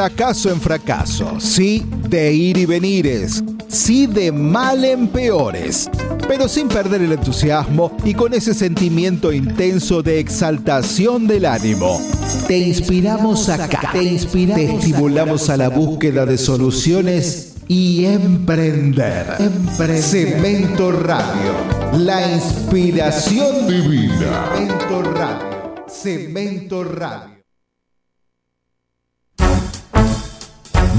[0.00, 5.90] fracaso en fracaso, sí de ir y venires, sí de mal en peores,
[6.26, 12.00] pero sin perder el entusiasmo y con ese sentimiento intenso de exaltación del ánimo.
[12.48, 19.26] Te inspiramos acá, te, inspiramos te estimulamos a la búsqueda de soluciones y emprender.
[19.38, 20.02] emprender.
[20.02, 21.52] Cemento Radio,
[21.92, 24.50] la inspiración divina.
[24.56, 27.39] Cemento Radio, Cemento Radio.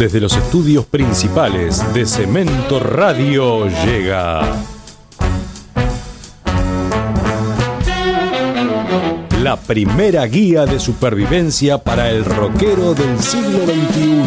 [0.02, 4.42] Desde los estudios principales de Cemento Radio llega
[9.44, 14.24] la primera guía de supervivencia para el rockero del siglo XXI.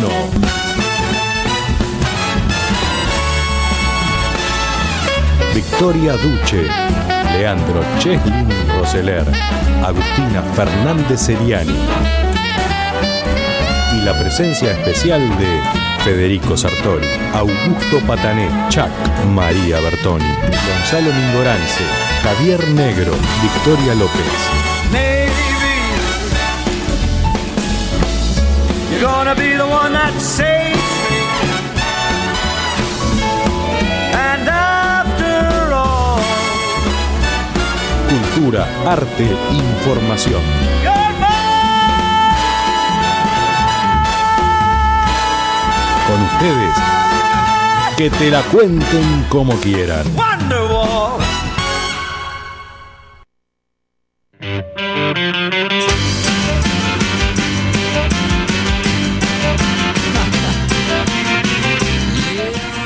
[5.57, 6.69] Victoria Duche,
[7.33, 8.47] Leandro Cheslin
[8.79, 9.25] Roseler,
[9.83, 11.75] Agustina Fernández Seriani
[13.95, 15.61] y la presencia especial de
[16.05, 18.91] Federico Sartori, Augusto Patané, Chuck,
[19.33, 21.85] María Bertoni, Gonzalo Mingorance,
[22.23, 24.15] Javier Negro, Victoria López.
[38.09, 41.04] Cultura, arte, información.
[46.15, 46.77] Con ustedes,
[47.97, 50.07] que te la cuenten como quieran.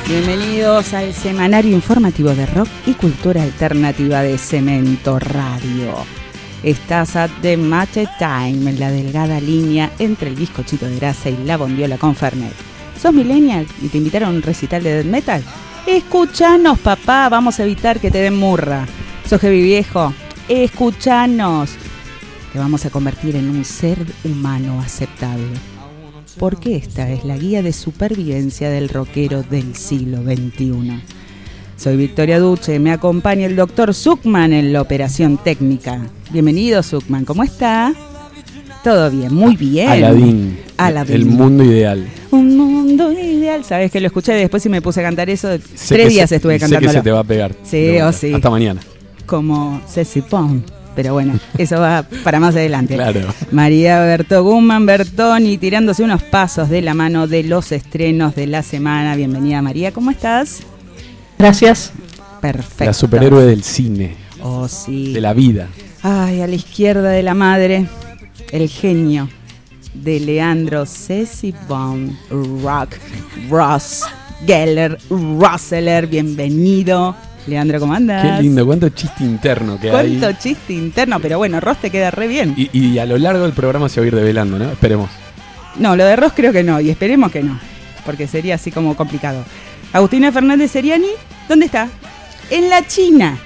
[0.09, 5.97] Bienvenidos al semanario informativo de rock y cultura alternativa de Cemento Radio.
[6.63, 11.37] Estás a The Match Time, en la delgada línea entre el bizcochito de grasa y
[11.45, 12.68] la bondiola con Fernet.
[13.01, 15.43] ¿Sos millennial y te invitaron a un recital de death metal?
[15.87, 18.87] Escuchanos, papá, vamos a evitar que te den murra.
[19.29, 20.13] ¿Sos heavy viejo?
[20.49, 21.71] Escuchanos.
[22.53, 25.47] Te vamos a convertir en un ser humano aceptable
[26.39, 31.03] porque esta es la guía de supervivencia del rockero del siglo XXI.
[31.77, 36.07] Soy Victoria Duche, me acompaña el doctor Zuckman en la operación técnica.
[36.31, 37.95] Bienvenido Zuckman, ¿cómo está?
[38.83, 39.89] Todo bien, muy bien.
[39.89, 40.59] Aladín.
[40.77, 41.15] Aladín.
[41.15, 42.07] El mundo ideal.
[42.31, 43.65] Un mundo ideal.
[43.65, 45.49] Sabes que lo escuché después y me puse a cantar eso.
[45.89, 46.89] tres días estuve cantando.
[46.89, 47.55] Sé que se te va a pegar.
[47.65, 48.33] Sí, o sí.
[48.33, 48.81] Hasta mañana.
[49.27, 50.61] Como Ceci Pong
[50.99, 52.97] pero bueno, eso va para más adelante.
[52.97, 53.21] Claro.
[53.53, 58.65] María Berto Guzmán Bertoni tirándose unos pasos de la mano de los estrenos de la
[58.65, 59.15] semana.
[59.15, 60.59] Bienvenida María, ¿cómo estás?
[61.39, 61.93] Gracias.
[62.41, 62.87] Perfecto.
[62.87, 64.17] La superhéroe del cine.
[64.43, 65.13] Oh, sí.
[65.13, 65.69] De la vida.
[66.03, 67.87] Ay, a la izquierda de la madre,
[68.53, 69.29] el genio
[69.95, 72.17] de Leandro Ceci Von
[72.63, 72.97] Rock
[73.51, 74.05] Ross
[74.47, 76.07] Geller Rosseler.
[76.07, 77.15] Bienvenido.
[77.47, 78.37] Leandro, ¿cómo andas?
[78.37, 80.19] Qué lindo, cuánto chiste interno que hay.
[80.19, 82.55] Cuánto chiste interno, pero bueno, Ross te queda re bien.
[82.57, 84.71] Y, a lo largo del programa se va a ir develando, ¿no?
[84.71, 85.11] Esperemos.
[85.77, 87.59] No, lo de Ross creo que no, y esperemos que no,
[88.05, 89.45] porque sería así como complicado.
[89.93, 91.09] Agustina Fernández Seriani,
[91.49, 91.89] ¿dónde está?
[92.51, 93.39] En la China.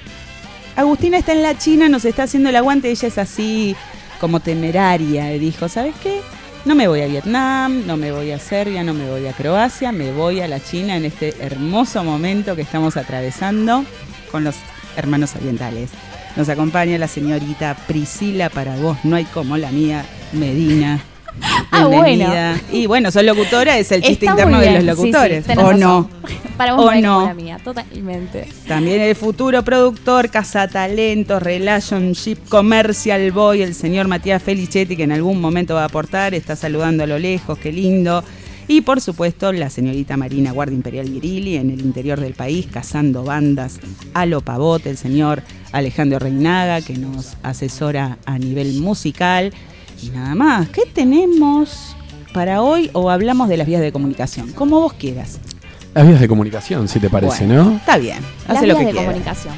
[0.74, 3.76] Agustina está en la China, nos está haciendo el aguante, ella es así
[4.22, 5.26] como temeraria.
[5.30, 6.20] Dijo, ¿sabes qué?
[6.64, 9.90] No me voy a Vietnam, no me voy a Serbia, no me voy a Croacia,
[9.90, 13.84] me voy a la China en este hermoso momento que estamos atravesando
[14.30, 14.54] con los
[14.96, 15.90] hermanos orientales.
[16.36, 21.00] Nos acompaña la señorita Priscila para vos, no hay como la mía, Medina.
[21.70, 22.30] Ah, bueno.
[22.70, 25.44] Y bueno, soy locutora, es el chiste interno de los locutores.
[25.56, 26.08] ¿O no?
[26.56, 28.46] Para vos o no, la mía, totalmente.
[28.68, 35.40] También el futuro productor, cazatalentos, relationship, commercial boy, el señor Matías Felicetti, que en algún
[35.40, 38.22] momento va a aportar, está saludando a lo lejos, qué lindo.
[38.68, 43.24] Y por supuesto, la señorita Marina Guardia Imperial Virili en el interior del país, cazando
[43.24, 43.80] bandas
[44.14, 49.52] a lo pavote, el señor Alejandro Reinaga, que nos asesora a nivel musical.
[50.02, 51.94] Y nada más, ¿qué tenemos
[52.34, 54.52] para hoy o hablamos de las vías de comunicación?
[54.52, 55.38] Como vos quieras.
[55.94, 57.76] Las vías de comunicación, si te parece, ¿no?
[57.76, 58.18] Está bien,
[58.48, 59.54] hace lo que de comunicación.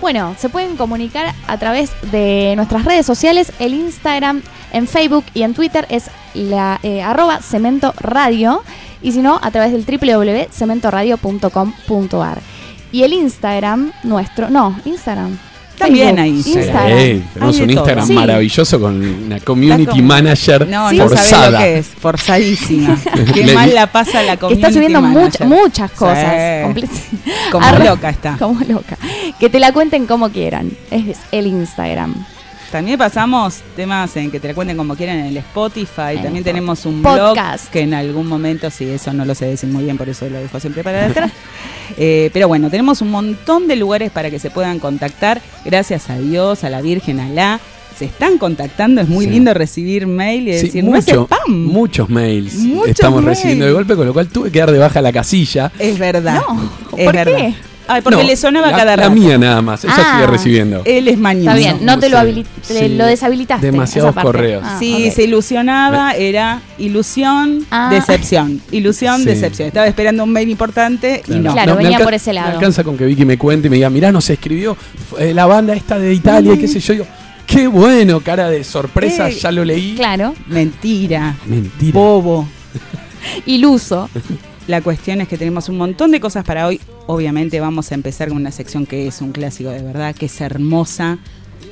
[0.00, 4.40] Bueno, se pueden comunicar a través de nuestras redes sociales, el Instagram,
[4.72, 8.62] en Facebook y en Twitter es la eh, arroba cemento radio
[9.02, 12.40] y si no, a través del www.cementoradio.com.ar.
[12.92, 15.38] Y el Instagram nuestro, no, Instagram,
[15.80, 16.42] también ahí.
[16.44, 17.22] Instagram.
[17.34, 21.50] tenemos un Instagram maravilloso con una community manager no, no forzada.
[21.50, 22.98] lo que es, forzadísima.
[23.34, 26.72] Qué mal la pasa la community Está subiendo muchas cosas.
[27.50, 28.36] Como loca está.
[28.38, 28.96] Como loca.
[29.38, 30.70] Que te la cuenten como quieran.
[30.90, 32.14] Es el Instagram.
[32.70, 36.14] También pasamos temas en que te la cuenten como quieran en el Spotify.
[36.16, 37.64] En También tenemos un podcast.
[37.64, 40.28] blog que en algún momento, sí, eso no lo sé decir muy bien, por eso
[40.30, 41.32] lo dejo siempre para atrás.
[41.98, 45.42] Eh, pero bueno, tenemos un montón de lugares para que se puedan contactar.
[45.64, 47.58] Gracias a Dios, a la Virgen, a la.
[47.98, 49.32] Se están contactando, es muy Sí.
[49.32, 51.52] lindo recibir mail y Sí, decir, no es mucho- spam.
[51.66, 53.38] muchos mails Muchos estamos mails.
[53.38, 55.72] recibiendo de golpe, con lo cual tuve que dar de baja la casilla.
[55.80, 56.40] Es verdad.
[56.48, 57.36] No, es ¿por verdad.
[57.36, 57.54] qué?
[57.92, 59.10] Ay, porque No, le sonaba la, cada La rato.
[59.14, 60.14] mía nada más, ella Ah.
[60.16, 60.82] sigue recibiendo.
[60.84, 61.50] Él es mañoso.
[61.50, 62.88] Está bien, no te lo, Sí, sí.
[62.90, 63.66] lo deshabilitaste.
[63.66, 64.62] Demasiados correos.
[64.64, 65.12] Ah, ok.
[65.12, 67.88] se ilusionaba, era ilusión, Ah.
[67.92, 68.60] decepción.
[68.70, 69.24] Ilusión, Sí.
[69.26, 69.68] decepción.
[69.68, 71.52] Estaba esperando un mail importante y no.
[71.52, 72.48] Claro, venía alca- por ese lado.
[72.48, 74.76] Me alcanza con que Vicky me cuente y me diga, mirá, nos escribió
[75.18, 76.92] eh, la banda esta de Italia y qué sé yo.
[76.94, 77.06] Digo,
[77.46, 79.94] qué bueno, cara de sorpresa, Eh, ya lo leí.
[79.96, 81.34] Claro, Mentira.
[81.46, 81.92] Mentira.
[81.92, 82.46] Bobo.
[83.46, 84.08] iluso.
[84.70, 86.80] La cuestión es que tenemos un montón de cosas para hoy.
[87.08, 90.40] Obviamente vamos a empezar con una sección que es un clásico de verdad, que es
[90.40, 91.18] hermosa,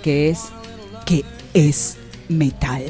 [0.02, 0.46] que es
[1.06, 1.24] que
[1.54, 1.96] es
[2.28, 2.82] metal.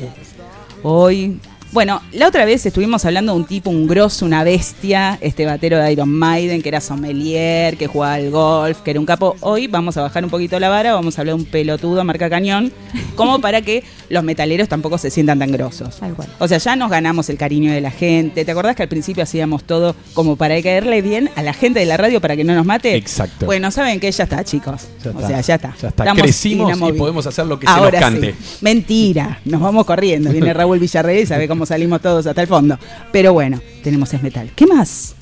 [0.82, 5.44] Hoy, bueno, la otra vez estuvimos hablando de un tipo, un grosso, una bestia, este
[5.44, 9.36] batero de Iron Maiden, que era sommelier, que jugaba al golf, que era un capo.
[9.40, 12.30] Hoy vamos a bajar un poquito la vara, vamos a hablar de un pelotudo marca
[12.30, 12.72] cañón,
[13.16, 15.96] como para que los metaleros tampoco se sientan tan grosos.
[15.98, 16.28] Tal cual.
[16.38, 18.46] O sea, ya nos ganamos el cariño de la gente.
[18.46, 21.86] ¿Te acordás que al principio hacíamos todo como para caerle bien a la gente de
[21.86, 22.96] la radio para que no nos mate?
[22.96, 23.44] Exacto.
[23.44, 24.84] Bueno, saben que ya está, chicos.
[25.04, 25.28] Ya o está.
[25.28, 25.68] sea, ya está.
[25.82, 26.02] Ya está.
[26.04, 28.32] Estamos Crecimos y podemos hacer lo que Ahora se nos cante.
[28.32, 28.56] sí.
[28.62, 29.40] Mentira.
[29.44, 30.30] Nos vamos corriendo.
[30.30, 32.78] Viene Raúl Villarreal y sabe cómo salimos todos hasta el fondo.
[33.12, 34.50] Pero bueno, tenemos es metal.
[34.54, 35.14] ¿Qué más?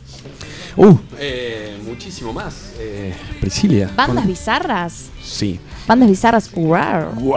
[0.76, 2.72] Uh, eh, muchísimo más.
[2.78, 3.90] Eh, Priscilia.
[3.96, 5.06] Bandas con- bizarras.
[5.22, 5.58] Sí.
[5.86, 6.50] Bandas bizarras.
[6.52, 7.34] Wow.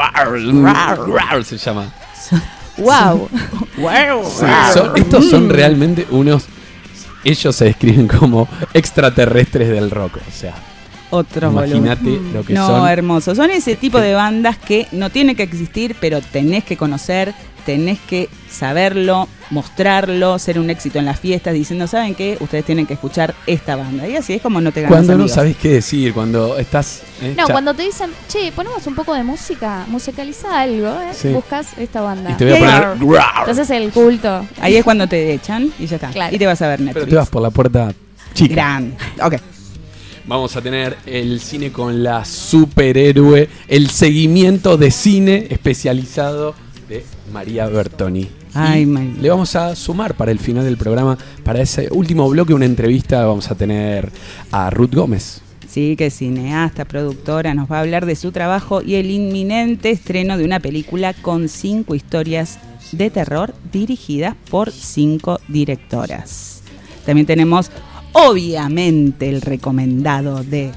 [0.64, 1.94] Rar, rar se llama.
[2.78, 3.28] Wow.
[4.24, 5.30] Sí, son- estos Mm.
[5.30, 6.46] son realmente unos.
[7.26, 10.18] Ellos se describen como extraterrestres del rock.
[10.26, 10.54] O sea,
[11.10, 12.88] Otro imagínate lo que No, son.
[12.88, 13.36] hermoso.
[13.36, 17.34] Son ese tipo de bandas que no tienen que existir, pero tenés que conocer,
[17.70, 22.36] tenés que saberlo, mostrarlo, ser un éxito en las fiestas, diciendo, ¿saben qué?
[22.40, 24.08] Ustedes tienen que escuchar esta banda.
[24.08, 27.04] Y así es como no te ganas Cuando no sabes qué decir, cuando estás.
[27.22, 31.14] eh, No, cha- cuando te dicen, che, ponemos un poco de música, musicaliza algo, ¿eh?
[31.14, 31.28] Sí.
[31.28, 32.32] buscas esta banda.
[32.32, 33.22] Y te voy a ahí- poner.
[33.42, 34.48] Entonces el culto.
[34.62, 36.10] Ahí es cuando te echan y ya está.
[36.10, 36.36] Claro.
[36.36, 36.94] Y te vas a ver Netflix.
[37.04, 37.94] Pero te vas por la puerta
[38.34, 38.56] chica.
[38.56, 38.96] Gran.
[39.22, 39.36] Ok.
[40.26, 46.54] Vamos a tener el cine con la superhéroe, el seguimiento de cine especializado
[47.30, 48.28] María Bertoni.
[48.54, 49.14] Ay, María.
[49.22, 53.26] Le vamos a sumar para el final del programa, para ese último bloque, una entrevista.
[53.26, 54.12] Vamos a tener
[54.52, 55.42] a Ruth Gómez.
[55.70, 59.92] Sí, que es cineasta, productora, nos va a hablar de su trabajo y el inminente
[59.92, 62.58] estreno de una película con cinco historias
[62.92, 66.64] de terror dirigidas por cinco directoras.
[67.06, 67.70] También tenemos,
[68.14, 70.72] obviamente, el recomendado de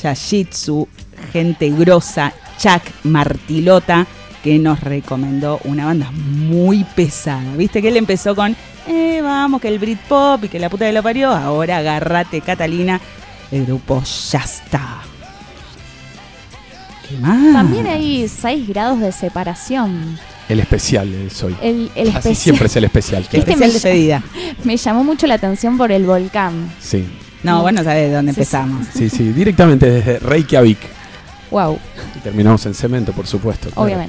[0.00, 0.86] Yashitsu,
[1.32, 4.06] gente grosa, Chuck Martilota,
[4.46, 7.56] que nos recomendó una banda muy pesada.
[7.56, 8.54] Viste que él empezó con,
[8.86, 11.30] eh, vamos, que el Britpop y que la puta de lo parió.
[11.32, 13.00] Ahora agárrate, Catalina.
[13.50, 14.98] El grupo ya está.
[17.08, 17.52] ¿Qué más?
[17.54, 20.16] También hay 6 grados de separación.
[20.48, 21.56] El especial es hoy.
[21.60, 23.22] El, el Así especial siempre es el especial.
[23.28, 23.38] claro.
[23.38, 24.22] Este Especial me- despedida.
[24.64, 26.72] me llamó mucho la atención por el volcán.
[26.80, 27.04] Sí,
[27.42, 28.86] No, bueno, sabes de dónde Sí, empezamos.
[28.94, 29.32] sí, sí.
[29.32, 30.78] Directamente desde Reykjavik.
[31.50, 31.78] Wow,
[32.16, 33.70] Y terminamos en cemento, por supuesto.
[33.70, 34.04] claro.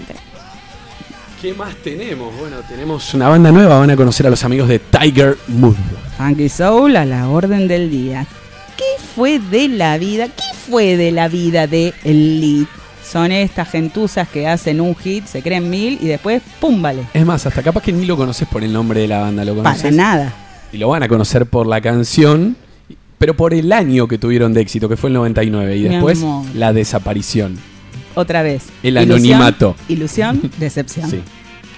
[1.47, 2.37] ¿Qué más tenemos?
[2.37, 3.79] Bueno, tenemos una banda nueva.
[3.79, 5.77] Van a conocer a los amigos de Tiger Mood.
[6.17, 8.27] Funky Soul a la orden del día.
[8.75, 8.83] ¿Qué
[9.15, 10.25] fue de la vida?
[10.27, 12.67] ¿Qué fue de la vida de el lead?
[13.01, 16.81] Son estas gentuzas que hacen un hit, se creen mil y después, ¡pum!
[16.81, 17.03] vale.
[17.13, 19.55] Es más, hasta capaz que ni lo conoces por el nombre de la banda, lo
[19.55, 19.93] Para conoces.
[19.95, 20.33] nada.
[20.73, 22.57] Y lo van a conocer por la canción,
[23.17, 25.77] pero por el año que tuvieron de éxito, que fue el 99.
[25.77, 26.45] Y Mi después amor.
[26.55, 27.57] la desaparición.
[28.15, 28.63] Otra vez.
[28.83, 29.75] El Ilusión, anonimato.
[29.87, 31.09] Ilusión, decepción.
[31.09, 31.21] Sí.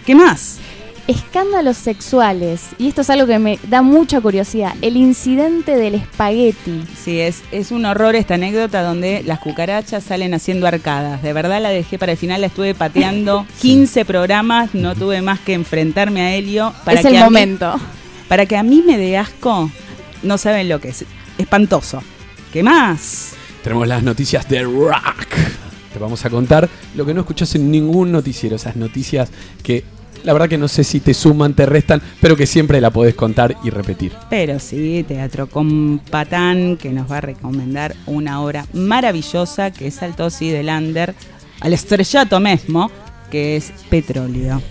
[0.09, 0.57] ¿Qué más?
[1.05, 2.69] Escándalos sexuales.
[2.79, 4.73] Y esto es algo que me da mucha curiosidad.
[4.81, 6.83] El incidente del espagueti.
[6.99, 11.21] Sí, es, es un horror esta anécdota donde las cucarachas salen haciendo arcadas.
[11.21, 15.39] De verdad la dejé para el final, la estuve pateando 15 programas, no tuve más
[15.41, 16.73] que enfrentarme a Helio.
[16.85, 17.75] Para es que el mí- momento.
[18.27, 19.69] para que a mí me dé asco,
[20.23, 21.05] no saben lo que es.
[21.37, 22.01] Espantoso.
[22.51, 23.33] ¿Qué más?
[23.63, 25.35] Tenemos las noticias de rock.
[25.93, 28.55] Te vamos a contar lo que no escuchás en ningún noticiero.
[28.55, 29.29] Esas noticias
[29.61, 29.83] que
[30.23, 33.15] la verdad que no sé si te suman, te restan, pero que siempre la podés
[33.15, 34.13] contar y repetir.
[34.29, 40.29] Pero sí, Teatro con Patán, que nos va a recomendar una obra maravillosa que saltó
[40.29, 41.15] sí del under
[41.61, 42.91] al estrellato mismo,
[43.29, 44.61] que es Petróleo.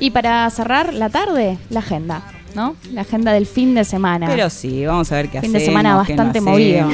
[0.00, 2.22] Y para cerrar la tarde, la agenda.
[2.54, 2.76] ¿no?
[2.92, 4.26] La agenda del fin de semana.
[4.28, 5.52] Pero sí, vamos a ver qué fin hacemos.
[5.52, 6.88] Fin de semana bastante no movido.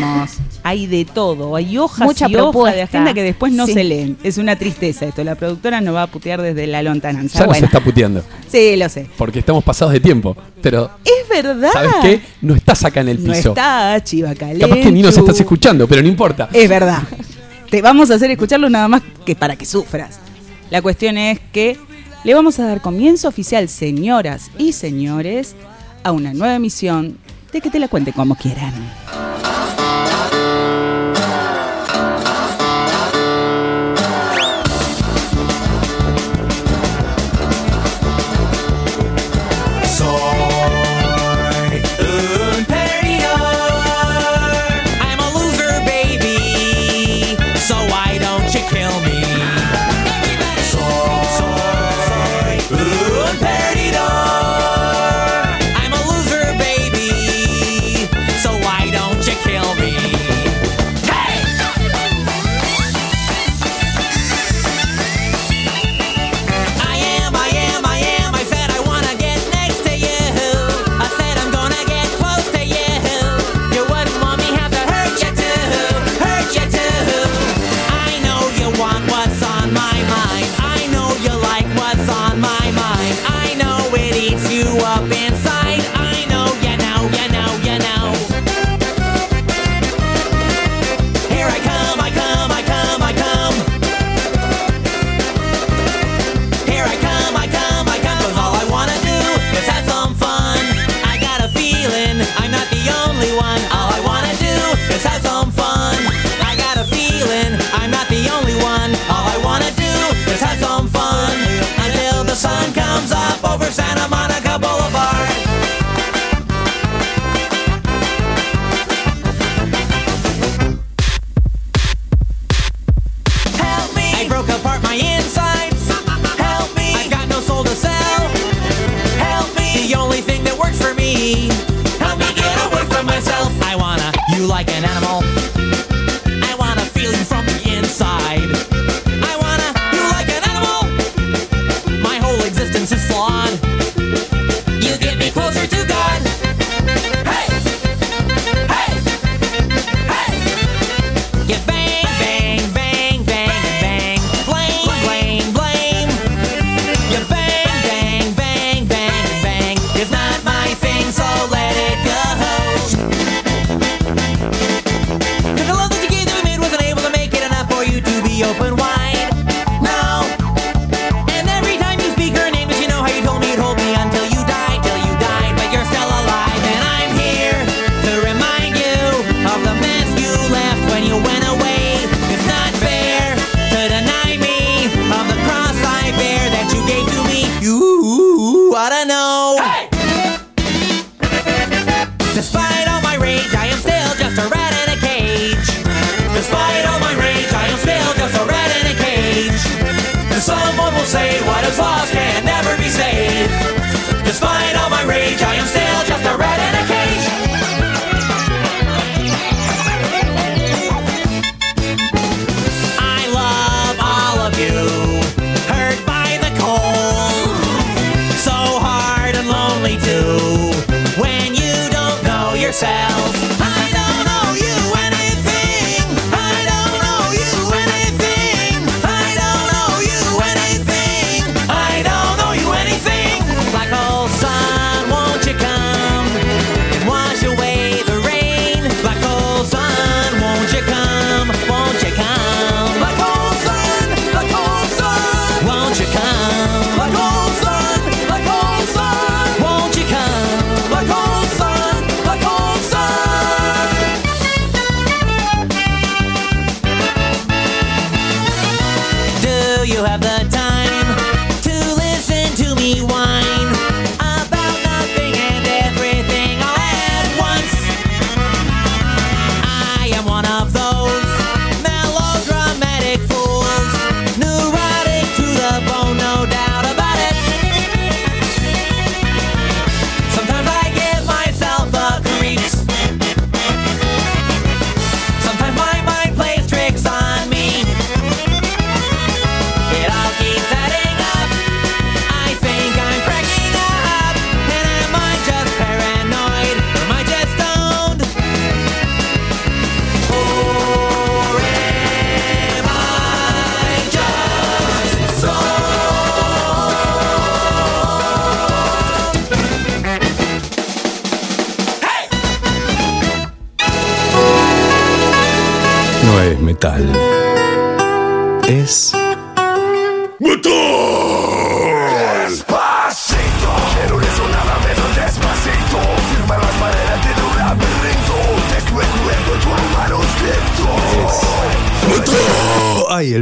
[0.63, 4.17] Hay de todo, hay hojas y hojas de agenda que después no se leen.
[4.23, 5.25] Es una tristeza esto.
[5.25, 7.41] La productora nos va a putear desde la lontananza.
[7.41, 7.61] Ya bueno.
[7.61, 8.23] nos está puteando.
[8.49, 9.07] Sí, lo sé.
[9.17, 10.37] Porque estamos pasados de tiempo.
[10.63, 10.91] Pero.
[11.05, 11.73] Es verdad.
[11.73, 12.21] ¿Sabes qué?
[12.41, 13.31] No estás acá en el piso.
[13.31, 16.49] No está, Chiva Capaz que ni nos estás escuchando, pero no importa.
[16.53, 17.03] Es verdad.
[17.71, 20.19] Te vamos a hacer escucharlo nada más que para que sufras.
[20.71, 21.79] La cuestión es que
[22.25, 25.55] le vamos a dar comienzo oficial, señoras y señores,
[26.03, 27.17] a una nueva emisión
[27.53, 28.75] de que te la cuente como quieran.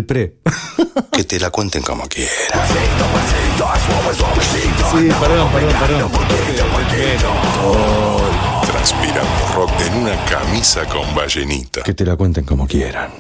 [0.07, 0.37] Pre.
[1.13, 2.29] Que te la cuenten como quieran.
[4.93, 6.11] Sí, perdón, perdón, perdón.
[8.67, 11.83] Transpirando rock en una camisa con ballenita.
[11.83, 13.11] Que te la cuenten como quieran.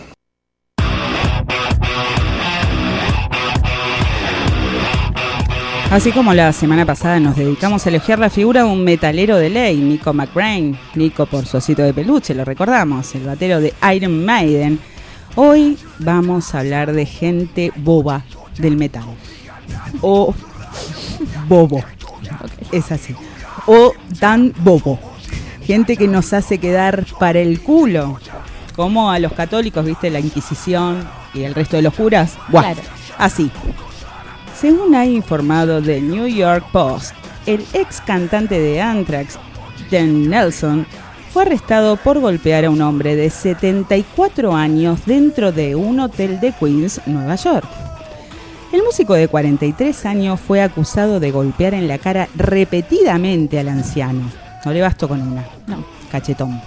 [5.91, 9.49] Así como la semana pasada nos dedicamos a elogiar la figura de un metalero de
[9.49, 14.25] ley, Nico McBrain, Nico por su osito de peluche, lo recordamos, el batero de Iron
[14.25, 14.81] Maiden.
[15.37, 18.25] Hoy vamos a hablar de gente boba
[18.59, 19.05] del metal.
[20.01, 20.35] O
[21.49, 21.83] bobo.
[22.73, 23.15] Es así.
[23.67, 24.99] O tan bobo.
[25.63, 28.19] Gente que nos hace quedar para el culo.
[28.75, 32.37] Como a los católicos, viste, la Inquisición y el resto de los curas.
[32.49, 32.83] Buah, Claro.
[33.19, 33.51] Así.
[34.59, 37.15] Según ha informado The New York Post,
[37.47, 39.39] el ex cantante de Anthrax,
[39.91, 40.87] Dan Nelson,
[41.47, 47.01] arrestado por golpear a un hombre de 74 años dentro de un hotel de Queens,
[47.07, 47.69] Nueva York.
[48.73, 54.29] El músico de 43 años fue acusado de golpear en la cara repetidamente al anciano.
[54.65, 56.61] No le bastó con una, no, cachetón.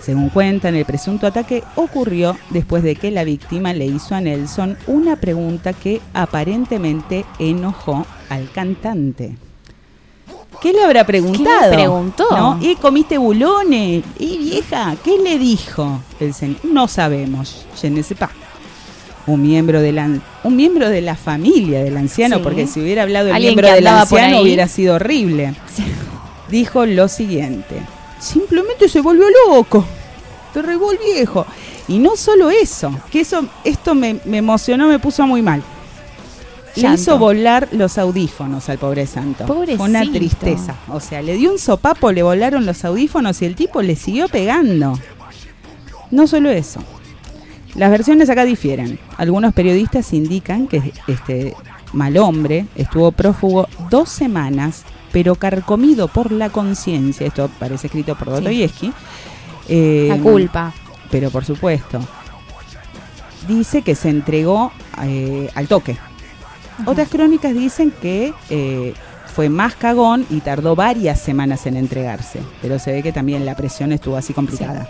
[0.00, 4.76] Según cuentan, el presunto ataque ocurrió después de que la víctima le hizo a Nelson
[4.88, 9.36] una pregunta que aparentemente enojó al cantante.
[10.60, 11.72] ¿Qué le habrá preguntado?
[11.72, 12.26] preguntó?
[12.30, 12.58] ¿No?
[12.60, 14.04] ¿Y comiste bulones?
[14.18, 14.94] ¿Y vieja?
[15.02, 16.00] ¿Qué le dijo?
[16.20, 16.58] El señor?
[16.64, 17.66] No sabemos.
[17.80, 18.30] Je ne sais pas.
[19.26, 20.08] Un miembro, de la,
[20.44, 22.42] un miembro de la familia del anciano, Sí.
[22.42, 25.54] porque si hubiera hablado el miembro del anciano hubiera sido horrible
[26.50, 27.76] dijo lo siguiente.
[28.18, 29.84] Simplemente se volvió loco.
[30.52, 31.46] Te revolvió el viejo.
[31.88, 35.62] Y no solo eso, que eso, esto me, me emocionó, me puso muy mal.
[36.76, 39.44] Le hizo volar los audífonos al pobre santo.
[39.44, 40.12] Una Pobrecito.
[40.12, 40.76] tristeza.
[40.88, 44.28] O sea, le dio un sopapo, le volaron los audífonos y el tipo le siguió
[44.28, 44.98] pegando.
[46.10, 46.82] No solo eso.
[47.74, 48.98] Las versiones acá difieren.
[49.16, 51.54] Algunos periodistas indican que este
[51.92, 57.26] mal hombre estuvo prófugo dos semanas, pero carcomido por la conciencia.
[57.26, 58.92] Esto parece escrito por Dostoyevsky.
[59.68, 60.72] Eh, La culpa.
[61.10, 62.00] Pero por supuesto.
[63.48, 65.96] Dice que se entregó eh, al toque.
[66.86, 68.94] Otras crónicas dicen que eh,
[69.34, 72.40] fue más cagón y tardó varias semanas en entregarse.
[72.62, 74.88] Pero se ve que también la presión estuvo así complicada.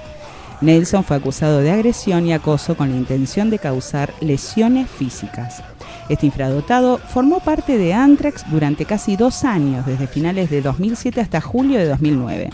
[0.61, 5.63] Nelson fue acusado de agresión y acoso con la intención de causar lesiones físicas.
[6.09, 11.41] Este infradotado formó parte de Anthrax durante casi dos años, desde finales de 2007 hasta
[11.41, 12.51] julio de 2009.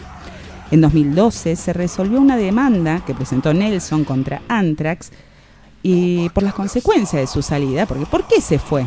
[0.70, 5.10] En 2012 se resolvió una demanda que presentó Nelson contra Anthrax
[5.82, 8.86] y por las consecuencias de su salida, porque ¿por qué se fue?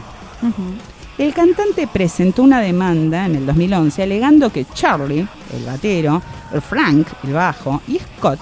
[1.17, 6.21] El cantante presentó una demanda en el 2011 alegando que Charlie, el batero,
[6.67, 8.39] Frank, el bajo, y Scott,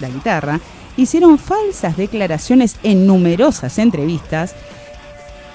[0.00, 0.60] la guitarra,
[0.96, 4.54] hicieron falsas declaraciones en numerosas entrevistas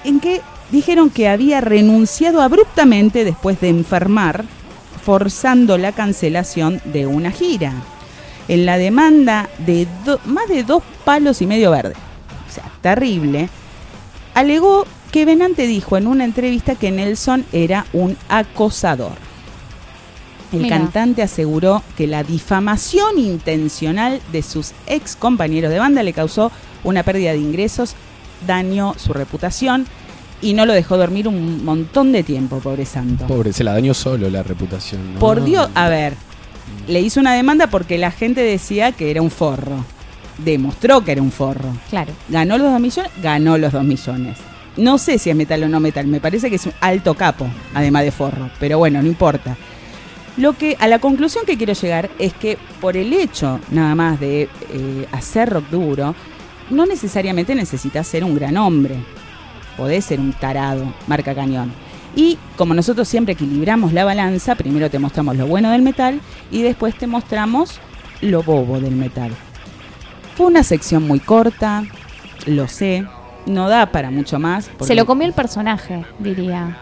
[0.04, 4.44] en que dijeron que había renunciado abruptamente después de enfermar,
[5.04, 7.74] forzando la cancelación de una gira.
[8.48, 9.86] En la demanda de
[10.24, 11.94] más de dos palos y medio verde,
[12.48, 13.48] o sea, terrible,
[14.34, 19.12] alegó que Benante dijo en una entrevista que Nelson era un acosador.
[20.52, 20.76] El Mira.
[20.76, 26.50] cantante aseguró que la difamación intencional de sus ex compañeros de banda le causó
[26.82, 27.94] una pérdida de ingresos,
[28.44, 29.86] dañó su reputación
[30.42, 33.28] y no lo dejó dormir un montón de tiempo, pobre santo.
[33.28, 35.14] Pobre, se la dañó solo la reputación.
[35.14, 35.20] ¿no?
[35.20, 36.14] Por Dios, a ver,
[36.88, 39.84] le hizo una demanda porque la gente decía que era un forro.
[40.38, 41.68] Demostró que era un forro.
[41.88, 42.12] Claro.
[42.28, 43.12] ¿Ganó los dos millones?
[43.22, 44.38] Ganó los dos millones.
[44.76, 47.46] No sé si es metal o no metal, me parece que es un alto capo,
[47.74, 49.56] además de forro, pero bueno, no importa.
[50.36, 54.18] Lo que a la conclusión que quiero llegar es que por el hecho nada más
[54.18, 56.14] de eh, hacer rock duro,
[56.70, 58.96] no necesariamente necesitas ser un gran hombre.
[59.76, 61.72] Podés ser un tarado, marca cañón.
[62.16, 66.62] Y como nosotros siempre equilibramos la balanza, primero te mostramos lo bueno del metal y
[66.62, 67.80] después te mostramos
[68.20, 69.32] lo bobo del metal.
[70.36, 71.84] Fue una sección muy corta,
[72.46, 73.06] lo sé,
[73.46, 74.66] no da para mucho más.
[74.68, 76.76] porque- Se lo comió el personaje, diría.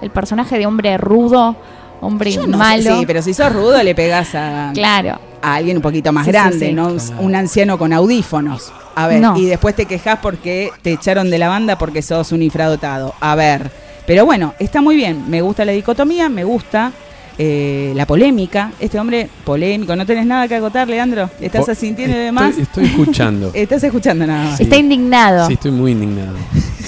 [0.00, 1.56] El personaje de hombre rudo,
[2.00, 2.98] hombre Yo no sé, malo.
[3.00, 5.18] sí, pero si sos rudo le pegas a, Claro.
[5.42, 6.72] a alguien un poquito más sí, grande, sí.
[6.72, 8.72] no un anciano con audífonos.
[8.94, 9.36] A ver, No.
[9.36, 13.14] y después te quejas porque te echaron de la banda porque sos un infradotado.
[13.20, 13.70] A ver,
[14.06, 16.92] pero bueno, está muy bien, me gusta la dicotomía, me gusta
[17.38, 18.72] eh, la polémica.
[18.80, 21.30] Este hombre polémico, ¿no tenés nada que agotar, Leandro?
[21.40, 22.58] ¿Estás Po- asintiendo de estoy- más?
[22.58, 23.50] Estoy escuchando.
[23.54, 24.56] Estás escuchando nada más.
[24.56, 24.64] Sí.
[24.64, 25.46] Está indignado.
[25.46, 26.36] Sí, estoy muy indignado.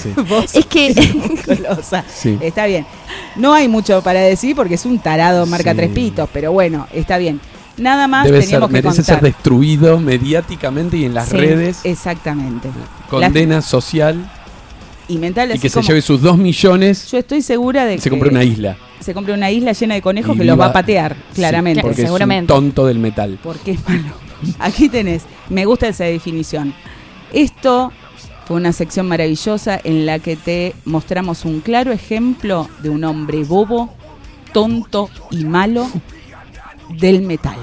[0.01, 0.09] Sí.
[0.29, 0.93] Vos, Es que.
[2.13, 2.37] Sí.
[2.41, 2.85] Está bien.
[3.35, 5.77] No hay mucho para decir porque es un tarado marca Sí.
[5.77, 7.39] tres pitos, pero bueno, está bien.
[7.77, 9.15] Nada más Debe ser, teníamos que merece contar.
[9.15, 11.79] ser destruido mediáticamente y en las Sí, redes.
[11.85, 12.69] Exactamente.
[13.09, 14.29] Condena social
[15.11, 17.97] Y mental y así que se lleve sus dos millones Yo estoy segura de y
[17.97, 18.77] se que compre una isla.
[18.99, 21.81] se compre una isla llena de conejos Y que los va a patear, claramente.
[21.81, 22.53] Sí, Porque seguramente.
[22.53, 23.39] es un tonto del metal.
[23.43, 24.13] porque es malo.
[24.59, 26.73] Aquí tenés, me gusta esa definición.
[27.33, 27.91] Esto
[28.45, 33.43] fue una sección maravillosa en la que te mostramos un claro ejemplo de un hombre
[33.43, 33.93] bobo,
[34.53, 35.87] tonto y malo
[36.99, 37.57] del metal.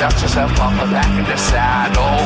[0.00, 2.24] Dust yourself up and back in the saddle.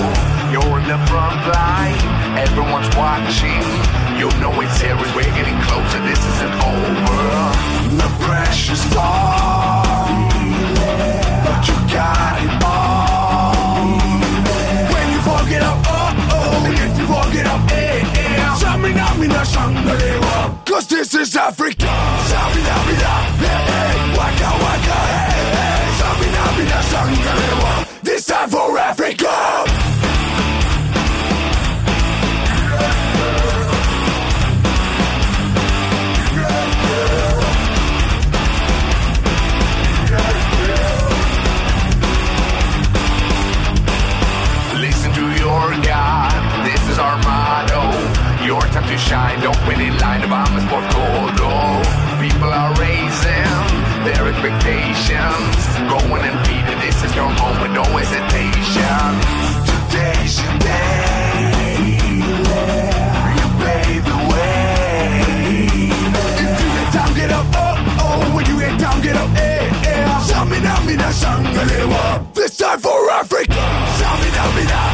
[0.54, 1.98] You're in the front line,
[2.38, 3.66] everyone's watching.
[4.14, 7.18] You know it's serious, we're getting closer, this isn't over.
[7.98, 10.30] The pressure's on,
[11.42, 13.90] but you got it all.
[14.94, 18.54] When you forget up, oh oh, and if you forget up, eh eh.
[18.54, 21.90] Samina mina shangalewa, cause this is Africa.
[22.30, 25.93] Samina mina, eh eh, waka waka, eh eh.
[28.02, 29.26] This time for Africa.
[44.80, 47.82] Listen to your God, this is our motto.
[48.46, 51.44] Your time to shine, don't wait in line, vamos por todo.
[51.46, 53.03] Oh, people are raising
[54.04, 55.56] their expectations.
[55.88, 59.10] Go and it, this is your moment, no hesitation.
[59.64, 61.96] Today's your day.
[63.38, 63.48] You
[64.04, 65.24] the way.
[66.42, 68.36] If you get down, get up, oh, oh.
[68.36, 70.04] When you down, get up, eh, eh.
[72.34, 73.64] This time for Africa.
[73.98, 74.93] Samina, mina,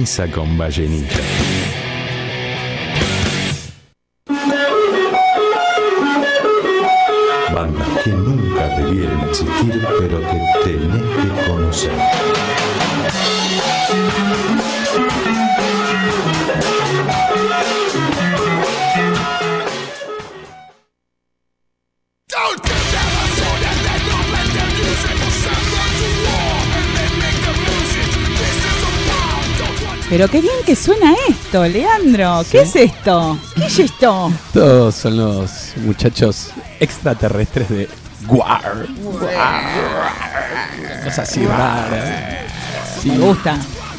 [0.00, 1.59] una camisa con
[30.20, 32.44] Pero qué bien que suena esto, Leandro.
[32.50, 33.38] ¿Qué es esto?
[33.56, 34.30] ¿Qué es esto?
[34.52, 37.88] Todos son los muchachos extraterrestres de
[38.26, 38.86] Guar.
[41.02, 42.44] Cosa así rara.
[43.00, 43.56] Sí, Me gusta.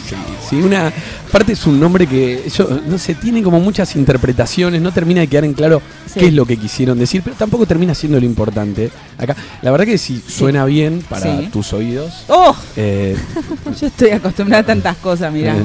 [0.07, 0.15] sí,
[0.47, 0.93] sí, una.
[1.27, 5.27] Aparte es un nombre que, yo, no sé, tiene como muchas interpretaciones, no termina de
[5.27, 6.19] quedar en claro Sí.
[6.19, 8.91] qué es lo que quisieron decir, pero tampoco termina siendo lo importante.
[9.17, 11.49] Acá, la verdad que si suena bien para Sí.
[11.53, 12.53] tus oídos, ¡Oh!
[12.75, 13.15] eh,
[13.79, 15.55] Yo estoy acostumbrada a tantas cosas, mira.
[15.55, 15.63] Eh,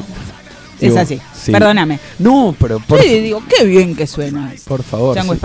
[0.81, 1.21] es así.
[1.35, 1.53] sí.
[1.53, 1.99] Perdóname.
[2.19, 4.53] No, pero por, Sí, digo, qué bien que suena.
[4.67, 5.15] por favor.
[5.17, 5.41] Chango sí.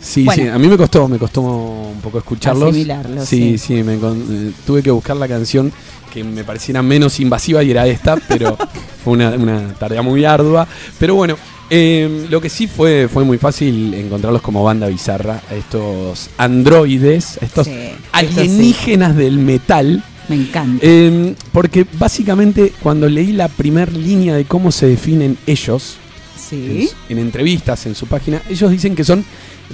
[0.00, 2.70] Sí, Bueno, sí, a mí me costó, me costó un poco escucharlos.
[2.70, 3.76] Asimilarlos, Sí, sí.
[3.76, 5.72] sí, me eh, tuve que buscar la canción
[6.12, 8.56] que me pareciera menos invasiva y era esta, pero
[9.04, 10.66] fue una, una tarea muy ardua.
[10.98, 11.36] Pero bueno,
[11.70, 17.66] eh, lo que sí fue, fue muy fácil encontrarlos como banda bizarra, estos androides, estos
[17.66, 17.96] Sí, eso sí.
[18.12, 20.02] alienígenas del metal.
[20.28, 20.84] Me encanta.
[20.86, 25.96] Eh, porque básicamente cuando leí la primer línea de cómo se definen ellos,
[26.38, 26.88] sí.
[27.08, 29.24] en, en entrevistas en su página, ellos dicen que son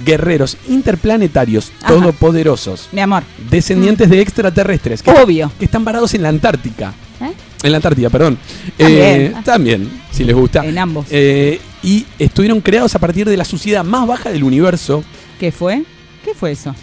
[0.05, 1.93] guerreros interplanetarios, Ajá.
[1.93, 5.51] todopoderosos, Mi amor, descendientes de extraterrestres, que, obvio.
[5.57, 6.93] que están varados en la Antártica.
[7.21, 7.31] ¿Eh?
[7.63, 8.37] En la Antártida, perdón.
[8.77, 9.03] También.
[9.05, 10.65] Eh, también, si les gusta.
[10.65, 11.05] En ambos.
[11.09, 15.03] Eh, y estuvieron creados a partir de la suciedad más baja del universo.
[15.39, 15.83] ¿Qué fue?
[16.23, 16.75] ¿Qué fue eso?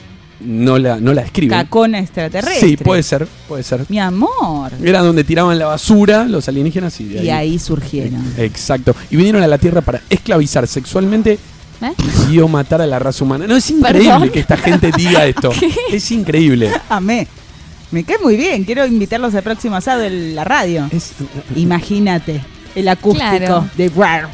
[0.45, 1.59] No la, no la describen.
[1.59, 2.69] Cacona extraterrestre.
[2.69, 3.85] Sí, puede ser, puede ser.
[3.89, 4.73] Mi amor.
[4.83, 7.27] Era donde tiraban la basura los alienígenas y de ahí.
[7.27, 8.23] Y ahí surgieron.
[8.39, 8.95] Exacto.
[9.11, 11.39] Y vinieron a la Tierra para esclavizar sexualmente
[11.81, 11.93] ¿Eh?
[12.31, 13.47] y o matar a la raza humana.
[13.47, 14.29] No, es increíble ¿Perdón?
[14.31, 15.51] que esta gente diga esto.
[15.93, 16.71] Es increíble.
[16.89, 17.27] Amé.
[17.91, 18.65] Me cae muy bien.
[18.65, 20.89] Quiero invitarlos al próximo asado en la radio.
[20.91, 21.13] Es-
[21.57, 22.41] Imagínate
[22.75, 23.69] el acústico Claro.
[23.77, 24.29] de Rar.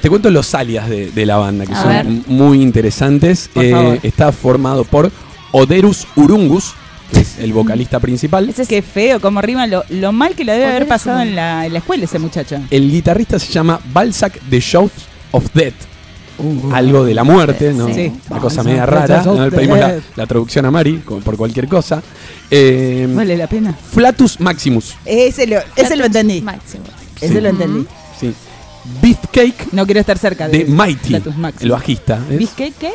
[0.00, 2.06] Te cuento los alias de, de la banda, que A son ver.
[2.26, 3.48] muy interesantes.
[3.52, 3.98] Por Eh, favor.
[4.02, 5.10] está formado por
[5.52, 6.72] Oderus Urungus,
[7.12, 8.48] que es el vocalista principal.
[8.48, 11.36] Ese es- Qué feo, cómo rima lo, lo mal que lo debe haber pasado en
[11.36, 12.58] la, en la escuela ese muchacho.
[12.70, 14.92] El guitarrista se llama Balzac de Shout
[15.32, 15.74] of Death.
[16.72, 17.92] Algo de la muerte, ¿no?
[17.94, 18.10] Sí.
[18.30, 19.22] Una cosa media rara.
[19.22, 19.44] ¿no?
[19.44, 19.78] Le pedimos
[20.16, 22.02] la, traducción a Mari como por cualquier cosa.
[22.50, 23.72] Eh, Vale la pena.
[23.74, 24.94] Flatus Maximus.
[25.04, 26.40] Ese lo, ese lo entendí.
[26.40, 26.84] Máximo.
[27.20, 27.40] Ese Sí.
[27.40, 27.86] lo entendí.
[28.18, 28.34] Sí.
[29.00, 31.14] Beefcake No quiero estar cerca de, de Mighty,
[31.60, 32.20] el bajista.
[32.30, 32.38] ¿es?
[32.38, 32.90] ¿Bisqué qué?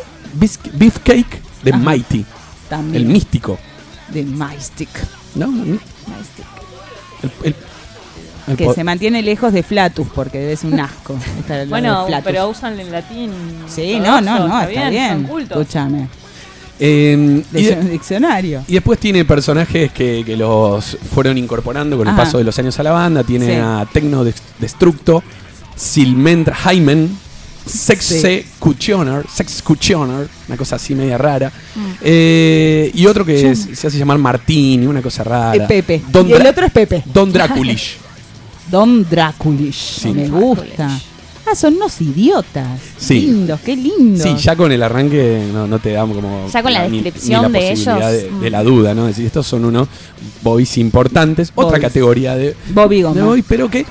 [0.74, 1.80] Beefcake de Ajá.
[1.80, 2.26] Mighty,
[2.70, 3.04] También.
[3.04, 3.58] el místico.
[4.10, 4.90] De Mystic.
[5.36, 5.46] ¿No?
[5.46, 6.46] El, mi- Mystic.
[7.24, 7.56] el- el-
[8.48, 11.18] el Que se mantiene lejos de Flatus porque ser un asco.
[11.68, 13.32] Bueno, pero usan el latín.
[13.68, 15.24] Sí, no, no, no, está bien.
[15.24, 15.58] cultos.
[15.62, 16.08] Escúchame.
[16.80, 18.64] eh, y, De- de- diccionario.
[18.68, 22.78] y después tiene personajes que, que los fueron incorporando con el paso de los años
[22.80, 23.24] a la banda.
[23.24, 23.52] Tiene Sí.
[23.62, 24.24] a Tecno
[24.60, 25.24] Destructo,
[25.78, 27.18] Silmendra Hymen,
[27.66, 31.50] Sexe Cutioner, Sex Cutioner, una cosa así media rara.
[31.76, 31.80] Mm.
[32.02, 35.56] Eh, y otro que es- se hace llamar Martín, una cosa rara.
[35.64, 36.02] Eh, Pepe.
[36.10, 37.04] Don, y el otro es Pepe.
[37.06, 37.98] Don Draculish.
[38.72, 40.00] Don Draculish.
[40.02, 40.10] Sí.
[40.10, 40.90] Me gusta.
[41.50, 42.68] Ah, son unos idiotas.
[42.98, 43.22] Sí.
[43.22, 44.22] Lindos, qué lindo.
[44.22, 46.50] Sí, ya con el arranque no, no te da como.
[46.52, 48.40] Ya con la descripción ni la de ellos, De, mm.
[48.42, 49.04] de la duda, ¿no?
[49.08, 49.88] Es decir, estos son unos
[50.42, 51.52] boys importantes.
[51.56, 53.24] Otra categoría de, Bobby de Goma.
[53.26, 53.86] boys, pero que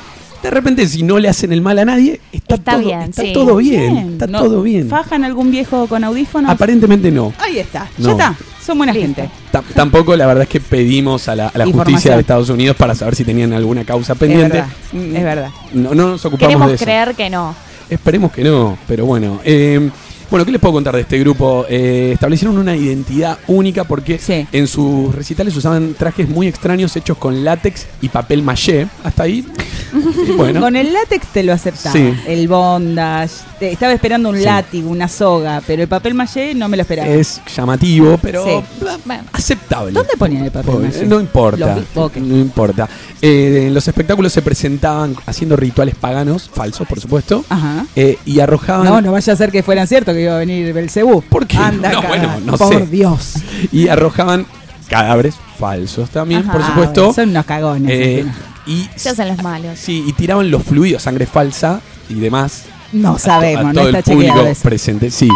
[0.47, 3.23] de repente, si no le hacen el mal a nadie, está, Está todo bien, Está
[3.23, 3.33] sí.
[3.33, 3.97] todo bien.
[4.13, 4.89] Está ¿No todo bien.
[4.89, 6.51] ¿Fajan algún viejo con audífonos?
[6.51, 7.33] Aparentemente no.
[7.39, 7.89] Ahí está.
[7.99, 8.07] No.
[8.07, 8.37] Ya está.
[8.65, 9.07] Son buena Listo.
[9.23, 9.31] gente.
[9.51, 12.77] Ta- Tampoco la verdad es que pedimos a la, a la justicia de Estados Unidos
[12.77, 14.59] para saber si tenían alguna causa Es pendiente.
[14.59, 14.69] verdad.
[15.17, 15.51] Es verdad.
[15.73, 16.85] No, no nos ocupamos Queremos de eso.
[16.85, 17.55] creer que no.
[17.91, 19.41] Esperemos que no, pero bueno.
[19.45, 19.89] Eh,
[20.31, 21.65] bueno, ¿qué les puedo contar de este grupo?
[21.69, 24.47] Eh, establecieron una identidad única porque Sí.
[24.53, 28.87] en sus recitales usaban trajes muy extraños hechos con látex y papel maché.
[29.05, 29.47] Hasta ahí,
[30.37, 30.61] bueno.
[30.61, 31.93] Con el látex te lo aceptaba.
[31.95, 32.13] Sí.
[32.27, 33.33] El bondage.
[33.59, 34.45] Te- estaba esperando un Sí.
[34.45, 37.09] látigo, una soga, pero el papel maché no me lo esperaba.
[37.09, 38.63] es llamativo, pero
[39.33, 39.93] aceptable.
[39.93, 41.07] ¿Dónde ponían el papel maché?
[41.07, 42.17] No importa, Los- ok.
[42.17, 42.89] no importa.
[43.23, 47.87] Eh, en los espectáculos se presentaban haciendo rituales paganos, falsos por supuesto, Ajá.
[47.97, 50.73] eh, y arrojaban No, no vaya a ser que fueran ciertos que iba a venir
[50.73, 51.23] Belcebú.
[51.23, 51.57] ¿Por qué?
[51.59, 52.87] Anda, No, bueno, no Por sé.
[52.87, 53.35] Dios.
[53.73, 54.47] y arrojaban
[54.89, 56.53] cadáveres falsos también, Ajá.
[56.53, 57.01] por Ah, supuesto.
[57.03, 57.91] bueno, son unos cagones.
[57.93, 58.27] Eh,
[58.67, 59.79] y se hacen los malos.
[59.79, 62.65] Sí, y tiraban los fluidos, sangre falsa y demás.
[62.93, 65.11] no a sabemos, a no todo está el público presente.
[65.11, 65.29] Sí,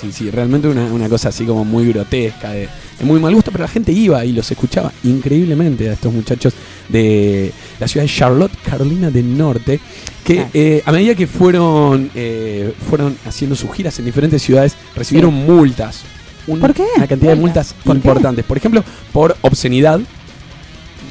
[0.00, 3.50] sí, sí, realmente una, una cosa así como muy grotesca, de, de muy mal gusto,
[3.50, 6.54] pero la gente iba y los escuchaba increíblemente a estos muchachos
[6.88, 9.80] de la ciudad de Charlotte, Carolina del Norte,
[10.24, 15.32] que eh, a medida que fueron, eh, fueron haciendo sus giras en diferentes ciudades, recibieron
[15.34, 16.02] multas.
[16.46, 16.84] Un- ¿Por qué?
[16.96, 17.98] Una cantidad de multas ¿Por qué?
[17.98, 18.44] importantes.
[18.44, 20.00] Por ejemplo, por obscenidad.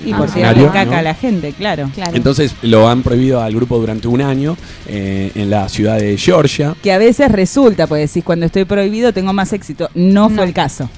[0.06, 0.98] Y Ah, por tirarle caca ¿no?
[0.98, 1.90] a la gente, claro.
[1.96, 2.16] Claro.
[2.16, 4.56] Entonces lo han prohibido al grupo durante un año
[4.88, 6.76] eh, en la ciudad de Georgia.
[6.84, 9.90] Que a veces resulta, pues decís, cuando estoy prohibido tengo más éxito.
[9.96, 10.36] No, No.
[10.36, 10.90] fue el caso.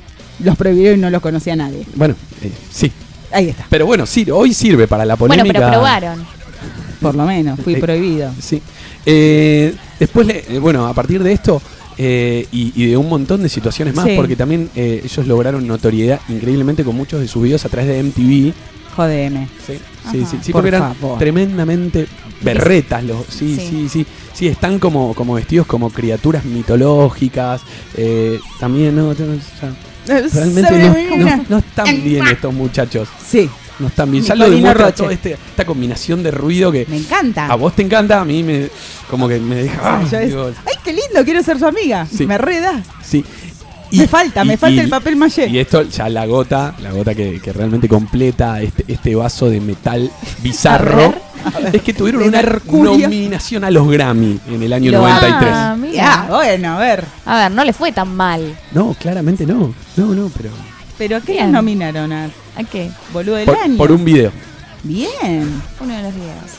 [0.44, 1.84] Los prohibieron y no los conocía nadie.
[1.96, 2.92] Bueno, eh, sí.
[3.32, 3.66] Ahí está.
[3.70, 5.60] Pero bueno, sí, hoy sirve para la bueno, polémica.
[5.60, 6.26] pero probaron.
[7.02, 8.32] por lo menos, fui Eh, prohibido.
[8.40, 8.62] Sí.
[9.06, 11.62] Eh, después, le- bueno, a partir de esto
[11.98, 14.14] eh, y, y de un montón de situaciones más, Sí.
[14.16, 18.00] porque también eh, ellos lograron notoriedad increíblemente con muchos de sus videos a través de
[18.04, 18.54] MTV.
[18.98, 19.48] Jodeme.
[19.66, 21.20] Sí, Ajá, sí, sí, sí, por porque eran favor.
[21.20, 22.08] tremendamente
[22.42, 23.04] berretas.
[23.04, 23.68] Los, sí, Sí.
[23.70, 24.48] sí, sí, sí.
[24.48, 27.62] están como, como vestidos como criaturas mitológicas.
[27.96, 29.26] eh, también, no, sea,
[30.06, 33.08] realmente no, no- no están bien estos muchachos.
[33.26, 34.24] Sí, No están bien.
[34.24, 37.46] Ya lo demuestra toda este- esta combinación de ruido que me encanta.
[37.46, 38.70] a vos te encanta, a mí me
[39.08, 39.80] como que me deja.
[39.84, 42.08] ah, Yo es- digo, Ay, qué lindo, quiero ser su amiga.
[42.12, 42.26] Sí.
[42.26, 42.82] Me reda.
[43.04, 43.24] sí.
[43.92, 45.48] Me falta, me falta el papel maché.
[45.48, 49.60] Y esto ya la gota, la gota que, que realmente completa este, este vaso de
[49.62, 50.12] metal
[50.44, 51.14] bizarro.
[51.72, 52.98] Es que tuvieron una mercurio.
[53.08, 55.52] nominación a los Grammy en el año Lo- 93.
[55.54, 57.06] Ah, bueno, a ver.
[57.26, 58.58] A ver, no le fue tan mal.
[58.74, 59.74] No, claramente no.
[59.96, 60.50] No, no, pero.
[60.98, 61.46] ¿Pero a qué Bien.
[61.46, 62.12] los nominaron?
[62.12, 62.26] ¿A
[62.58, 62.90] ¿A qué?
[63.14, 63.78] boludo del Por, año?
[63.78, 64.32] por un video.
[64.84, 65.62] Bien.
[65.80, 66.52] Uno de los videos.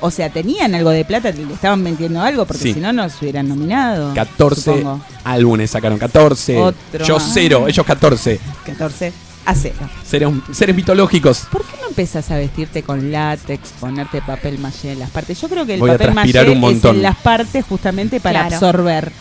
[0.00, 2.74] O sea, tenían algo de plata, le estaban vendiendo algo, porque Sí.
[2.74, 4.14] si no, nos hubieran nominado.
[4.14, 5.00] 14 supongo.
[5.24, 5.98] álbumes sacaron.
[5.98, 6.56] 14.
[6.56, 7.30] Otro Yo más.
[7.34, 8.40] cero, ellos 14.
[8.64, 9.12] 14
[9.44, 9.74] a cero.
[10.06, 11.46] Seres, seres mitológicos.
[11.52, 15.40] ¿Por qué no empezás a vestirte con látex, ponerte papel maché en las partes?
[15.40, 16.08] Yo creo que el Voy papel
[16.50, 18.54] un es en las partes justamente para Claro.
[18.56, 19.12] absorber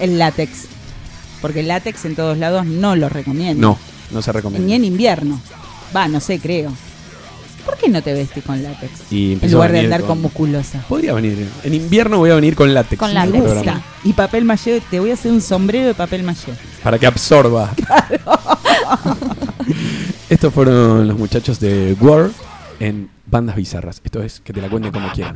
[0.00, 0.50] el látex.
[1.40, 3.60] Porque el látex en todos lados no lo recomiendo.
[3.60, 3.78] No,
[4.10, 4.66] no se recomienda.
[4.66, 5.40] Ni en invierno.
[5.94, 6.72] Va, no sé, creo.
[7.64, 9.12] ¿Por qué no te vestís con látex?
[9.12, 10.84] Y En lugar de andar con, musculosa.
[10.88, 11.48] Podría venir.
[11.62, 12.98] En invierno voy a venir con látex.
[12.98, 13.44] Con látex.
[14.04, 16.52] Y papel maché, te voy a hacer un sombrero de papel maché.
[16.82, 17.72] Para que absorba.
[20.28, 22.30] Estos fueron los muchachos de War
[22.80, 24.00] en bandas bizarras.
[24.04, 25.34] Esto es que te la cuenten como quieran.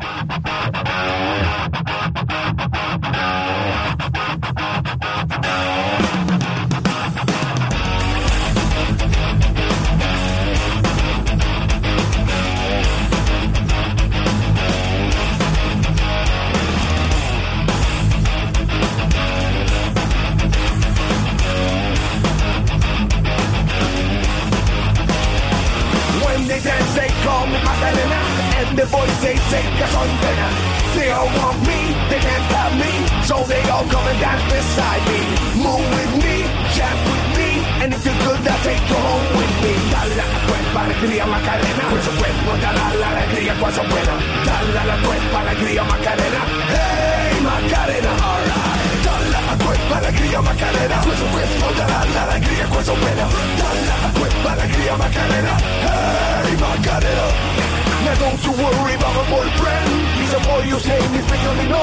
[28.91, 30.49] Boys they say soy pena.
[30.97, 32.93] They all want me, they can't have me.
[33.29, 35.21] So they all come and dance beside me.
[35.61, 36.37] Move with me,
[36.73, 37.49] jump with me.
[37.85, 39.73] And if you're good, I'll take you home with me.
[39.93, 41.85] Dale la cuerpa, alegría Macarena.
[41.93, 44.15] Con su cuerpo, a la alegría, con su buena.
[44.49, 46.41] Dale la cuerpa, alegría Macarena.
[46.73, 48.99] Hey, Macarena, alright.
[49.05, 50.97] Dale a cuerpa, alegría Macarena.
[51.05, 53.25] Su cuerpo, a la alegría, con su buena.
[53.61, 55.53] Dale a cuerpa, alegría Macarena.
[55.85, 57.78] Hey, Macarena.
[58.05, 59.91] Now don't you worry about my boyfriend.
[60.19, 61.83] He's a boy you say me speak no.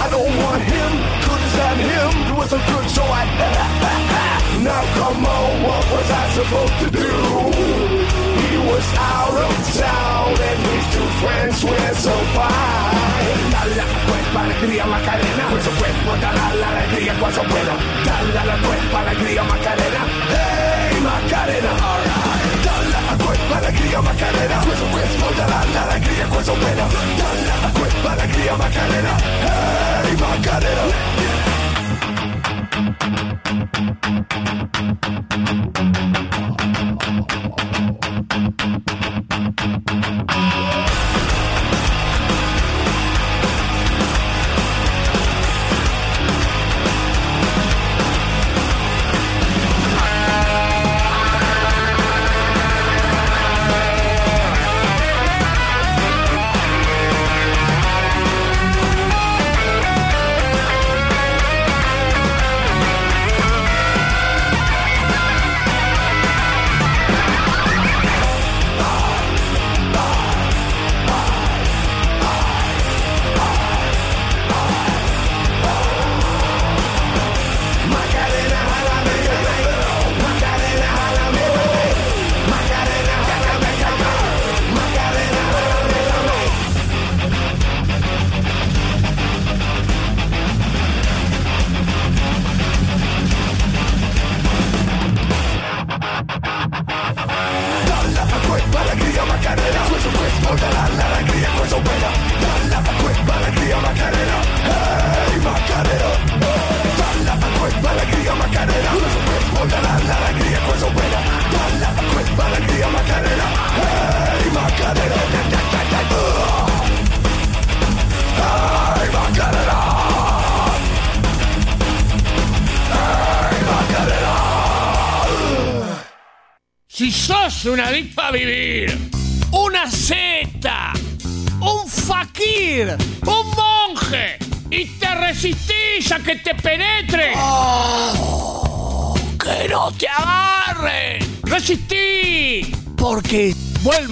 [0.00, 0.92] I don't want him,
[1.26, 2.10] couldn't stand him.
[2.26, 3.22] He was so good, so I.
[4.62, 7.12] now come on, what was I supposed to do?
[8.38, 13.10] He was out of town and his two friends were so fine.
[13.50, 15.44] Dale a la cuerpa, alegría Macarena.
[15.50, 17.74] Con su cuerpo, a la alegría, su buena.
[18.06, 20.02] Dale a la cuerpa, alegría Macarena.
[20.30, 22.29] Hey, Macarena, alright.
[23.30, 24.58] Dale a la cuerpa, alegría Macarena.
[24.60, 26.88] Con su cuerpo, dale a la alegría, con su buena.
[27.18, 29.16] Dale a la cuerpa, alegría Macarena.
[30.02, 30.84] Hey, Macarena.
[41.20, 41.49] Si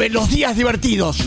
[0.08, 1.18] vuelven los días divertidos.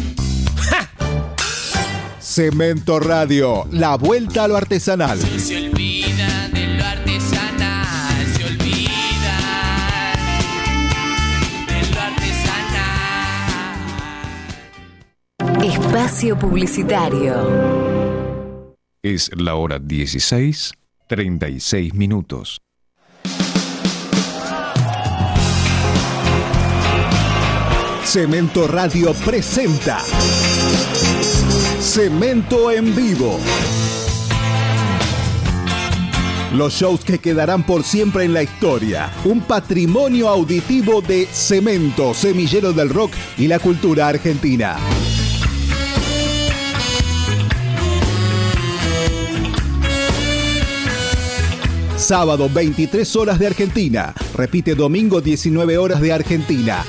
[2.20, 5.20] Cemento Radio, la vuelta a lo artesanal.
[5.20, 9.38] Se olvida de lo artesanal, se olvida
[11.68, 12.00] de lo
[15.50, 15.64] artesanal.
[15.64, 17.36] Espacio Publicitario.
[19.04, 20.74] Es la hora 16,
[21.08, 22.62] 36 minutos.
[28.12, 30.00] Cemento Radio presenta
[31.80, 33.40] Cemento en vivo.
[36.54, 39.10] Los shows que quedarán por siempre en la historia.
[39.24, 44.76] Un patrimonio auditivo de Cemento, semillero del rock y la cultura argentina.
[51.96, 54.14] Sábado 23 horas de Argentina.
[54.36, 56.84] Repite domingo 19 horas de Argentina.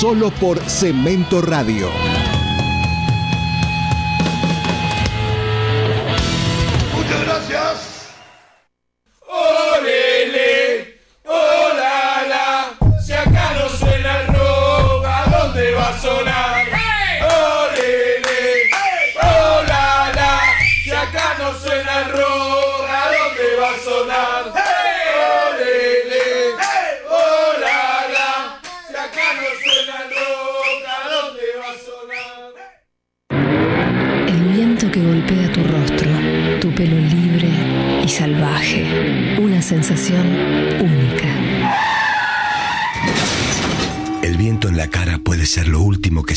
[0.00, 2.17] Solo por Cemento Radio.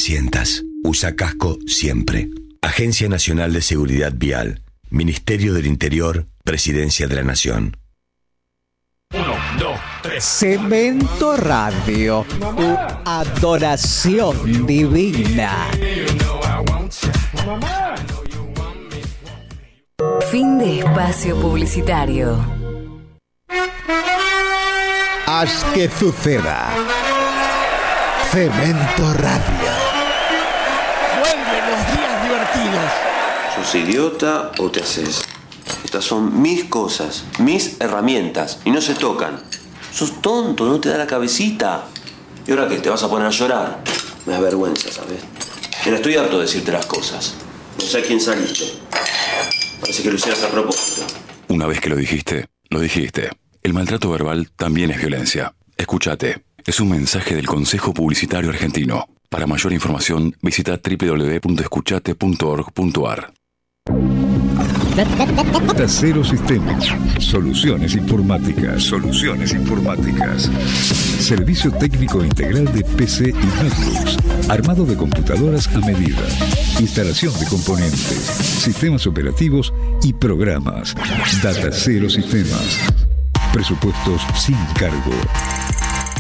[0.02, 0.64] 300.
[0.84, 2.32] Usa casco siempre.
[2.64, 4.64] Agencia Nacional de Seguridad Vial.
[4.90, 6.26] Ministerio del Interior.
[6.44, 7.78] Presidencia de la Nación.
[9.14, 9.24] 1,
[9.60, 10.24] 2, 3.
[10.24, 12.26] Cemento Radio.
[12.40, 15.70] Tu adoración divina.
[20.32, 22.44] Fin de espacio publicitario.
[25.28, 26.70] Haz que suceda.
[28.32, 29.61] Cemento Radio.
[33.56, 35.22] ¿Sos idiota o te haces?
[35.84, 39.42] Estas son mis cosas, mis herramientas, y no se tocan.
[39.92, 41.86] Sos tonto, no te da la cabecita.
[42.48, 42.78] ¿Y ahora qué?
[42.78, 43.84] ¿Te vas a poner a llorar?
[44.26, 45.20] Me da vergüenza, ¿sabes?
[45.86, 47.36] Mira, estoy harto de decirte las cosas.
[47.80, 48.66] No sé a quién saliste.
[49.80, 51.08] Parece que lo hicieras a propósito.
[51.50, 53.30] Una vez que lo dijiste, lo dijiste.
[53.64, 55.54] El maltrato verbal también es violencia.
[55.76, 56.44] Escúchate.
[56.66, 59.08] Es un mensaje del Consejo Publicitario Argentino.
[59.32, 63.34] Para mayor información, visita www.escuchate.org.ar.
[65.88, 66.94] Cero Sistemas.
[67.18, 68.84] Soluciones informáticas.
[68.84, 70.52] Soluciones informáticas.
[71.22, 74.18] Servicio técnico integral de PC y notebooks.
[74.50, 76.28] Armado de computadoras a medida.
[76.82, 78.18] Instalación de componentes.
[78.18, 79.74] Sistemas operativos
[80.04, 80.94] y programas.
[81.42, 82.80] Data Cero Sistemas.
[83.54, 85.14] Presupuestos sin cargo.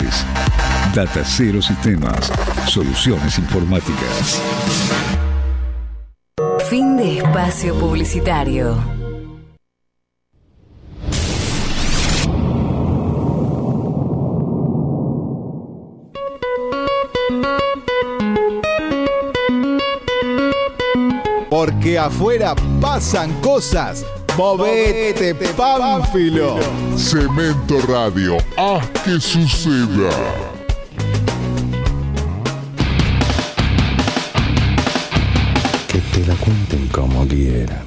[0.95, 2.31] Data Cero Sistemas.
[2.67, 4.41] Soluciones informáticas.
[6.69, 8.77] Fin de espacio publicitario.
[21.49, 24.05] Porque afuera pasan cosas.
[24.37, 26.59] Movete, Pánfilo.
[26.95, 30.11] Cemento Radio, haz que suceda.
[35.89, 37.87] Que te la cuenten como quieran.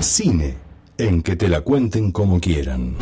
[0.00, 0.56] Cine,
[0.96, 2.96] en que te la cuenten como quieran.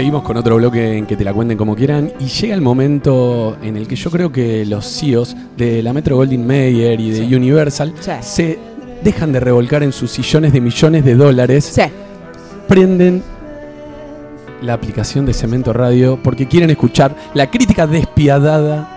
[0.00, 3.58] Seguimos con otro bloque en que te la cuenten como quieran y llega el momento
[3.62, 7.36] en el que yo creo que los CEOs de la Metro Goldwyn Mayer y de
[7.36, 7.92] Universal
[8.22, 8.58] se
[9.04, 11.78] dejan de revolcar en sus sillones de millones de dólares,
[12.66, 13.22] prenden
[14.62, 18.96] la aplicación de Cemento Radio porque quieren escuchar la crítica despiadada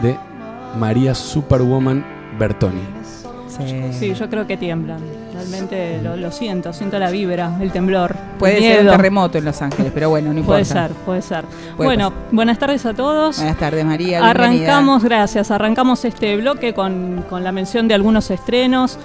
[0.00, 0.16] de
[0.78, 2.02] María Superwoman
[2.38, 2.80] Bertoni.
[3.92, 5.00] Sí, yo creo que tiemblan.
[5.38, 8.10] Realmente lo, lo siento, siento la vibra, el temblor.
[8.32, 10.88] el Puede ser un terremoto en Los Ángeles, pero bueno, no Puede importa.
[10.88, 11.44] ser, puede ser.
[11.76, 13.36] Puede bueno, buenas tardes a todos.
[13.38, 14.20] Buenas tardes, María.
[14.20, 14.30] bienvenida.
[14.30, 18.98] Arrancamos, gracias, arrancamos este bloque con, con la mención de algunos estrenos.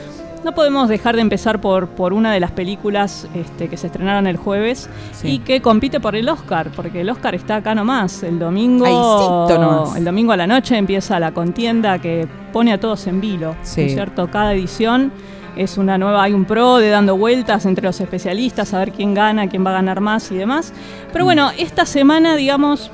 [0.43, 4.27] No podemos dejar de empezar por, por una de las películas este, que se estrenaron
[4.27, 4.89] el jueves
[5.23, 8.23] y que compite por el Oscar, porque el Oscar está acá nomás.
[8.23, 9.95] El domingo, Ahícito nomás.
[9.95, 13.81] el domingo a la noche empieza la contienda que pone a todos en vilo, Sí.
[13.81, 14.29] ¿no es cierto?
[14.29, 15.13] Cada edición
[15.55, 19.13] es una nueva, hay un pro de dando vueltas entre los especialistas a ver quién
[19.13, 20.73] gana, quién va a ganar más y demás.
[21.11, 22.91] Pero bueno, esta semana, digamos,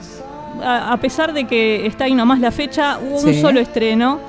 [0.63, 3.41] a, a pesar de que está ahí nomás la fecha, hubo un Sí.
[3.41, 4.19] solo estreno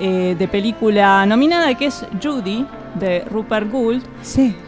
[0.00, 2.64] eh, de película nominada que es Judy,
[2.94, 4.02] de Rupert Gould,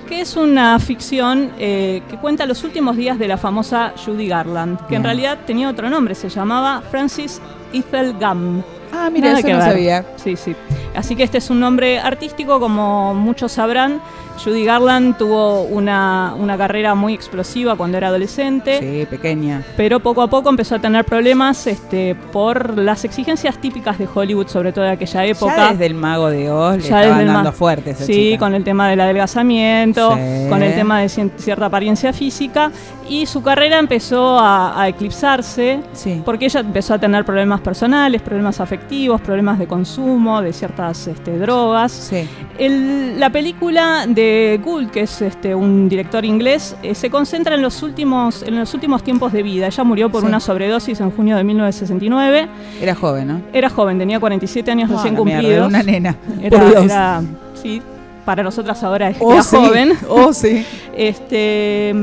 [0.08, 4.86] que es una ficción eh, que cuenta los últimos días de la famosa Judy Garland,
[4.88, 7.40] que en realidad tenía otro nombre, se llamaba Francis
[7.72, 8.62] Ethel Gum.
[8.92, 9.68] Ah, mira, Nada eso que no ver.
[9.70, 10.04] sabía.
[10.16, 10.54] Sí, sí.
[10.94, 14.00] Así que este es un nombre artístico, como muchos sabrán.
[14.42, 18.78] Judy Garland tuvo una, una carrera muy explosiva cuando era adolescente.
[18.78, 19.62] Sí, pequeña.
[19.76, 24.48] Pero poco a poco empezó a tener problemas este, por las exigencias típicas de Hollywood,
[24.48, 25.56] sobre todo de aquella época.
[25.56, 28.38] Ya desde el Mago de Oz le Ya estaban dando fuerte esa Sí, chica.
[28.38, 30.48] con el tema del adelgazamiento, Sí.
[30.48, 32.70] con el tema de cierta apariencia física.
[33.08, 35.80] Y su carrera empezó a, a eclipsarse
[36.24, 41.36] porque ella empezó a tener problemas personales, problemas afectivos, problemas de consumo de ciertas este,
[41.38, 42.12] drogas.
[42.58, 44.29] El- la película de
[44.64, 48.72] Gould, que es este, un director inglés, eh, se concentra en los, últimos, en los
[48.74, 49.66] últimos tiempos de vida.
[49.66, 50.26] Ella murió por Sí.
[50.26, 52.48] una sobredosis en junio de 1969.
[52.80, 53.40] Era joven, ¿no?
[53.52, 55.56] Era joven, tenía 47 años Ah, recién mierda, cumplidos.
[55.56, 56.16] era una nena.
[56.42, 56.84] Era, Por Dios.
[56.84, 57.22] era-
[57.62, 57.82] sí,
[58.24, 59.56] para nosotras ahora es Oh, sí.
[59.56, 59.92] joven.
[60.08, 60.64] Oh, sí.
[60.96, 61.94] Este,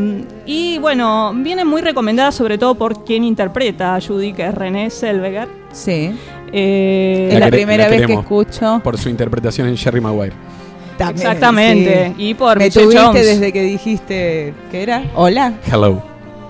[0.45, 4.89] y bueno, viene muy recomendada sobre todo por quien interpreta a Judy, que es René
[4.89, 5.47] Selveger.
[5.71, 6.11] Sí.
[6.51, 8.79] Eh, Es la primera vez que escucho.
[8.83, 10.33] Por su interpretación en Jerry Maguire.
[10.99, 12.13] Exactamente.
[12.17, 12.23] sí.
[12.29, 13.25] Y por Me Michelle tuviste Jones.
[13.25, 14.53] desde que dijiste.
[14.71, 15.03] ¿Qué era?
[15.15, 15.53] Hola.
[15.71, 16.01] Hello.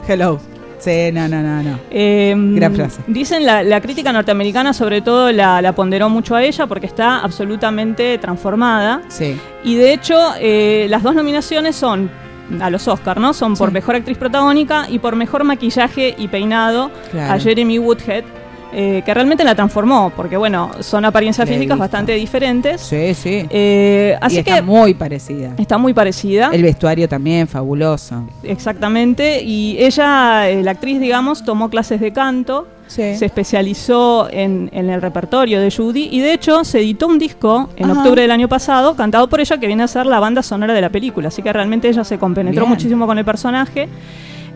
[0.08, 0.40] Hello.
[0.80, 1.80] Sí, no, no, no, no.
[1.90, 3.02] Eh, Gran frase.
[3.08, 7.20] Dicen la, la crítica norteamericana sobre todo la, la ponderó mucho a ella porque está
[7.20, 9.02] absolutamente transformada.
[9.08, 9.38] Sí.
[9.64, 12.10] Y de hecho, eh, las dos nominaciones son
[12.62, 13.34] a los Oscars, ¿no?
[13.34, 13.74] Son por Sí.
[13.74, 17.34] mejor actriz protagónica y por mejor maquillaje y peinado Claro.
[17.34, 18.24] a Jeremy Woodhead.
[18.74, 21.78] Eh, que realmente la transformó, porque bueno, son apariencias físicas visto.
[21.80, 22.82] bastante diferentes.
[22.82, 23.46] Sí, sí.
[23.50, 25.54] Eh, así y está que muy parecida.
[25.58, 26.50] está muy parecida.
[26.52, 28.24] El vestuario también, fabuloso.
[28.44, 33.16] Exactamente, y ella, eh, la actriz, digamos, tomó clases de canto, Sí.
[33.18, 37.70] se especializó en, en el repertorio de Judy y de hecho se editó un disco
[37.76, 38.00] en Ajá.
[38.00, 40.80] octubre del año pasado, cantado por ella, que viene a ser la banda sonora de
[40.80, 42.70] la película, así que realmente ella se compenetró Bien.
[42.70, 43.90] muchísimo con el personaje.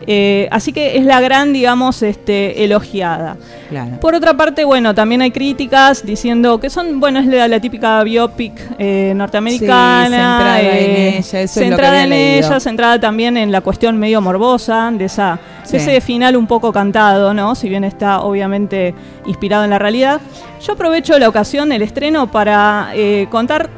[0.06, 3.36] Eh, así que es la gran, digamos, este, elogiada.
[3.68, 4.00] Claro.
[4.00, 8.02] Por otra parte, bueno, también hay críticas diciendo que son, bueno, es la, la típica
[8.02, 10.06] biopic eh, norteamericana.
[10.06, 12.48] Sí, centrada en eh, ella, eso es lo que centrada había en leído.
[12.48, 15.76] ella, centrada también en la cuestión medio morbosa de esa Sí.
[15.76, 17.54] ese final un poco cantado, ¿no?
[17.54, 18.94] Si bien está obviamente
[19.26, 20.20] inspirado en la realidad.
[20.60, 22.90] Yo aprovecho la ocasión, el estreno, para
[23.30, 23.70] contar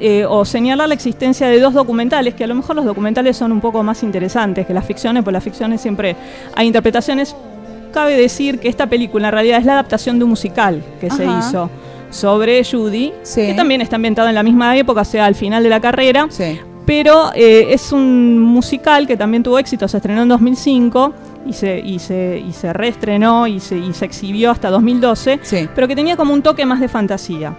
[0.00, 3.52] eh, o señalar la existencia de dos documentales, que a lo mejor los documentales son
[3.52, 6.16] un poco más interesantes que las ficciones, pues las ficciones siempre
[6.54, 7.36] hay interpretaciones.
[7.92, 11.24] Cabe decir que esta película en realidad es la adaptación de un musical que se
[11.26, 11.68] hizo
[12.10, 15.68] sobre Judy, que también está ambientado en la misma época, o sea, al final de
[15.68, 16.28] la carrera.
[16.86, 21.12] Pero eh, es un musical que también tuvo éxito, se estrenó en 2005
[21.46, 25.40] y se, y se, y se reestrenó y se, y se exhibió hasta 2012,
[25.74, 27.54] pero que tenía como un toque más de fantasía.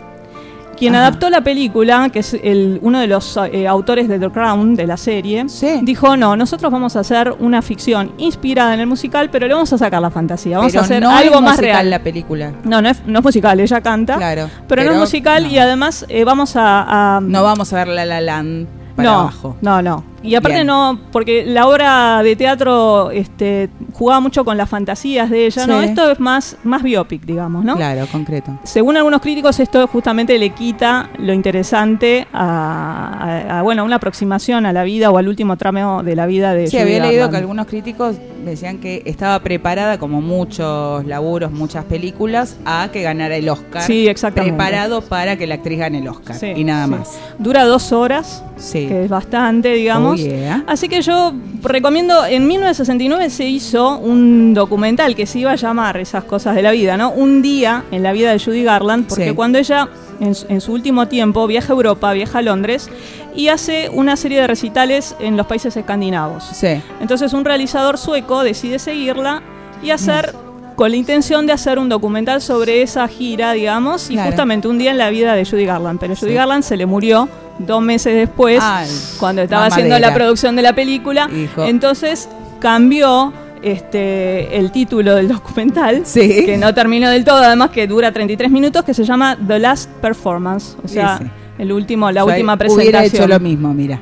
[0.81, 1.05] Quien Ajá.
[1.07, 4.87] adaptó la película, que es el, uno de los eh, autores de The Crown, de
[4.87, 5.45] la serie,
[5.83, 9.71] dijo, no, nosotros vamos a hacer una ficción inspirada en el musical, pero le vamos
[9.73, 11.87] a sacar la fantasía, vamos Pero a hacer no algo es más real.
[11.91, 12.51] la película.
[12.63, 14.49] No, no es, no es musical, ella canta, Claro.
[14.67, 18.03] pero, no es musical y además eh, vamos a, a- No vamos a ver La
[18.05, 19.57] La Land para no, abajo.
[19.61, 20.03] No, no.
[20.23, 20.67] Y aparte Bien.
[20.67, 25.81] no, porque la obra de teatro este, jugaba mucho con las fantasías de ella, ¿no?
[25.81, 27.75] Esto es más, más biopic, digamos, ¿no?
[27.75, 28.51] Claro, concreto.
[28.63, 34.65] Según algunos críticos, esto justamente le quita lo interesante a, a- a, bueno, una aproximación
[34.65, 37.29] a la vida o al último tramo de la vida de Sí, Judy había leído
[37.31, 38.15] que algunos críticos
[38.45, 43.83] decían que estaba preparada, como muchos laburos, muchas películas, a que ganara el Oscar.
[43.83, 44.55] Sí, exactamente.
[44.57, 46.35] Preparado para que la actriz gane el Oscar.
[46.35, 46.91] Sí, y nada sí.
[46.91, 47.19] más.
[47.39, 48.87] Dura dos horas, Sí.
[48.87, 50.10] que es bastante, digamos.
[50.15, 50.35] Digamos.
[50.35, 50.63] Oh, yeah.
[50.67, 51.33] Así que yo
[51.63, 56.61] recomiendo, en 1969 se hizo un documental que se iba a llamar Esas cosas de
[56.61, 57.11] la vida, ¿no?
[57.11, 59.35] Un día en la vida de Judy Garland, porque Sí.
[59.35, 59.87] cuando ella
[60.19, 62.89] en, su- en su último tiempo viaja a Europa, viaja a Londres
[63.35, 66.43] y hace una serie de recitales en los países escandinavos.
[66.53, 66.81] Sí.
[66.99, 69.41] Entonces un realizador sueco decide seguirla
[69.83, 70.35] y hacer
[70.75, 74.29] con la intención de hacer un documental sobre esa gira, digamos, y Claro.
[74.31, 75.99] justamente un día en la vida de Judy Garland.
[75.99, 76.35] Pero Judy Sí.
[76.35, 77.27] Garland se le murió
[77.59, 78.89] dos meses después, Ay,
[79.19, 81.29] cuando estaba haciendo la producción de la película.
[81.35, 81.63] Hijo.
[81.65, 82.27] Entonces
[82.59, 86.45] cambió este, el título del documental, Sí.
[86.45, 89.89] que no terminó del todo, además que dura 33 minutos, que se llama The Last
[90.01, 91.31] Performance, o sea, Sí, sí.
[91.59, 92.89] el último, la última presentación.
[92.95, 93.99] Hubiera hecho lo mismo, mira.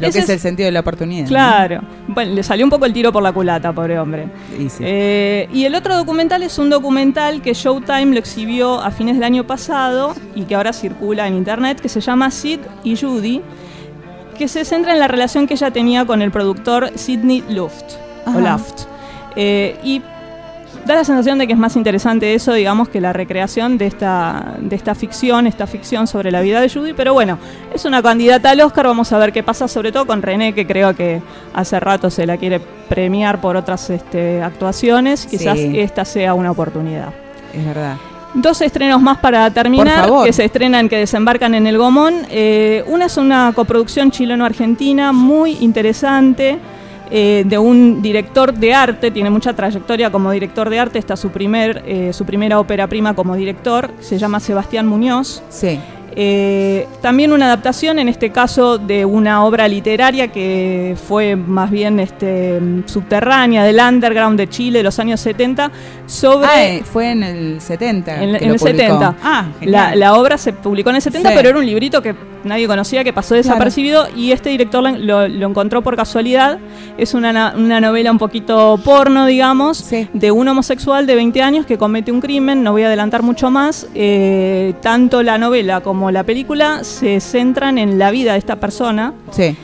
[0.00, 1.24] Lo Ese que es, el sentido de la oportunidad.
[1.24, 1.28] ¿no?
[1.28, 1.80] Claro.
[2.08, 4.28] Bueno, le salió un poco el tiro por la culata, pobre hombre.
[4.58, 4.68] Sí.
[4.80, 9.24] Eh, y el otro documental es un documental que Showtime lo exhibió a fines del
[9.24, 13.42] año pasado y que ahora circula en internet, que se llama Sid y Judy,
[14.38, 17.84] que se centra en la relación que ella tenía con el productor Sidney Luft.
[18.26, 18.40] O.
[18.40, 18.86] Luft.
[19.36, 20.02] Eh, y
[20.90, 24.56] da la sensación de que es más interesante eso, digamos, que la recreación de esta,
[24.58, 26.92] de esta ficción, esta ficción sobre la vida de Judy.
[26.92, 27.38] Pero bueno,
[27.72, 30.66] es una candidata al Oscar, vamos a ver qué pasa, sobre todo con René, que
[30.66, 31.22] creo que
[31.54, 35.26] hace rato se la quiere premiar por otras este, actuaciones.
[35.26, 35.78] Quizás Sí.
[35.80, 37.08] esta sea una oportunidad.
[37.52, 37.96] Es verdad.
[38.34, 42.14] Dos estrenos más para terminar, que se estrenan, que desembarcan en el Gomón.
[42.30, 46.58] Eh, una es una coproducción chileno-argentina muy interesante,
[47.10, 51.30] eh, de un director de arte, tiene mucha trayectoria como director de arte, está su,
[51.30, 55.42] primer, eh, su primera ópera prima como director, se llama Sebastián Muñoz.
[55.48, 55.80] Sí.
[56.16, 62.00] Eh, también una adaptación, en este caso, de una obra literaria que fue más bien
[62.00, 65.70] este, subterránea, del underground de Chile de los años 70,
[66.06, 66.46] sobre...
[66.48, 68.22] Ah, eh, fue en el 70.
[68.22, 68.76] En, que en lo el publicó.
[68.78, 69.14] 70.
[69.22, 71.34] Ah, la, la obra se publicó en el 70, Sí.
[71.36, 75.46] pero era un librito que nadie conocía, que pasó desapercibido y este director lo, lo-
[75.46, 76.58] encontró por casualidad.
[76.96, 81.66] Es una, na- una novela un poquito porno, digamos, de un homosexual de 20 años
[81.66, 82.62] que comete un crimen.
[82.62, 83.86] No voy a adelantar mucho más.
[83.94, 89.12] Eh, tanto la novela como la película se centran en la vida de esta persona
[89.32, 89.56] Sí.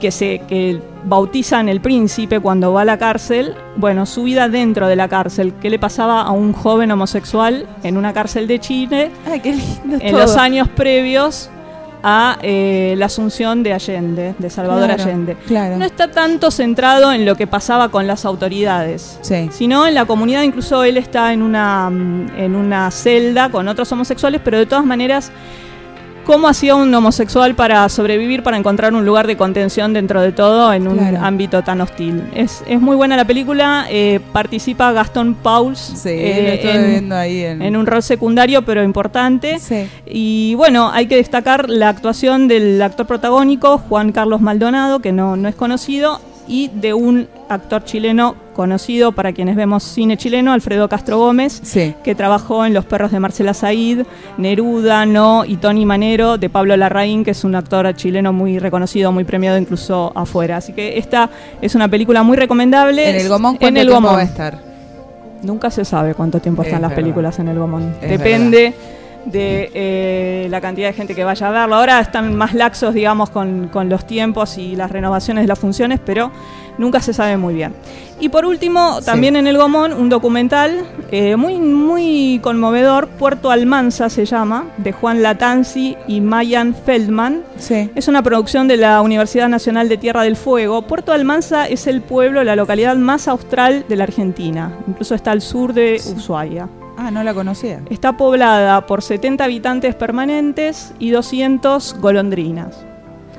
[0.00, 4.88] que se que bautizan el príncipe cuando va a la cárcel, bueno, su vida dentro
[4.88, 9.10] de la cárcel, qué le pasaba a un joven homosexual en una cárcel de Chile
[9.30, 10.20] Ay, qué lindo en todo.
[10.22, 11.50] los años previos
[12.06, 15.36] a eh, la asunción de Allende, de Salvador Claro, Allende.
[15.46, 15.76] claro.
[15.78, 19.18] No está tanto centrado en lo que pasaba con las autoridades,
[19.52, 20.42] sino en la comunidad.
[20.42, 24.84] Incluso él está en una, mm, en una celda con otros homosexuales, pero de todas
[24.84, 25.32] maneras,
[26.24, 30.72] ¿cómo hacía un homosexual para sobrevivir, para encontrar un lugar de contención dentro de todo
[30.72, 31.18] en un Claro.
[31.22, 32.22] ámbito tan hostil?
[32.34, 33.86] Es, es muy buena la película.
[33.90, 35.78] eh, participa Gastón Pauls.
[35.78, 37.62] Sí, eh, lo estuve en- viendo ahí en...
[37.62, 39.58] en un rol secundario pero importante.
[39.58, 39.86] Sí.
[40.06, 45.36] Y bueno, hay que destacar la actuación del actor protagónico, Juan Carlos Maldonado, que no,
[45.36, 50.88] no es conocido, y de un actor chileno conocido para quienes vemos cine chileno, Alfredo
[50.88, 51.94] Castro Gómez, Sí.
[52.02, 54.06] que trabajó en Los perros de Marcela Said,
[54.38, 59.12] Neruda, No y Tony Manero, de Pablo Larraín, que es un actor chileno muy reconocido,
[59.12, 60.56] muy premiado incluso afuera.
[60.56, 61.28] Así que esta
[61.60, 63.10] es una película muy recomendable.
[63.10, 64.58] En el Gomón, En ¿cuánto el tiempo va a estar?
[65.42, 67.02] Nunca se sabe cuánto tiempo Es están las verdad.
[67.02, 67.94] películas en el Gomón.
[68.00, 68.72] Es Depende
[69.26, 71.76] de eh, la cantidad de gente que vaya a verlo.
[71.76, 75.98] Ahora están más laxos, digamos, con, con los tiempos y las renovaciones de las funciones,
[76.04, 76.30] pero
[76.78, 77.74] nunca se sabe muy bien.
[78.20, 79.06] Y por último, Sí.
[79.06, 84.92] también en el Gomón, un documental eh, muy, muy conmovedor, Puerto Almanza se llama, de
[84.92, 87.42] Juan Latanzi y Mayan Feldman.
[87.58, 87.90] Sí.
[87.94, 90.82] Es una producción de la Universidad Nacional de Tierra del Fuego.
[90.82, 94.72] Puerto Almanza es el pueblo, la localidad más austral de la Argentina.
[94.86, 96.68] Incluso está al sur de Ushuaia.
[96.96, 97.80] Ah, no la conocía.
[97.90, 102.84] Está poblada por 70 habitantes permanentes y 200 golondrinas.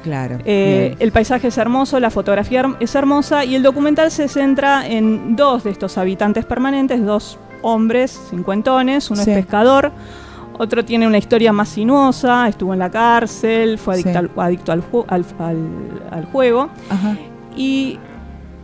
[0.05, 0.37] Claro.
[0.45, 5.35] Eh, el paisaje es hermoso, la fotografía es hermosa y el documental se centra en
[5.35, 9.31] dos de estos habitantes permanentes, dos hombres cincuentones, uno Sí.
[9.31, 9.91] es pescador,
[10.59, 14.17] otro tiene una historia más sinuosa, estuvo en la cárcel, fue adicto, Sí.
[14.17, 16.69] al, adicto al, ju- al- al- al juego.
[16.91, 17.17] Ajá.
[17.57, 17.97] Y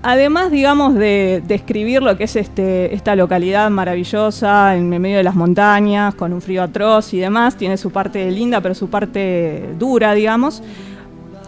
[0.03, 5.35] además, digamos, de describir lo que es este, esta localidad maravillosa en medio de las
[5.35, 10.13] montañas, con un frío atroz y demás, tiene su parte linda, pero su parte dura,
[10.13, 10.61] digamos.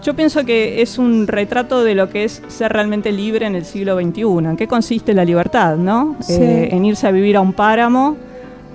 [0.03, 3.63] Yo pienso que es un retrato de lo que es ser realmente libre en el
[3.63, 4.21] siglo XXI.
[4.49, 6.17] ¿En qué consiste la libertad, no?
[6.19, 6.33] Sí.
[6.33, 8.17] Eh, en irse a vivir a un páramo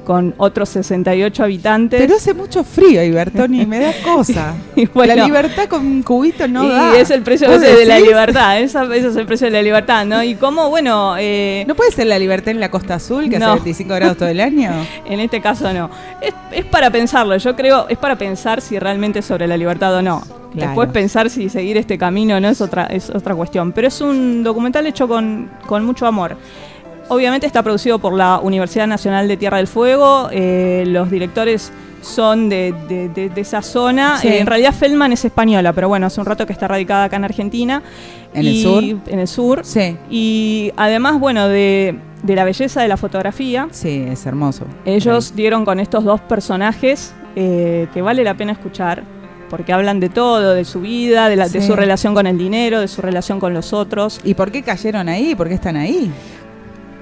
[0.09, 2.01] con otros 68 habitantes.
[2.01, 4.55] Pero hace mucho frío, ahí, Bertoni, me da cosa.
[4.75, 6.97] Y bueno, la libertad con un cubito no y da.
[6.99, 9.51] es el precio a ¿Vos veces de la libertad, esa- ese es el precio de
[9.51, 10.23] la libertad, ¿no?
[10.23, 11.17] Y cómo, bueno...
[11.19, 13.49] eh, ¿No puede ser la libertad en la Costa Azul, que No.
[13.53, 14.71] hace 25 grados todo el año?
[15.05, 15.91] En este caso no.
[16.23, 19.95] Es, es para pensarlo, yo creo, es para pensar si realmente es sobre la libertad
[19.95, 20.23] o no.
[20.53, 20.69] Claro.
[20.71, 23.73] Después pensar si seguir este camino no es otra, es otra cuestión.
[23.73, 26.37] Pero es un documental hecho con, con mucho amor.
[27.09, 30.29] Obviamente está producido por la Universidad Nacional de Tierra del Fuego.
[30.31, 34.19] eh, los directores son de, de- de- de esa zona.
[34.19, 34.29] Sí.
[34.29, 37.17] Eh, en realidad Feldman es española, pero bueno, hace un rato que está radicada acá
[37.17, 37.83] en Argentina.
[38.35, 38.85] ¿En el sur?
[38.85, 39.61] En el sur.
[39.65, 39.97] Sí.
[40.11, 43.69] Y además, bueno, de, la belleza de la fotografía.
[43.73, 44.65] Sí, es hermoso.
[44.85, 49.03] Ellos dieron con estos dos personajes eh, que vale la pena escuchar,
[49.51, 52.81] porque hablan de todo, de su vida, de, la- de su relación con el dinero,
[52.81, 54.21] de su relación con los otros.
[54.25, 55.35] ¿Y por qué cayeron ahí?
[55.35, 56.11] ¿Por qué están ahí?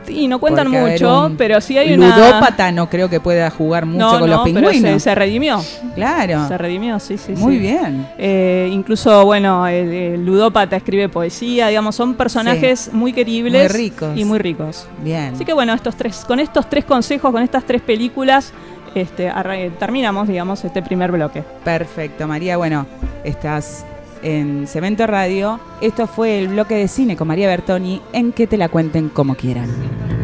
[0.09, 2.17] Y no cuentan Porque, a ver, mucho, pero sí hay una...
[2.17, 5.03] Ludópata no creo que pueda jugar mucho No, con no, los pero pingüinos.
[5.03, 5.63] se, se redimió.
[5.95, 6.47] Claro.
[6.49, 7.33] Se redimió, sí, sí.
[7.33, 7.61] Muy sí.
[7.61, 8.07] bien.
[8.19, 13.73] Eh, incluso, bueno, el, el ludópata escribe poesía, digamos, son personajes muy queribles.
[13.73, 14.17] Muy ricos.
[14.17, 14.87] Y muy ricos.
[15.03, 15.35] Bien.
[15.35, 18.53] Así que bueno, estos tres, con estos tres consejos, con estas tres películas,
[18.95, 19.33] este,
[19.79, 21.43] terminamos, digamos, este primer bloque.
[21.65, 22.57] Perfecto, María.
[22.57, 22.87] Bueno,
[23.25, 23.85] estás
[24.27, 25.61] en Cemento Radio.
[25.81, 29.37] Esto fue el bloque de cine con María Bertoni en que te la cuenten como
[29.37, 30.16] quieran.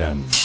[0.00, 0.35] En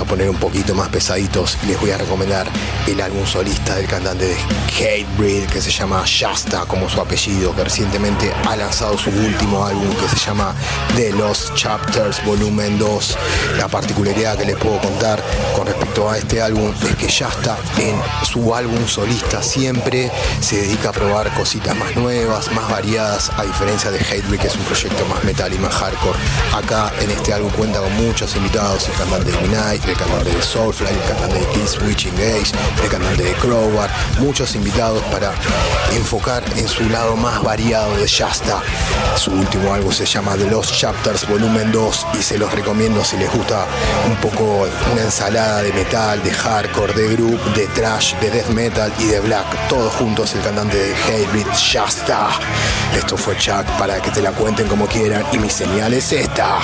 [0.00, 2.46] a poner un poquito más pesaditos y les voy a recomendar
[2.86, 4.36] el álbum solista del cantante de
[4.78, 9.88] Hatebreed que se llama Shasta como su apellido, que recientemente ha lanzado su último álbum
[9.96, 10.54] que se llama
[10.96, 13.18] The Lost Chapters Volumen 2.
[13.58, 15.22] La particularidad que les puedo contar
[15.54, 20.88] con respecto a este álbum es que Shasta en su álbum solista siempre se dedica
[20.88, 25.04] a probar cositas más nuevas, más variadas, a diferencia de Hatebreed que es un proyecto
[25.06, 26.18] más metal y más hardcore.
[26.56, 30.42] Acá en este álbum cuenta con muchos invitados, el cantante de Midnight, el cantante de
[30.42, 35.34] Soulfly, el cantante de Killswitch Engage, el cantante de Crowbar, muchos invitados para
[35.94, 38.62] enfocar en su lado más variado de Shasta.
[39.16, 43.18] Su último álbum se llama The Lost Chapters Volumen 2 y se los recomiendo si
[43.18, 43.66] les gusta
[44.08, 48.92] un poco una ensalada de metal, de hardcore, de group, de trash, de death metal
[48.98, 49.46] y de black.
[49.68, 52.28] Todos juntos el cantante de Hatebreed, Shasta.
[52.94, 56.58] Esto fue Chuck para que te la cuenten como quieran y mi señal es esta.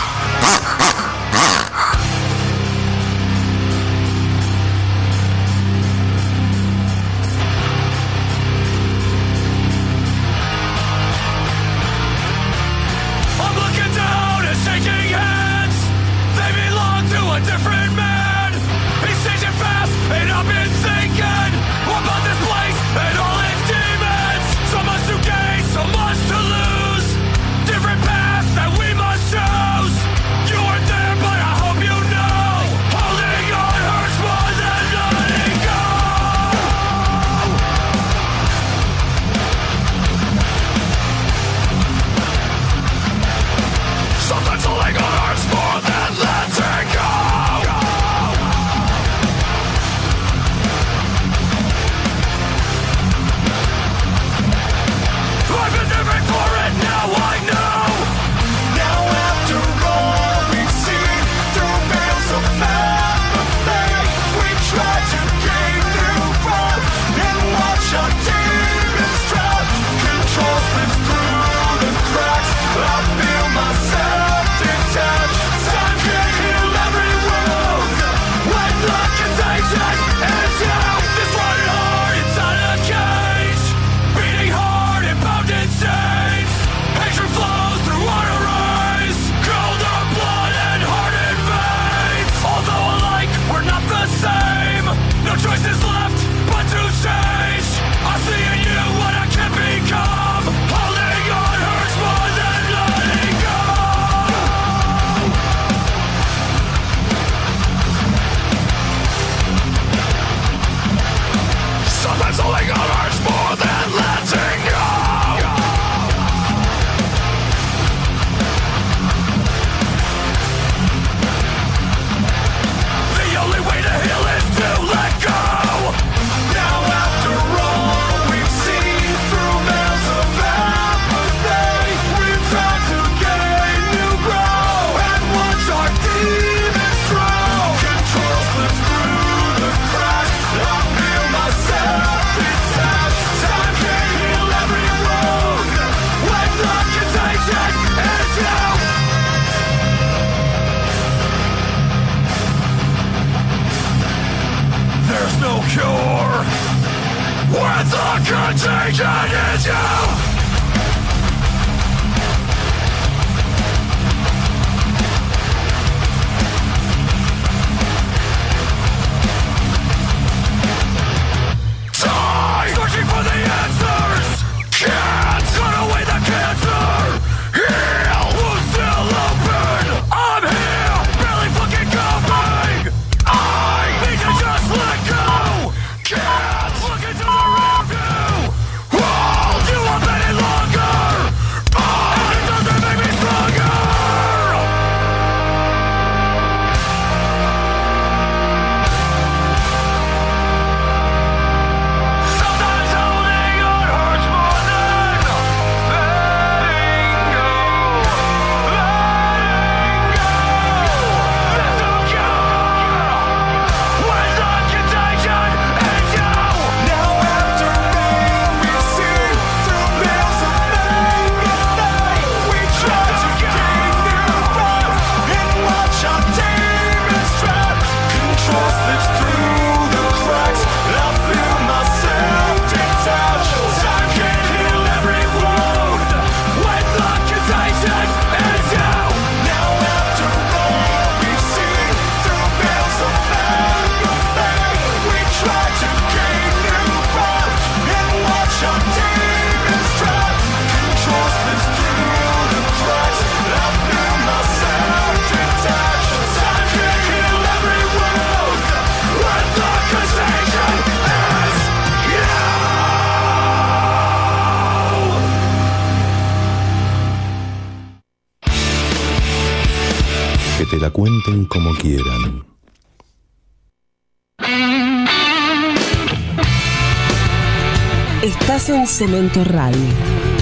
[278.99, 279.79] Cemento Radio,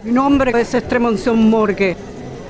[0.04, 1.96] Mi nombre es Estremonción Morgue.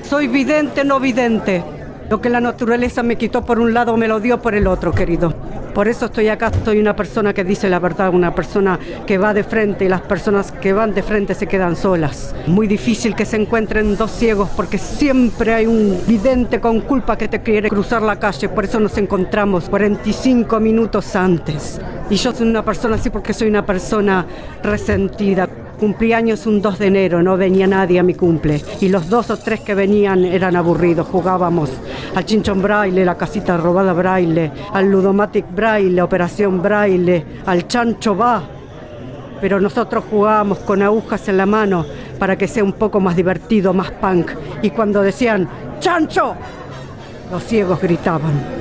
[0.03, 1.63] Soy vidente, no vidente.
[2.07, 4.91] Lo que la naturaleza me quitó por un lado me lo dio por el otro,
[4.91, 5.33] querido.
[5.73, 8.77] Por eso estoy acá, soy una persona que dice la verdad, una persona
[9.07, 12.35] que va de frente y las personas que van de frente se quedan solas.
[12.45, 17.27] Muy difícil que se encuentren dos ciegos porque siempre hay un vidente con culpa que
[17.27, 21.81] te quiere cruzar la calle, por eso nos encontramos 45 minutos antes.
[22.11, 24.25] Y yo soy una persona así porque soy una persona
[24.61, 25.47] resentida.
[25.79, 28.61] Cumplí años un 2 de enero, no venía nadie a mi cumple.
[28.81, 31.07] Y los dos o tres que venían eran aburridos.
[31.07, 31.69] Jugábamos
[32.13, 38.43] al chinchón braille, la casita robada braille, al ludomatic braille, operación braille, al chancho va.
[39.39, 41.85] Pero nosotros jugábamos con agujas en la mano
[42.19, 44.31] para que sea un poco más divertido, más punk.
[44.61, 45.47] Y cuando decían
[45.79, 46.35] ¡Chancho!
[47.31, 48.58] Los ciegos gritaban.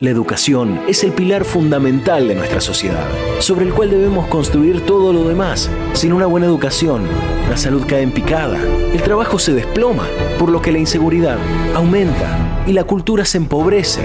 [0.00, 3.08] La educación es el pilar fundamental de nuestra sociedad,
[3.40, 5.68] sobre el cual debemos construir todo lo demás.
[5.92, 7.02] Sin una buena educación,
[7.50, 8.60] la salud cae en picada,
[8.92, 10.06] el trabajo se desploma,
[10.38, 11.36] por lo que la inseguridad
[11.74, 14.02] aumenta y la cultura se empobrece,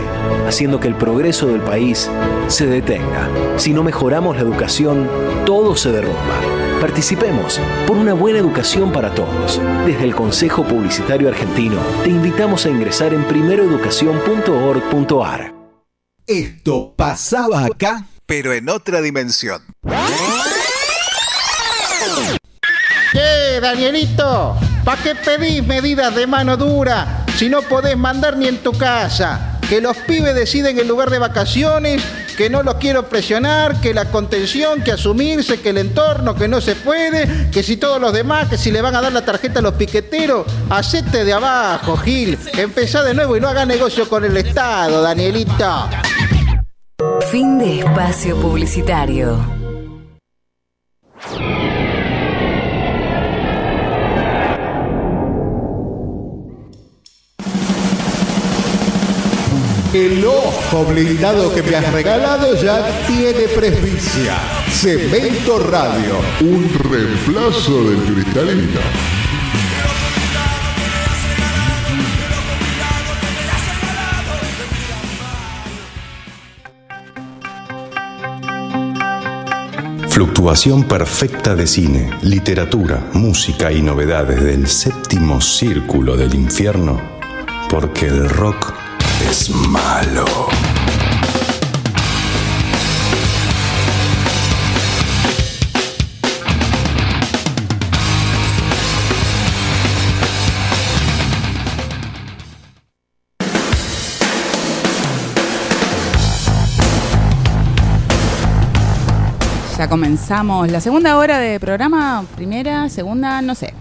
[0.48, 2.10] haciendo que el progreso del país
[2.48, 3.30] se detenga.
[3.58, 5.08] Si no mejoramos la educación,
[5.46, 6.42] todo se derrumba.
[6.82, 9.62] Participemos por una buena educación para todos.
[9.86, 15.63] Desde el Consejo Publicitario Argentino te invitamos a ingresar en primeroeducación.org.ar.
[16.26, 19.62] Esto pasaba acá, pero en otra dimensión.
[23.12, 24.56] ¿Qué, Danielito?
[24.86, 29.60] ¿Para qué pedís medidas de mano dura si no podés mandar ni en tu casa?
[29.68, 32.02] Que los pibes deciden el lugar de vacaciones,
[32.36, 36.62] que no los quiero presionar, que la contención, que asumirse, que el entorno, que no
[36.62, 39.60] se puede, que si todos los demás, que si le van a dar la tarjeta
[39.60, 42.38] a los piqueteros, hacete de abajo, Gil.
[42.58, 45.90] Empezá de nuevo y no haga negocio con el Estado, Danielito.
[47.32, 49.40] Fin de espacio publicitario.
[59.94, 64.40] El ojo blindado que me has regalado ya tiene presbicia.
[64.72, 66.16] Cemento Radio.
[66.42, 68.82] Un reemplazo del cristalino.
[80.10, 87.00] Fluctuación perfecta de cine, literatura, música y novedades del séptimo círculo del infierno,
[87.70, 88.83] porque el rock
[89.72, 90.26] malo.
[109.78, 113.74] Ya comenzamos la segunda hora de programa, primera, segunda, no sé,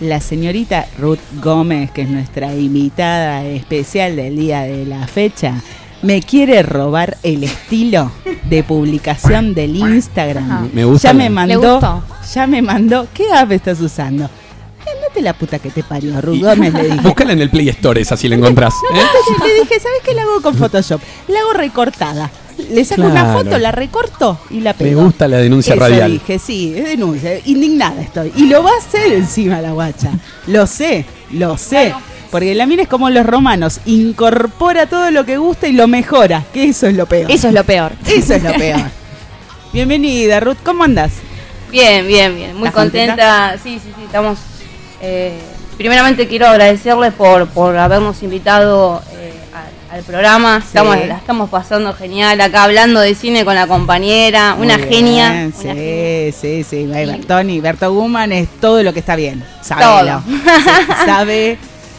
[0.01, 5.61] la señorita Ruth Gómez, que es nuestra invitada especial del día de la fecha,
[6.01, 8.11] me quiere robar el estilo
[8.49, 10.69] de publicación del Instagram.
[10.73, 14.29] Me gusta Ya la- me mandó, ya me mandó, ¿qué app estás usando?
[14.79, 17.01] Andate la puta que te parió, Ruth Gómez, le dije.
[17.01, 18.73] Búscala en el Play Store, esa si la encontrás.
[18.93, 18.97] ¿eh?
[19.45, 21.01] Le dije, ¿sabes qué la hago con Photoshop?
[21.27, 22.31] La hago recortada.
[22.71, 25.03] Le saco una foto, la recorto y la Me pego.
[25.03, 26.11] gusta la denuncia Eso radial.
[26.13, 27.37] dije, sí, es denuncia.
[27.45, 28.31] Indignada estoy.
[28.35, 30.11] Y lo va a hacer encima la guacha.
[30.47, 31.93] Lo sé, lo sé.
[32.31, 33.79] Porque la mira es como los romanos.
[33.85, 36.43] Incorpora todo lo que gusta y lo mejora.
[36.53, 37.31] Que eso es lo peor.
[37.31, 37.93] Eso es lo peor.
[38.05, 38.81] Eso es lo peor.
[39.73, 40.57] Bienvenida, Ruth.
[40.63, 41.11] ¿Cómo andas?
[41.71, 42.55] Bien, bien, bien.
[42.55, 43.55] Muy ¿Estás contenta.
[43.61, 44.03] Sí, sí, sí.
[44.05, 44.39] Estamos.
[45.01, 45.37] eh,
[45.77, 49.33] primeramente quiero agradecerles por, por habernos invitado eh,
[49.91, 50.57] al, al programa.
[50.65, 54.55] Estamos, la estamos pasando genial acá hablando de cine con la compañera.
[54.59, 55.29] una genia.
[55.31, 56.85] una sí, sí, sí.
[56.87, 59.43] Bertoni, Berto Guman es todo lo que está bien.
[59.61, 60.21] Sábelo.
[60.25, 60.35] Todo.
[60.37, 61.57] Sí, sabe,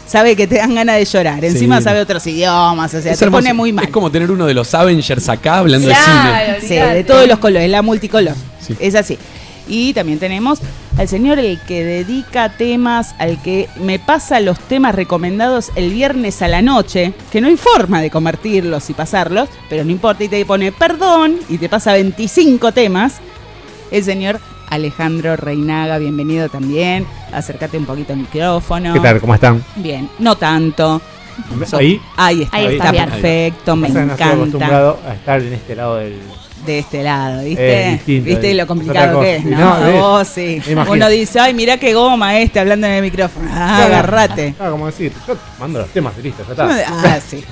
[0.09, 1.43] sabe que te dan ganas de llorar.
[1.45, 1.83] Encima Sí.
[1.83, 3.41] sabe otros idiomas, o sea, Es te hermoso.
[3.43, 3.85] pone muy mal.
[3.85, 6.95] Es como tener uno de los Avengers acá hablando Claro, de sí, cine.
[6.95, 8.35] de todos los colores, la multicolor.
[8.79, 9.17] Es así.
[9.67, 10.59] Y también tenemos
[10.97, 16.41] al señor el que dedica temas, al que me pasa los temas recomendados el viernes
[16.41, 20.27] a la noche, que no hay forma de convertirlos y pasarlos, pero no importa, y
[20.27, 23.17] te pone perdón y te pasa 25 temas.
[23.91, 24.39] El señor
[24.69, 27.05] Alejandro Reinaga, bienvenido también.
[27.31, 28.93] Acércate un poquito al micrófono.
[28.93, 29.19] ¿Qué tal?
[29.19, 29.63] ¿Cómo están?
[29.75, 31.01] Bien, no tanto.
[31.73, 32.01] ¿Ahí?
[32.17, 34.33] Ahí está, Ahí está, perfecto, me no estoy encanta.
[34.33, 36.19] acostumbrado a estar en este lado del...
[36.65, 37.81] de este lado, ¿viste?
[37.87, 39.79] Eh, distinto, ¿Viste eh, lo complicado que es, no?
[39.79, 40.61] No, Vos sí.
[40.89, 43.49] Uno dice, ay, mirá qué goma este hablando en el micrófono.
[43.51, 43.93] Ah, Claro.
[43.93, 44.53] agarrate.
[44.59, 46.85] Ah, como decir, yo mando los temas y listo, ya está.
[47.15, 47.43] Ah, sí.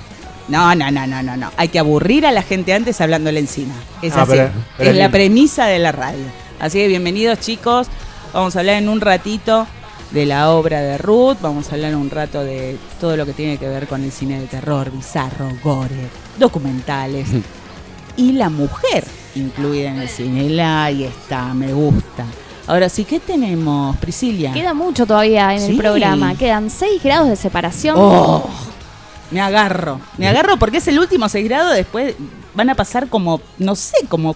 [0.50, 1.52] No, no, no, no, no, no.
[1.58, 3.74] Hay que aburrir a la gente antes hablándole encima.
[4.02, 4.32] Es Ah, así.
[4.34, 6.24] pero- pero es la premisa de la radio.
[6.60, 7.88] Así que bienvenidos, chicos.
[8.34, 9.68] Vamos a hablar en un ratito
[10.12, 11.38] de la obra de Ruth.
[11.42, 14.40] Vamos a hablar un rato de todo lo que tiene que ver con el cine
[14.40, 17.28] de terror, bizarro, gore, documentales.
[18.18, 19.04] y la mujer
[19.36, 20.50] incluida en el cine.
[20.50, 22.26] La ahí está, me gusta.
[22.66, 24.52] Ahora sí, ¿qué tenemos, Priscilia?
[24.52, 25.72] Queda mucho todavía en Sí.
[25.72, 26.36] el programa.
[26.36, 27.96] Quedan 6 grados de separación.
[27.98, 28.44] Oh,
[29.32, 30.02] me agarro.
[30.18, 31.74] Me agarro porque es el último 6 grados.
[31.76, 32.16] Después
[32.56, 34.36] van a pasar como, no sé, como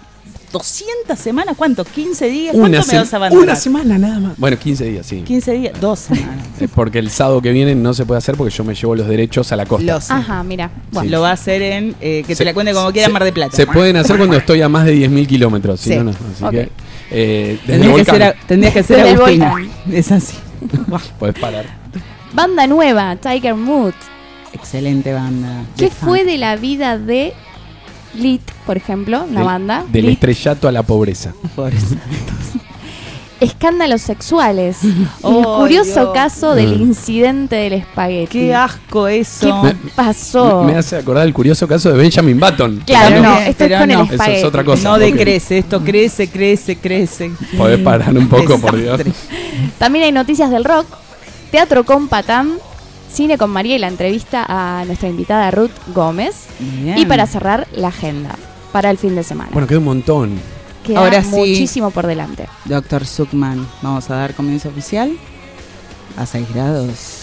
[0.51, 1.55] 200 semanas.
[1.57, 1.83] ¿Cuánto?
[1.85, 2.55] ¿15 días?
[2.55, 3.43] ¿Cuánto me se- vas a abandonar?
[3.47, 4.37] una semana nada más.
[4.37, 5.21] Bueno, 15 días, sí.
[5.21, 6.45] 15 días, dos semanas.
[6.59, 9.07] Eh, Porque el sábado que viene no se puede hacer porque yo me llevo los
[9.07, 9.93] derechos a la costa.
[9.93, 10.13] Lo sé.
[10.13, 10.69] Ajá, mira.
[10.91, 11.11] Bueno, Sí.
[11.11, 13.23] Lo va a hacer en, eh, que Se- te la cuente como quiera se- Mar
[13.23, 13.55] de Plata.
[13.55, 15.79] Se pueden hacer cuando estoy a más de 10.000 kilómetros.
[15.79, 15.95] Si Sí.
[15.95, 16.11] no, no.
[16.11, 16.69] Así que.
[17.13, 19.53] Eh, desde el Tendrías que, ser, a- tendrías que ser Agustina.
[19.91, 20.35] Es así.
[21.19, 21.65] Puedes parar.
[22.33, 23.93] Banda nueva, Tiger Mood.
[24.53, 25.63] Excelente banda.
[25.77, 27.33] ¿Qué fue de la vida de
[28.15, 29.85] Lit, por ejemplo, una Del- banda?
[29.91, 31.33] Del Lit, estrellato a la pobreza.
[33.39, 34.77] escándalos sexuales.
[34.83, 36.13] el Oh, curioso Dios.
[36.13, 36.81] caso del Mm.
[36.83, 38.27] incidente del espagueti.
[38.39, 39.61] Qué asco eso.
[39.63, 40.63] ¿Qué pasó?
[40.63, 42.83] Me, me hace acordar el curioso caso de Benjamin Button.
[42.85, 44.01] Claro, no, no, esto es pero con no.
[44.03, 44.89] el Eso es otra cosa.
[44.89, 47.31] No decrece, esto crece, crece, crece.
[47.57, 49.01] Podés parar un poco, por Dios.
[49.79, 50.85] También hay noticias del rock,
[51.49, 52.53] teatro con Patán,
[53.11, 56.47] cine con María y la entrevista a nuestra invitada Ruth Gómez.
[56.59, 56.97] Bien.
[56.97, 58.35] Y para cerrar, la agenda
[58.71, 59.49] para el fin de semana.
[59.51, 60.39] Bueno, queda un montón.
[60.83, 61.29] Queda ahora sí.
[61.29, 62.47] muchísimo por delante.
[62.65, 65.11] Doctor Zuckman, vamos a dar comienzo oficial
[66.17, 67.21] a 6 grados.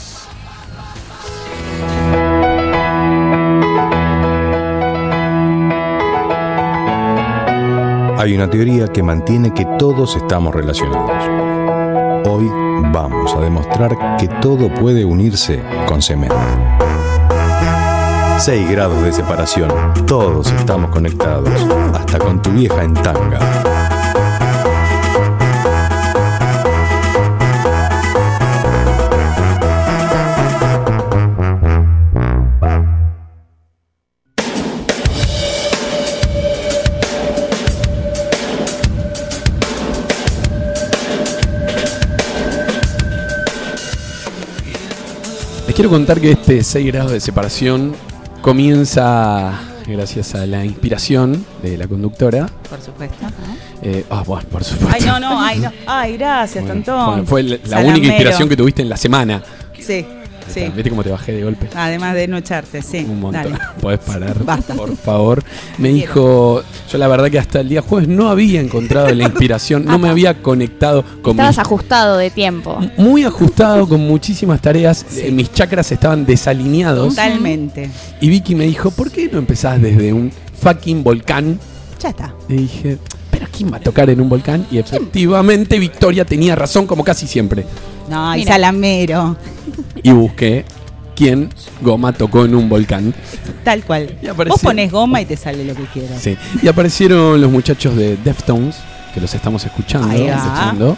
[8.19, 11.38] Hay una teoría que mantiene que todos estamos relacionados.
[12.27, 12.49] Hoy
[12.93, 16.37] vamos a demostrar que todo puede unirse con cemento.
[18.39, 19.71] 6 grados de separación.
[20.07, 21.51] Todos estamos conectados.
[21.95, 23.39] Hasta con tu vieja en tanga.
[45.79, 47.95] Quiero contar que este 6 grados de separación
[48.43, 52.49] comienza gracias a la inspiración de la conductora.
[52.69, 53.25] Por supuesto.
[53.81, 54.93] Eh, ah, bueno, por supuesto.
[54.93, 55.73] Ay, no, no, ay, no.
[55.87, 57.29] Ay, gracias, Bueno, Tontón.
[57.29, 59.41] fue la, única inspiración que tuviste en la semana.
[59.79, 60.05] Sí,
[60.49, 60.71] sí.
[60.75, 61.69] ¿Viste cómo te bajé de golpe?
[61.75, 63.07] Además de no echarte, sí.
[63.09, 63.45] Un montón.
[63.53, 63.59] Dale.
[63.81, 64.75] Podés parar, Basta.
[64.75, 65.43] por favor.
[65.79, 69.85] Me dijo, yo la verdad que hasta el día jueves no había encontrado la inspiración,
[69.85, 72.79] no me había conectado con mis Estabas ajustado de tiempo.
[72.97, 75.05] muy ajustado con muchísimas tareas.
[75.17, 77.11] Eh, mis chakras estaban desalineados.
[77.15, 77.91] Totalmente.
[78.21, 81.59] Y Vicky me dijo, ¿por qué no empezás desde un fucking volcán?
[82.01, 82.35] Ya está.
[82.49, 83.18] Y dije, ¿pero
[83.49, 84.67] quién va a tocar en un volcán?
[84.71, 87.65] Y efectivamente Victoria tenía razón como casi siempre.
[88.09, 88.53] No, y Mira.
[88.55, 89.37] Salamero.
[90.03, 90.65] Y busqué
[91.17, 91.51] quién
[91.81, 93.13] Goma tocó en un volcán.
[93.65, 94.17] Tal cual.
[94.31, 96.21] apareció- Vos pones goma y te sale lo que quieras.
[96.23, 96.37] Sí.
[96.63, 98.77] Y aparecieron los muchachos de Deftones,
[99.13, 100.37] que los estamos escuchando, Ahí va.
[100.37, 100.97] escuchando,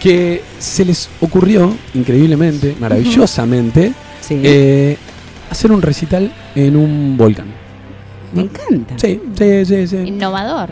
[0.00, 4.40] que se les ocurrió, increíblemente, maravillosamente, Sí.
[4.42, 4.96] eh,
[5.50, 7.46] hacer un recital en un volcán.
[8.32, 8.94] Me encanta.
[8.98, 9.96] Sí, sí, sí, sí.
[9.96, 10.70] Innovador.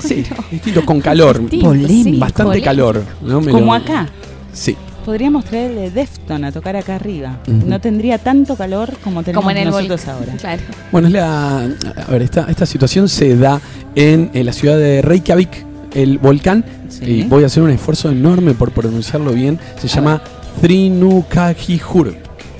[0.00, 1.40] Sí, distinto, con calor.
[1.40, 2.18] Distinto, Polémico.
[2.18, 2.64] Bastante polémico.
[2.64, 3.04] calor.
[3.22, 3.40] ¿no?
[3.40, 4.08] Me Como lo- acá.
[4.52, 4.76] Sí.
[5.04, 7.38] Podríamos traerle Defton a tocar acá arriba.
[7.48, 10.14] No tendría tanto calor como tenemos Como en el nosotros volcán.
[10.16, 10.32] ahora.
[10.38, 10.62] Claro.
[10.92, 11.58] Bueno, es la.
[12.06, 13.60] A ver, esta, esta situación se da
[13.96, 16.64] en, en la ciudad de Reykjavik, el volcán.
[16.88, 17.04] Sí.
[17.04, 19.58] Y voy a hacer un esfuerzo enorme por pronunciarlo bien.
[19.80, 20.22] Se llama
[20.60, 22.14] Trinukahijur.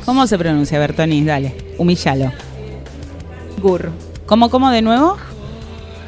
[0.04, 1.22] ¿Cómo se pronuncia, Bertoni?
[1.24, 2.32] Dale, humíllalo.
[3.60, 3.90] Gur.
[4.32, 5.18] ¿Cómo, cómo de nuevo?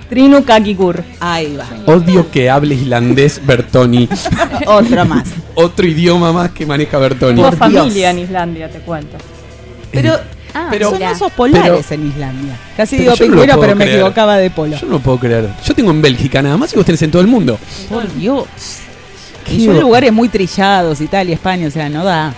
[0.09, 1.05] Trinu Kakigur.
[1.20, 1.66] Ahí va.
[1.92, 4.09] Odio que hable islandés Bertoni.
[4.66, 5.24] Otro más.
[5.55, 7.42] Otro idioma más que maneja Bertoni.
[7.42, 9.18] Por familia en Islandia, te cuento.
[9.92, 10.14] Pero,
[10.55, 12.56] Ah, Pero- son osos polares en Islandia.
[12.78, 14.74] Casi digo no pingüino, pero me equivocaba de polo.
[14.78, 15.51] Yo no puedo creer.
[15.62, 17.59] Yo tengo en Bélgica nada más y vos tenés en todo el mundo.
[17.90, 18.46] Por Dios.
[19.52, 22.32] Y ho- lugares muy trillados, Italia, España, o sea, no da.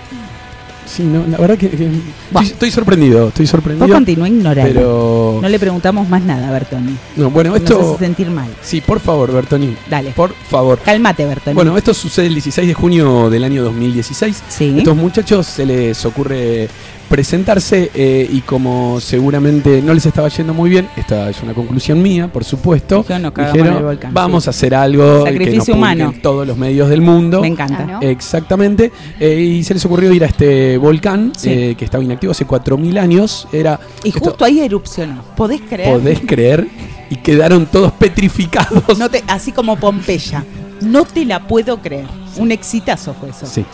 [0.87, 3.89] Sí, no, la verdad que, que- estoy, estoy sorprendido, estoy Vos sorprendido.
[3.89, 4.73] continúa ignorando.
[4.73, 6.97] Pero No le preguntamos más nada a Bertoni.
[7.17, 8.49] no, bueno, Nos esto hace sentir mal.
[8.63, 9.75] sí, por favor, Bertoni.
[9.91, 10.11] Dale.
[10.13, 10.79] Por favor.
[10.85, 11.55] Cálmate, Bertoni.
[11.55, 14.43] Bueno, esto sucede el 16 de junio del año 2016.
[14.49, 14.75] Sí.
[14.79, 16.69] Estos muchachos se les ocurre
[17.09, 22.03] presentarse eh, y como seguramente no les estaba yendo muy bien, esta es una conclusión
[22.03, 24.49] mía, por supuesto, Dijeron, "Nos cagamos en el volcán", vamos sí.
[24.49, 26.15] a hacer algo que Sacrificio nos publiquen humano.
[26.23, 27.41] todos los medios del mundo.
[27.41, 27.85] Me encanta.
[27.85, 27.99] Claro.
[28.07, 28.93] Exactamente.
[29.21, 31.51] Eh, y se les ocurrió ir a este volcán Sí.
[31.51, 33.47] eh, que estaba inactivo hace 4.000 años.
[33.53, 35.23] Era, Y esto- justo ahí erupcionó.
[35.37, 35.93] ¿Podés creer?
[35.93, 36.67] podés creer,
[37.11, 38.99] y quedaron todos petrificados.
[38.99, 40.45] No te, así como Pompeya.
[40.81, 42.07] No te la puedo creer.
[42.37, 43.47] Un exitazo fue eso.
[43.47, 43.65] Sí.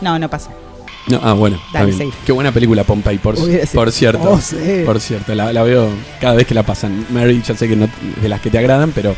[0.00, 0.50] No, no pasó.
[1.08, 2.12] No, ah, bueno, está Dale, bien.
[2.24, 3.34] Qué buena película Pompeii, por,
[3.74, 4.30] por cierto.
[4.30, 4.82] Oh, sí.
[4.86, 5.88] Por cierto, la, la veo
[6.20, 7.06] cada vez que la pasan.
[7.10, 7.90] Mary, ya sé que no es
[8.22, 9.10] de las que te agradan, pero.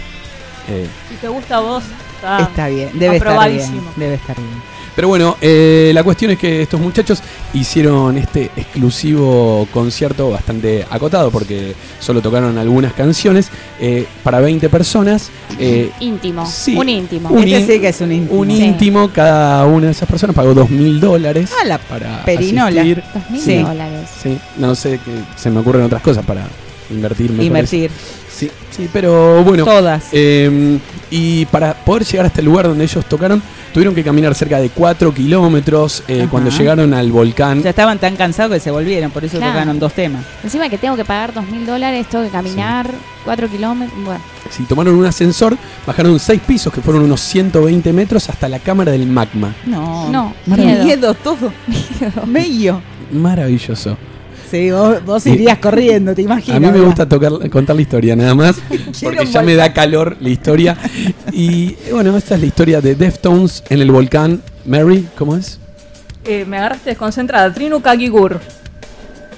[0.69, 1.85] eh, Si te gusta a vos,
[2.17, 3.39] está, Está bien, debe estar bien.
[3.61, 3.93] aprobadísimo.
[3.97, 4.74] Debe estar bien.
[4.95, 7.21] Pero bueno, eh, la cuestión es que estos muchachos
[7.53, 13.49] hicieron este exclusivo concierto bastante acotado, porque solo tocaron algunas canciones
[13.81, 15.31] eh, para 20 personas.
[15.59, 16.47] eh, Íntimo.
[16.47, 16.77] sí.
[16.77, 17.29] Un íntimo.
[17.31, 18.41] Un Este sí que es un íntimo.
[18.41, 18.63] un Sí.
[18.65, 22.81] íntimo, cada una de esas personas pagó dos mil dólares Ah, la para perinola.
[22.83, 23.03] asistir.
[23.15, 23.59] Dos mil Sí.
[23.63, 24.09] dólares.
[24.23, 26.47] Sí, no sé, que se me ocurren otras cosas para
[26.91, 27.31] invertir.
[27.33, 27.91] me Invertir.
[28.71, 29.65] Sí, sí, pero bueno.
[29.65, 30.05] Todas.
[30.13, 30.79] eh,
[31.11, 33.41] y para poder llegar hasta el lugar donde ellos tocaron,
[33.73, 36.03] tuvieron que caminar cerca de 4 kilómetros.
[36.09, 39.53] eh, cuando llegaron al volcán, Ya estaban tan cansados que se volvieron, por eso Claro.
[39.53, 40.25] tocaron dos temas.
[40.43, 42.91] Encima que tengo que pagar dos mil dólares, tengo que caminar
[43.25, 44.05] cuatro kilómetros.
[44.05, 45.57] Bueno, si tomaron un ascensor,
[45.87, 49.55] bajaron 6 pisos, que fueron unos 120 metros, hasta la cámara del magma.
[49.67, 50.85] No, No, miedo.
[50.85, 51.15] miedo.
[51.23, 51.53] todo.
[52.27, 52.81] Medio.
[53.13, 53.97] Maravilloso.
[54.55, 56.57] Sí, vos, irías corriendo, te imaginas.
[56.57, 56.87] A mí me ¿verdad?
[56.87, 58.55] gusta tocar, contar la historia nada más,
[59.03, 60.77] porque ya me da calor la historia.
[61.33, 64.41] Y bueno, esta es la historia de Deftones en el volcán.
[64.65, 65.59] Mary, ¿cómo es?
[66.25, 67.53] Eh, me agarraste desconcentrada.
[67.53, 68.39] Trinu Kakigur.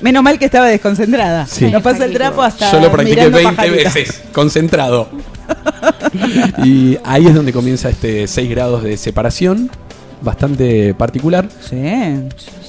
[0.02, 1.46] Menos mal que estaba desconcentrada.
[1.46, 1.70] Sí.
[1.70, 2.70] No pasa el trapo hasta.
[2.70, 3.94] Yo lo practiqué mirando 20 pajaritos.
[3.94, 5.08] veces, concentrado.
[6.62, 9.70] y ahí es donde comienza este 6 grados de separación,
[10.20, 11.78] bastante particular, Sí,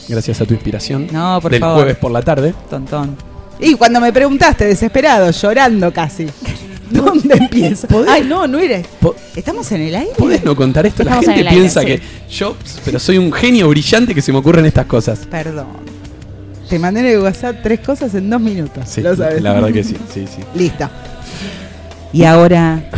[0.07, 1.07] gracias a tu inspiración.
[1.11, 1.77] No, por del favor.
[1.77, 2.53] jueves por la tarde.
[2.69, 3.15] tontón.
[3.59, 6.27] Y cuando me preguntaste, desesperado, llorando casi.
[6.89, 7.87] ¿Dónde empieza?
[8.07, 8.85] Ay, no, no eres.
[9.35, 10.11] ¿Estamos en el aire?
[10.17, 11.03] ¿Podés no contar esto?
[11.03, 11.85] La Estamos gente el aire, piensa sí.
[11.87, 12.55] que yo,
[12.85, 15.27] pero soy un genio brillante que se me ocurren estas cosas.
[15.29, 15.67] Perdón.
[16.69, 18.83] Te mandé en el WhatsApp tres cosas en dos minutos.
[18.87, 19.41] Sí, lo sabes.
[19.41, 20.41] la verdad que sí, sí, sí.
[20.55, 20.89] Listo.
[22.13, 22.89] Y ahora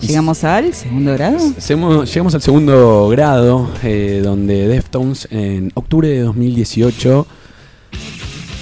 [0.00, 1.38] llegamos al segundo grado.
[1.38, 7.26] Llegamos, llegamos al segundo grado, eh, donde Deftones en octubre de 2018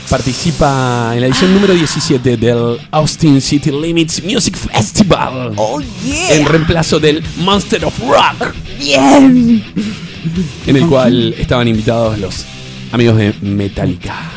[0.09, 5.53] participa en la edición número 17 del Austin City Limits Music Festival.
[5.57, 6.35] Oh, yeah.
[6.35, 8.55] En reemplazo del Monster of Rock.
[8.79, 9.65] Bien.
[10.67, 12.45] En el cual estaban invitados los
[12.93, 14.36] amigos de Metallica.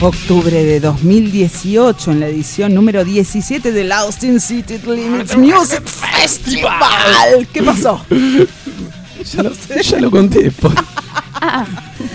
[0.00, 7.46] Octubre de 2018 en la edición número 17 del Austin City Limits Music Festival.
[7.52, 8.02] ¿Qué pasó?
[8.10, 9.52] Ya lo,
[9.82, 10.50] ya lo conté.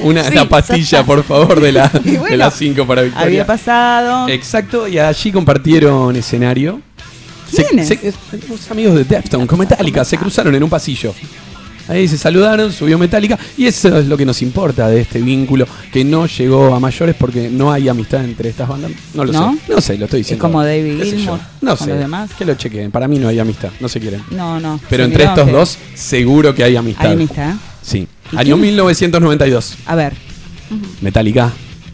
[0.02, 3.26] Una Sí, la pastilla, por favor, de la bueno, de las 5 para Victoria.
[3.28, 4.28] Había pasado.
[4.30, 6.82] Exacto, y allí compartieron escenario.
[7.56, 7.88] ¿Quiénes?
[7.88, 8.14] se-
[8.49, 11.14] los amigos de Deftones con Metallica se cruzaron en un pasillo.
[11.88, 15.68] Ahí se saludaron, subió Metallica y eso es lo que nos importa de este vínculo
[15.91, 18.91] que no llegó a mayores porque no hay amistad entre estas bandas.
[19.14, 19.53] No lo ¿No?
[19.53, 19.60] sé.
[19.74, 20.41] No sé, lo estoy Es diciendo.
[20.41, 21.03] como David.
[21.03, 21.88] Gilmour No sé.
[21.88, 22.32] los demás.
[22.38, 22.90] Que lo chequen.
[22.91, 23.70] Para mí no hay amistad.
[23.80, 24.24] No se quieren.
[24.32, 24.80] No, no.
[24.90, 27.06] Pero entre estos que- dos, seguro que hay amistad.
[27.07, 27.53] Hay amistad.
[27.82, 28.07] Sí.
[28.32, 28.62] ¿Y Año quién?
[28.62, 29.76] 1992.
[29.86, 30.14] A ver,
[31.02, 31.52] Metallica.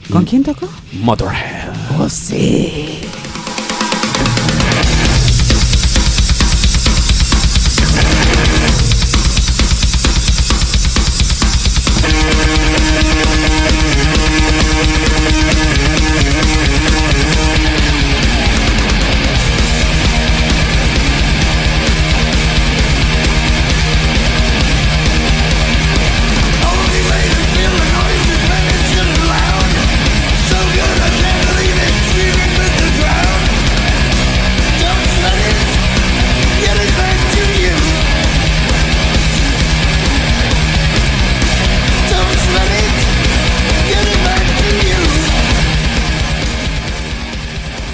[0.09, 0.67] ¿con quién tocó?
[0.93, 1.69] Motorhead.
[1.99, 2.99] Oh, sí.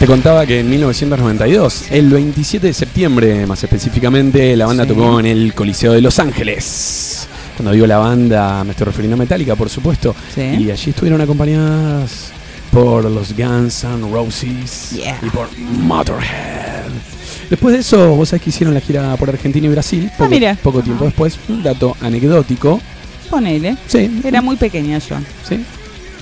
[0.08, 4.90] Te contaba que en 1992, el 27 de septiembre más específicamente, la banda Sí.
[4.92, 7.28] tocó en el Coliseo de Los Ángeles.
[7.58, 10.16] Cuando digo la banda, me estoy refiriendo a Metallica, por supuesto.
[10.34, 10.44] Sí.
[10.60, 12.32] Y allí estuvieron acompañadas
[12.72, 15.20] por los Guns N' Roses Yeah.
[15.24, 16.86] y por Motorhead.
[17.50, 20.10] Después de eso, vos sabés que hicieron la gira por Argentina y Brasil.
[20.14, 20.58] Poco, Ah, mira.
[20.64, 22.80] poco tiempo después, un dato anecdótico.
[23.30, 23.76] Ponele.
[23.88, 24.22] Sí.
[24.24, 25.18] Era muy pequeña yo.
[25.50, 25.66] Sí.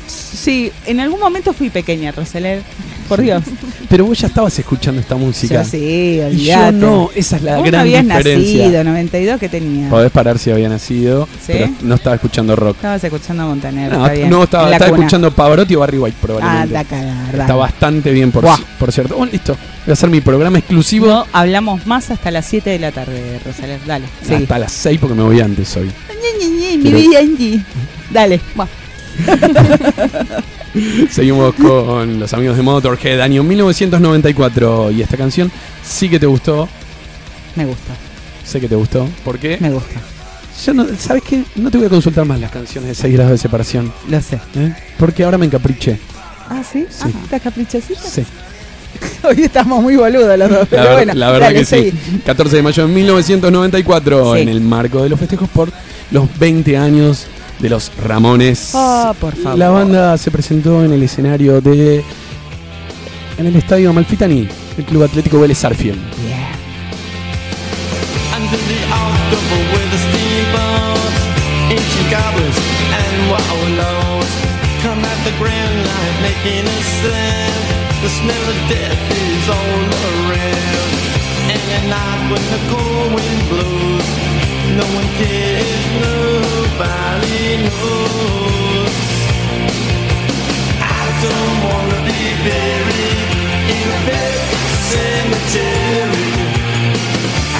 [0.07, 2.61] Sí, en algún momento fui pequeña, Roseler.
[3.09, 3.43] Por Dios.
[3.87, 5.61] Pero vos ya estabas escuchando esta música.
[5.61, 8.63] Yo sí, Y yo no, esa es la Vos no gran habías diferencia.
[8.65, 9.89] nacido, 92 que tenía.
[9.89, 11.53] Podés parar si había nacido, ¿Sí?
[11.53, 12.77] pero no estaba escuchando rock.
[12.77, 13.91] Estabas escuchando Montaner.
[13.91, 14.29] No, está bien.
[14.31, 16.85] no, estaba, estaba escuchando Pavarotti o Barry White Ah, probablemente.
[16.89, 17.53] cagar, Está dale.
[17.59, 18.45] bastante bien, por,
[18.79, 19.15] por cierto.
[19.19, 19.53] Oh, listo.
[19.53, 23.39] Voy a hacer mi programa exclusivo No hablamos más hasta las 7 de la tarde,
[23.45, 23.79] Roseler.
[23.85, 24.43] Dale, seguí.
[24.43, 25.91] hasta las 6 porque me voy antes hoy.
[26.39, 27.19] Ñe, Ñe, Ñe, mi vida.
[28.11, 28.67] Dale, va.
[31.09, 34.91] Seguimos con los amigos de Motorhead, año 1994.
[34.91, 35.51] Y esta canción
[35.83, 36.67] sí que te gustó.
[37.55, 37.93] Me gusta.
[38.43, 39.07] Sé que te gustó.
[39.23, 39.57] ¿Por qué?
[39.59, 39.99] Me gusta.
[40.65, 41.43] Yo no, ¿Sabes qué?
[41.55, 43.91] No te voy a consultar más las canciones de 6 grados de separación.
[44.09, 44.39] Lo sé.
[44.55, 44.73] ¿eh?
[44.97, 45.97] Porque ahora me encapriché.
[46.49, 46.85] Ah, ¿sí?
[46.89, 47.05] Sí.
[47.05, 48.01] Ah, ¿Estás caprichosita?
[48.01, 48.23] Sí.
[49.23, 51.13] Hoy estamos muy boludos los dos, La, pero ver- bueno.
[51.15, 51.93] la verdad dale, que sí.
[52.25, 54.41] 14 de mayo de 1994, Sí.
[54.41, 55.69] en el marco de los festejos por
[56.11, 57.27] los 20 años
[57.59, 58.71] de los Ramones.
[58.73, 59.57] Ah, por favor.
[59.57, 62.03] La banda se presentó en el escenario de.
[63.37, 65.63] en el estadio Amalfitani, el Club Atlético Vélez
[71.67, 72.57] ancient goblins
[72.93, 73.15] and
[75.03, 77.53] at the grand line making a stand.
[78.03, 79.81] The smell of death is all
[80.13, 80.91] around.
[81.51, 84.07] And at night when the cold wind blows,
[84.77, 86.34] no one cares,
[86.77, 88.95] nobody knows.
[90.81, 93.31] I don't wanna be buried
[93.75, 94.39] in a pet
[94.91, 96.31] cemetery.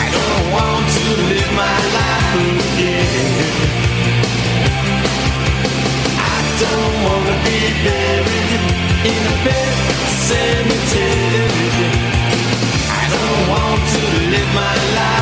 [0.04, 2.36] I don't want to live my life
[2.68, 3.40] again.
[6.20, 8.64] I don't wanna be buried
[9.12, 9.76] in a pet
[10.28, 11.90] cemetery.
[13.00, 14.02] I don't want to
[14.34, 15.15] live my life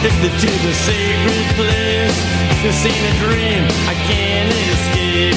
[0.00, 2.16] addicted to the sacred place.
[2.62, 5.36] This ain't a dream I can't escape.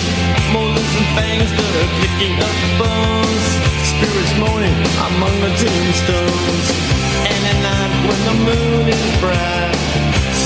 [0.53, 3.44] Molars and fangs that are picking up bones.
[3.91, 6.65] Spirits moaning among the tombstones.
[7.27, 9.76] And at night when the moon is bright,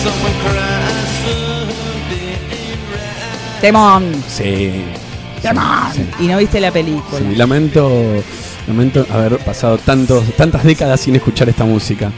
[0.01, 1.09] someone cries.
[1.25, 4.03] "Something ain't right." Temón.
[4.27, 4.81] Sí.
[5.43, 5.93] Temón.
[6.19, 7.19] Y no viste la película.
[7.19, 8.23] Sí, lamento,
[8.67, 12.11] lamento haber pasado tantos, tantas décadas sin escuchar esta música.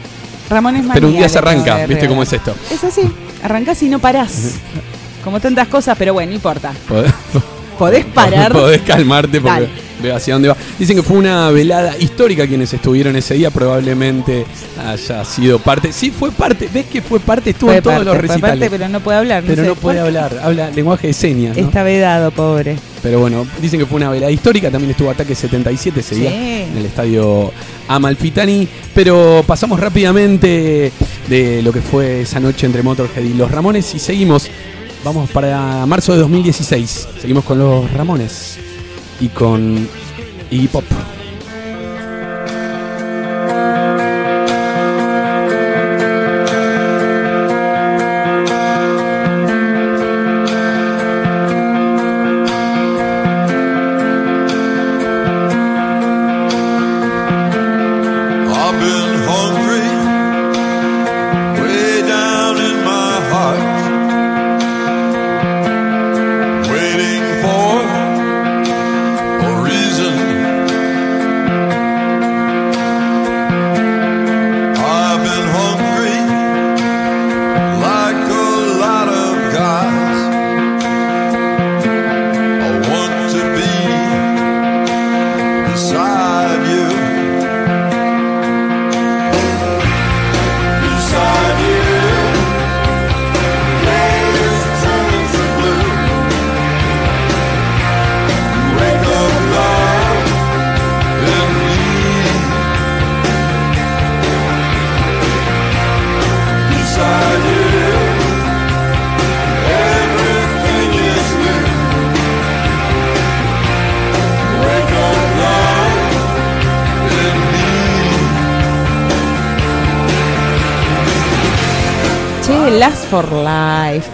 [0.50, 2.54] Ramones Pero un Manía día se arranca, ¿viste cómo es esto?
[2.70, 3.02] Es así,
[3.42, 4.56] arrancás y no parás.
[5.24, 6.72] Como tantas cosas, pero bueno, no importa.
[6.88, 7.12] Podés,
[7.78, 8.52] Podés parar.
[8.52, 9.89] podés calmarte porque Dale.
[10.00, 10.56] Veo hacia dónde va.
[10.78, 14.44] Dicen que fue una velada histórica quienes estuvieron ese día, probablemente
[14.86, 15.92] haya sido parte.
[15.92, 16.68] Sí, fue parte.
[16.72, 17.50] ¿Ves que fue parte?
[17.50, 18.58] Estuvo Fue en todos parte, los fue recitales.
[18.60, 19.42] parte, pero no puede hablar.
[19.42, 21.56] no Pero sé no puede hablar, habla lenguaje de señas.
[21.56, 21.62] ¿no?
[21.66, 22.76] Está vedado, pobre.
[23.02, 26.20] Pero bueno, dicen que fue una velada histórica, también estuvo Ataque 77 ese Sí.
[26.20, 27.50] día en el estadio
[27.88, 30.92] Amalfitani, pero pasamos rápidamente
[31.28, 34.48] de lo que fue esa noche entre Motorhead y los Ramones y seguimos,
[35.02, 38.58] vamos para marzo de 2016, seguimos con los Ramones
[39.20, 39.88] y con
[40.50, 40.84] Iggy Pop.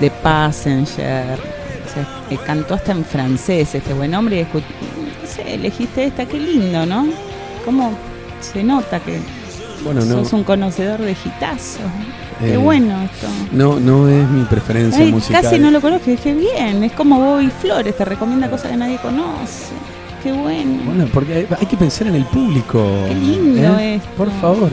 [0.00, 1.38] The Passenger.
[1.38, 4.62] O sea, cantó hasta en francés este buen hombre y escu-
[5.22, 7.06] no sé, elegiste esta, qué lindo, ¿no?
[7.64, 7.92] ¿Cómo
[8.40, 9.18] se nota que
[9.84, 11.80] Bueno, no, sos un conocedor de gitazos?
[12.40, 13.26] Qué Eh, bueno esto.
[13.52, 15.42] no, no es mi preferencia Ay, musical.
[15.42, 16.84] casi no lo conozco, qué bien.
[16.84, 19.72] Es como Bobby Flores, te recomienda cosas que nadie conoce.
[20.22, 20.82] Qué bueno.
[20.84, 22.84] Bueno, porque hay, hay que pensar en el público.
[23.08, 23.94] Qué lindo ¿eh?
[23.96, 24.08] esto.
[24.18, 24.70] Por favor.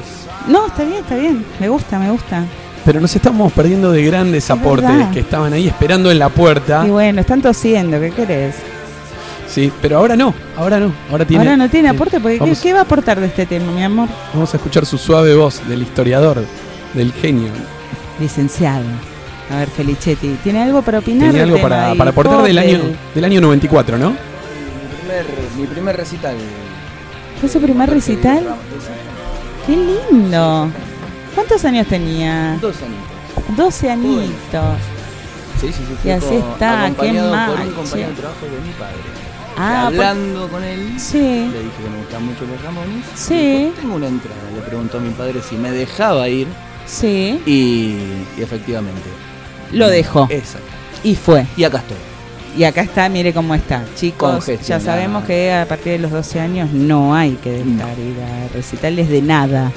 [0.47, 1.45] No, está bien, está bien.
[1.59, 2.43] Me gusta, me gusta.
[2.85, 5.11] Pero nos estamos perdiendo de grandes aportes verdad.
[5.11, 6.83] que estaban ahí esperando en la puerta.
[6.85, 8.55] Y bueno, están tosiendo, ¿qué querés?
[9.47, 10.91] Sí, pero ahora no, ahora no.
[11.11, 11.43] Ahora tiene.
[11.43, 11.95] Ahora no tiene sí.
[11.95, 14.09] aporte, porque ¿qué, Vamos, qué va a aportar de este tema, mi amor?
[14.33, 16.43] vamos a escuchar su suave voz del historiador,
[16.93, 17.51] del genio.
[18.19, 18.83] Licenciado.
[19.51, 21.31] A ver, Felicetti, ¿tiene algo para opinar?
[21.31, 24.09] Del algo para, para aportar del año, del- del año 94, ¿no?
[24.11, 24.15] Mi
[24.99, 25.25] primer,
[25.59, 26.35] mi primer recital.
[27.39, 28.43] ¿Fue su primer recital?
[29.67, 30.69] ¡Qué lindo!
[31.35, 32.57] ¿Cuántos años tenía?
[32.61, 33.57] Dos añitos.
[33.57, 34.77] 12 añitos.
[35.59, 36.07] Sí, sí, sí.
[36.07, 38.95] Y así está, qué acompañado por mal, un compañero de trabajo de mi padre.
[39.57, 41.19] Ah, hablando con él, Sí.
[41.19, 43.05] le dije que me gustaban mucho los Ramones.
[43.15, 43.35] Sí.
[43.65, 44.37] Dijo, Tengo una entrada.
[44.55, 46.47] Le preguntó a mi padre si me dejaba ir.
[46.85, 47.39] Sí.
[47.45, 47.95] Y,
[48.39, 49.01] y efectivamente.
[49.71, 50.27] Lo dejó.
[50.29, 50.67] Exacto.
[51.03, 51.45] Y fue.
[51.55, 51.97] Y acá estoy.
[52.57, 53.83] Y acá está, mire cómo está.
[53.95, 58.15] Chicos, ya sabemos que a partir de los 12 años no hay que dejar ir
[58.21, 59.71] a recitales de nada.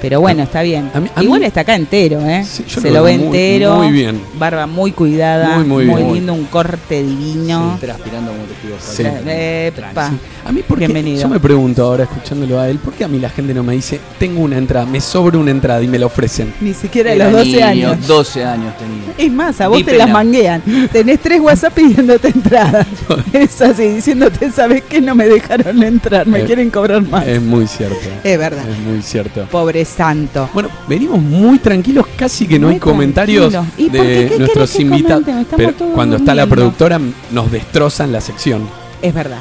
[0.00, 0.90] Pero bueno, está bien.
[0.94, 2.44] a mí- a Igual mí- está acá entero, ¿eh?
[2.44, 3.76] Se lo lo ve muy- entero.
[3.76, 4.20] muy bien.
[4.38, 5.58] Barba muy cuidada.
[5.58, 6.12] Muy, muy bien.
[6.14, 7.76] lindo, un corte divino.
[7.80, 8.76] Transpirando como testigo.
[8.78, 9.02] Sí.
[9.26, 10.12] Epa.
[10.44, 10.86] A mí, ¿por qué?
[10.86, 11.22] Bienvenido.
[11.22, 13.72] Yo me pregunto ahora, escuchándolo a él, ¿por qué a mí la gente no me
[13.72, 16.52] dice, tengo una entrada, me sobra una entrada y me la ofrecen?
[16.60, 18.06] Ni siquiera a los 12 niño, años.
[18.06, 19.14] 12 años tenía.
[19.26, 20.62] Es más, a vos Ni te las manguean.
[20.92, 22.86] Tenés tres WhatsApp pidiéndote entrada.
[23.32, 25.00] es así, diciéndote, ¿sabes qué?
[25.00, 27.26] No me dejaron entrar, me Eh, quieren cobrar más.
[27.26, 27.96] Es muy cierto.
[28.22, 28.64] Es verdad.
[28.68, 29.46] Es muy cierto.
[29.50, 30.48] Pobre santo.
[30.52, 35.24] Bueno, venimos muy tranquilos, casi que no Muy hay comentarios de ¿Qué nuestros invitados.
[35.56, 37.00] Pero cuando está la productora
[37.30, 38.68] nos destrozan la sección.
[39.02, 39.40] Es verdad.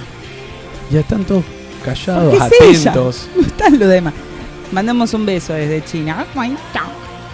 [0.91, 1.43] Ya están todos
[1.83, 2.91] callados, ¿Qué es ella?
[2.91, 3.27] atentos.
[3.35, 4.13] No están los demás.
[4.71, 6.25] Mandamos un beso desde China.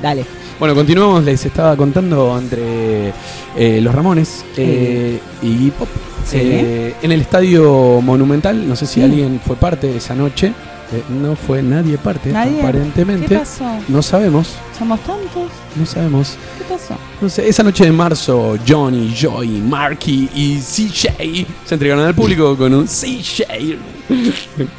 [0.01, 0.25] Dale.
[0.59, 3.11] Bueno, continuamos, les estaba contando entre
[3.57, 5.87] eh, los Ramones eh, y Pop.
[6.33, 10.53] Eh, en el estadio Monumental, no sé si alguien fue parte de esa noche.
[10.93, 12.59] Eh, no fue nadie parte, Nadie.
[12.59, 13.27] aparentemente.
[13.27, 13.65] ¿Qué pasó?
[13.87, 15.49] No sabemos, ¿Somos tontos?
[15.75, 16.35] no sabemos.
[16.57, 16.95] ¿Qué pasó?
[17.21, 22.57] No sé, esa noche de marzo, Johnny, Joy, Marky y CJ se entregaron al público
[22.57, 23.43] con un CJ.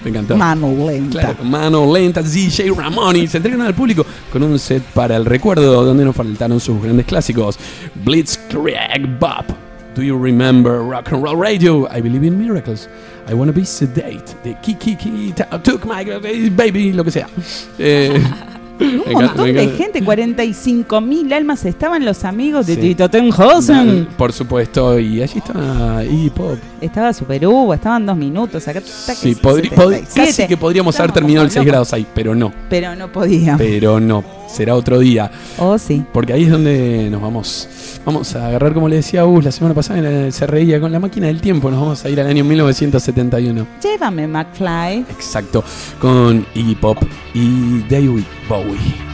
[0.02, 0.36] Me encantó.
[0.36, 1.20] Mano lenta.
[1.20, 3.26] Claro, mano lenta, CJ Ramoni.
[3.26, 7.06] Se entregaron al público con un set para el recuerdo donde nos faltaron sus grandes
[7.06, 7.58] clásicos.
[8.04, 9.46] Blitzkrieg Bop.
[9.94, 11.86] Do you remember rock and roll radio?
[11.90, 12.88] I believe in miracles.
[13.28, 14.24] I wanna be sedate.
[14.42, 16.02] The Kiki Kiki took my
[16.50, 17.28] baby, lo que sea.
[17.78, 18.18] Eh,
[18.80, 21.64] Un montón de gente, 45 mil almas.
[21.66, 22.80] Estaban los amigos de Sí.
[22.80, 24.08] Tito Tenhausen.
[24.16, 26.56] Por supuesto, y allí está Iggy Pop.
[26.80, 28.66] Estaba Super Hugo, estaban dos minutos.
[28.66, 30.14] Acá Sí, es podri- pod- 77.
[30.14, 31.70] casi que podríamos haber terminado el como 6 locos.
[31.72, 32.52] grados ahí, pero no.
[32.70, 33.56] Pero no podía.
[33.56, 35.30] Pero no, será otro día.
[35.58, 36.04] Oh, sí.
[36.12, 37.68] Porque ahí es donde nos vamos.
[38.04, 40.98] Vamos a agarrar, como le decía Gus la semana pasada, en se reía con la
[40.98, 41.70] máquina del tiempo.
[41.70, 43.66] Nos vamos a ir al año 1971.
[43.82, 45.06] Llévame, McFly.
[45.10, 45.64] Exacto,
[46.00, 46.98] con Iggy Pop
[47.34, 49.12] y David Bowie.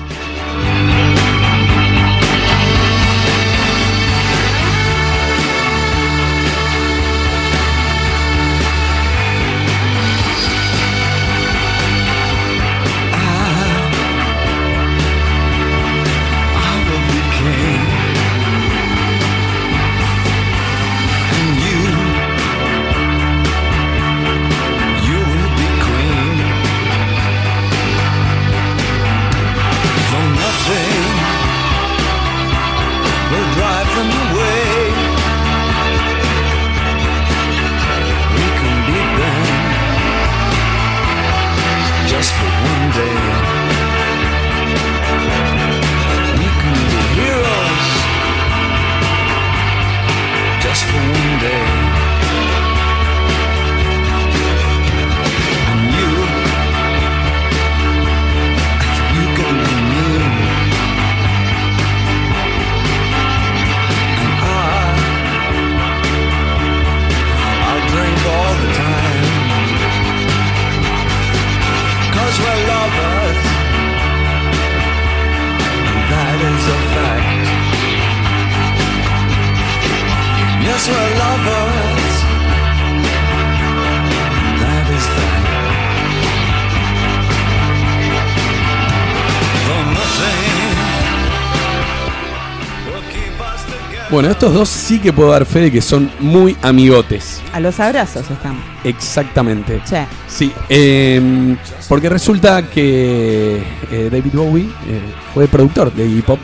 [94.18, 97.40] Bueno, estos dos sí que puedo dar fe de que son muy amigotes.
[97.52, 98.64] A los abrazos estamos.
[98.82, 99.80] Exactamente.
[99.88, 100.06] Che.
[100.26, 101.54] Sí, eh,
[101.88, 103.62] porque resulta que
[103.92, 105.00] eh, David Bowie eh,
[105.32, 106.40] fue productor de Iggy Pop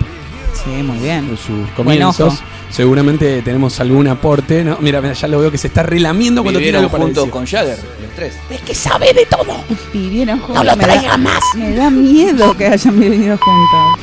[0.52, 1.28] Sí, muy bien.
[1.30, 2.34] en sus Buen comienzos.
[2.34, 2.44] ojo.
[2.70, 4.62] Seguramente tenemos algún aporte.
[4.62, 4.78] ¿no?
[4.80, 7.28] Mira, mira, ya lo veo que se está relamiendo cuando tiene algo decir.
[7.28, 8.34] con Jagger, los tres.
[8.50, 9.64] Es que sabe de todo.
[9.92, 10.64] Vivieron juntos.
[10.64, 11.42] No lo me traiga da, más.
[11.56, 14.00] Me da miedo que hayan vivido juntos.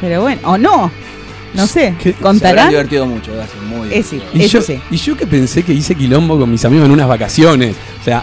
[0.00, 0.90] Pero bueno, o no.
[1.54, 1.94] No sé.
[2.00, 2.68] Se habrán ¿Contarán?
[2.70, 4.80] divertido mucho, Gassi, muy Eh, sí, Y eso yo, sí.
[4.90, 7.74] y yo que pensé que hice quilombo con mis amigos en unas vacaciones.
[8.00, 8.22] O sea,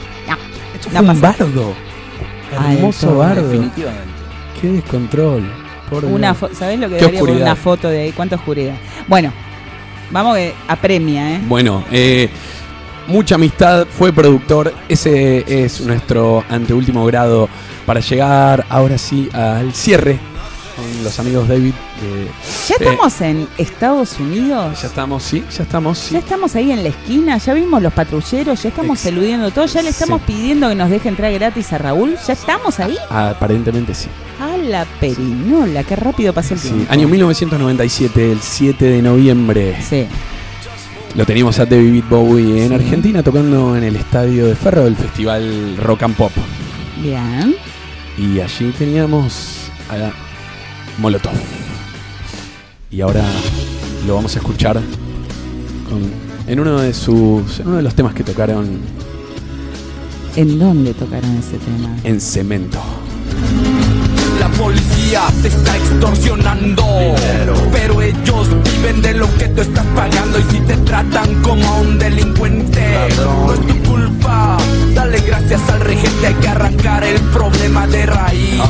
[0.74, 1.36] esto fue no un pasa.
[1.46, 1.74] bardo.
[2.54, 3.50] Hermoso bardo.
[3.50, 4.06] Definitivamente.
[4.62, 5.44] Qué descontrol.
[5.90, 7.42] Por Una ¿Sabés lo que Qué debería poner oscuridad.
[7.48, 8.12] una foto de ahí?
[8.12, 8.76] ¿Cuánta oscuridad?
[9.08, 9.32] Bueno,
[10.12, 11.42] vamos que apremia, ¿eh?
[11.48, 12.30] Bueno, eh,
[13.08, 14.74] mucha amistad, fue productor.
[14.90, 17.50] Ese es nuestro anteúltimo grado
[17.86, 20.18] para llegar ahora sí al cierre
[20.76, 21.74] con los amigos David.
[22.02, 22.26] de-
[22.68, 24.82] ¿Ya eh, estamos en Estados Unidos?
[24.82, 25.98] ya estamos, sí, ya estamos.
[25.98, 26.14] sí.
[26.14, 29.82] Ya estamos ahí en la esquina, ya vimos los patrulleros, ya estamos eludiendo todo, ya
[29.82, 32.98] le estamos pidiendo que nos deje entrar gratis a Raúl, ya estamos ahí.
[33.10, 34.08] Aparentemente sí.
[34.40, 36.92] A la perinola, qué rápido pasó el Sí, tiempo.
[36.92, 39.78] Año 1997, el 7 de noviembre.
[39.88, 40.06] Sí.
[41.16, 45.78] Lo teníamos a David Bowie en Argentina tocando en el estadio de Ferro del festival
[45.78, 46.32] Rock and Pop.
[47.02, 47.56] Bien.
[48.18, 49.96] Y allí teníamos a
[50.98, 51.34] Molotov.
[52.92, 53.24] Y ahora
[54.08, 54.76] lo vamos a escuchar
[55.90, 58.80] con- en uno de sus en uno de los temas que tocaron
[60.36, 61.96] ¿En dónde tocaron ese tema?
[62.04, 62.80] en Cemento.
[64.40, 66.86] La policía te está extorsionando
[67.72, 71.80] Pero ellos viven de lo que tú estás pagando Y si te tratan como a
[71.82, 72.82] un delincuente
[73.18, 74.58] No es tu culpa
[75.12, 78.62] Gracias al regente Hay que arrancar el problema de raíz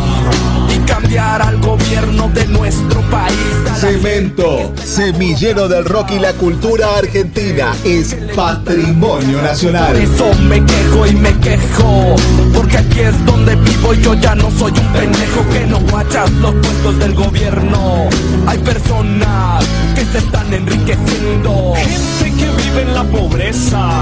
[0.70, 3.36] Y cambiar al gobierno de nuestro país
[3.80, 9.96] Cemento, semillero del rock y la cultura argentina, es patrimonio Por nacional.
[9.96, 12.16] eso me quejo y me quejo
[12.54, 16.32] Porque aquí es donde vivo y yo ya no soy un pendejo Que no guachas
[16.34, 18.10] los puestos del gobierno
[18.48, 24.02] Hay personas que se están enriqueciendo Gente que vive en la pobreza.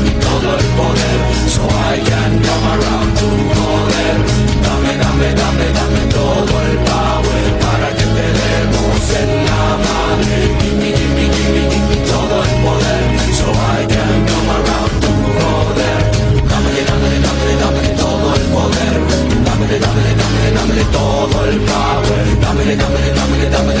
[0.41, 1.19] Todo el poder.
[1.53, 4.17] So I can come around to joder.
[4.65, 10.37] Dame, dame, dame, dame todo el power para que te demos en la madre.
[10.61, 13.03] Gimme, gimme, gimme, gimme todo el poder.
[13.37, 15.99] So I can come around to joder.
[16.49, 18.95] Dame, dame, dame, dame todo el poder.
[19.45, 22.23] Dame, dame, dame, dame todo el power.
[22.41, 23.80] Dame, dame, dame, dame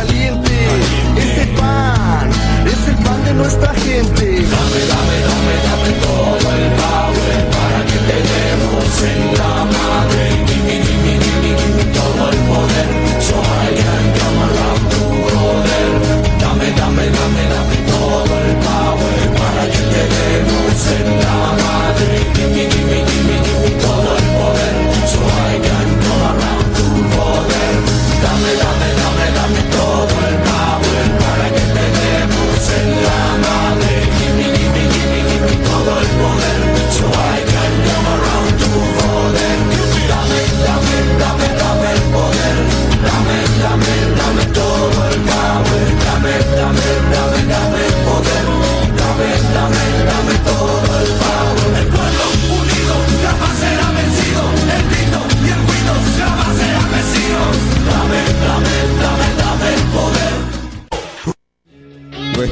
[3.41, 4.25] Nuestra gente.
[4.25, 9.30] Dame, dame, dame, dame todo el power para que te demos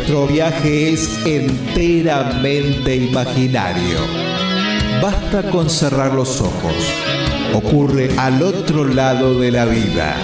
[0.09, 3.99] Nuestro viaje es enteramente imaginario.
[5.03, 6.73] Basta con cerrar los ojos.
[7.53, 10.15] Ocurre al otro lado de la vida.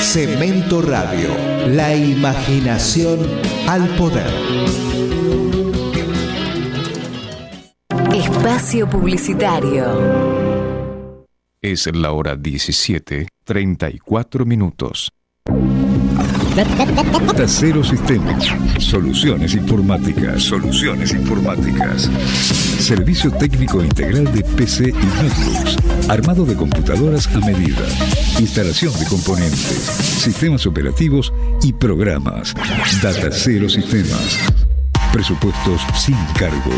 [0.00, 1.28] Cemento Radio,
[1.68, 3.20] la imaginación
[3.68, 4.32] al poder.
[8.12, 9.86] Espacio Publicitario.
[11.60, 15.12] Es la hora 17, 34 minutos.
[17.34, 18.44] Tercero Sistemas.
[18.78, 20.42] Soluciones informáticas.
[20.42, 22.10] Soluciones informáticas.
[22.78, 25.78] Servicio técnico integral de PC y Netflix.
[26.10, 27.80] Armado de computadoras a medida.
[28.38, 29.78] Instalación de componentes.
[29.78, 32.54] Sistemas operativos y programas.
[33.02, 34.38] Data Cero Sistemas.
[35.10, 36.72] Presupuestos sin cargo.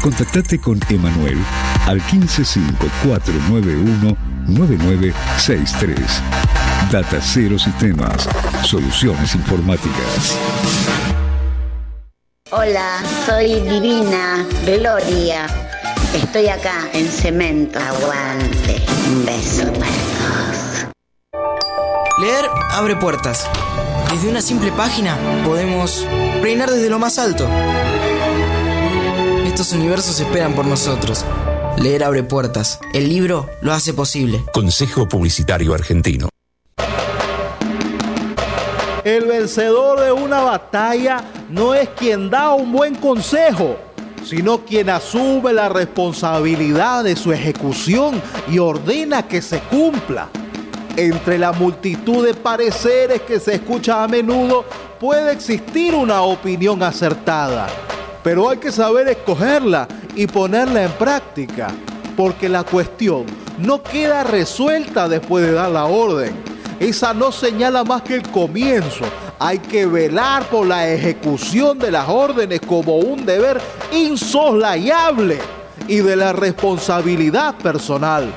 [0.00, 1.38] Contactate con Emanuel
[1.86, 4.16] al 155 491
[4.46, 6.73] 9963.
[6.90, 8.28] Data Cero Sistemas,
[8.62, 10.36] soluciones informáticas.
[12.50, 15.46] Hola, soy Divina Gloria.
[16.14, 17.78] Estoy acá en Cemento.
[17.80, 18.82] Aguante.
[19.08, 20.86] Un beso para todos.
[22.20, 23.48] Leer abre puertas.
[24.12, 26.06] Desde una simple página podemos
[26.42, 27.48] reinar desde lo más alto.
[29.44, 31.24] Estos universos esperan por nosotros.
[31.76, 32.78] Leer abre puertas.
[32.92, 34.44] El libro lo hace posible.
[34.52, 36.28] Consejo Publicitario Argentino.
[39.04, 43.76] El vencedor de una batalla no es quien da un buen consejo,
[44.24, 50.28] sino quien asume la responsabilidad de su ejecución y ordena que se cumpla.
[50.96, 54.64] Entre la multitud de pareceres que se escucha a menudo
[54.98, 57.66] puede existir una opinión acertada,
[58.22, 61.68] pero hay que saber escogerla y ponerla en práctica,
[62.16, 63.26] porque la cuestión
[63.58, 66.53] no queda resuelta después de dar la orden.
[66.80, 69.04] Esa no señala más que el comienzo.
[69.38, 73.60] Hay que velar por la ejecución de las órdenes como un deber
[73.92, 75.38] insoslayable
[75.86, 78.32] y de la responsabilidad personal.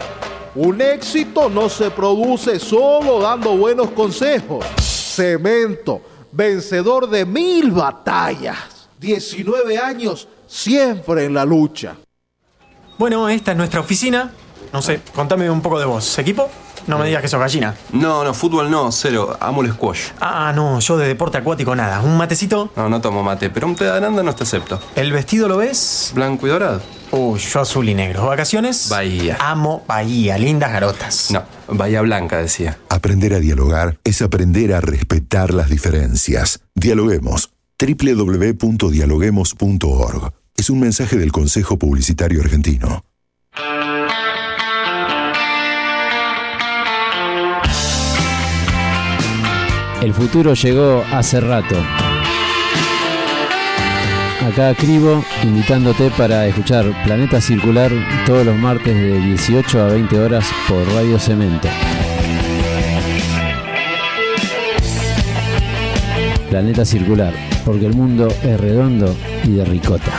[0.56, 4.66] Un éxito no se produce solo dando buenos consejos.
[4.82, 6.02] Cemento,
[6.32, 8.58] vencedor de mil batallas.
[9.00, 11.96] 19 años siempre en la lucha.
[12.98, 14.32] Bueno, esta es nuestra oficina.
[14.74, 16.18] No sé, contame un poco de vos.
[16.18, 16.50] ¿Equipo?
[16.88, 17.76] No me digas que sos gallina.
[17.92, 19.38] No, no, fútbol no, cero.
[19.40, 20.08] Amo el squash.
[20.22, 22.02] Ah, no, yo de deporte acuático nada.
[22.02, 22.72] ¿Un matecito?
[22.76, 24.80] No, no tomo mate, pero un pedananda no te acepto.
[24.96, 26.12] ¿El vestido lo ves?
[26.16, 26.82] Blanco y dorado.
[27.12, 28.26] Uy, yo azul y negro.
[28.26, 28.90] ¿Vacaciones?
[28.90, 29.38] Bahía.
[29.40, 31.32] Amo Bahía, lindas garotas.
[31.32, 32.78] No, Bahía Blanca decía.
[32.90, 36.60] Aprender a dialogar es aprender a respetar las diferencias.
[36.74, 37.52] Dialoguemos.
[37.80, 40.34] www.dialoguemos.org.
[40.56, 43.04] Es un mensaje del Consejo Publicitario Argentino.
[50.02, 51.76] El futuro llegó hace rato.
[54.48, 57.92] Acá Cribo, invitándote para escuchar Planeta Circular
[58.26, 61.68] todos los martes de 18 a 20 horas por Radio Cemento.
[66.50, 67.34] Planeta Circular,
[67.66, 69.14] porque el mundo es redondo
[69.44, 70.12] y de ricota.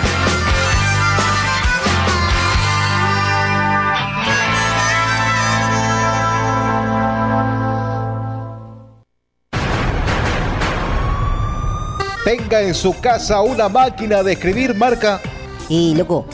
[12.29, 15.19] Tenga en su casa una máquina de escribir marca.
[15.67, 16.27] Y loco,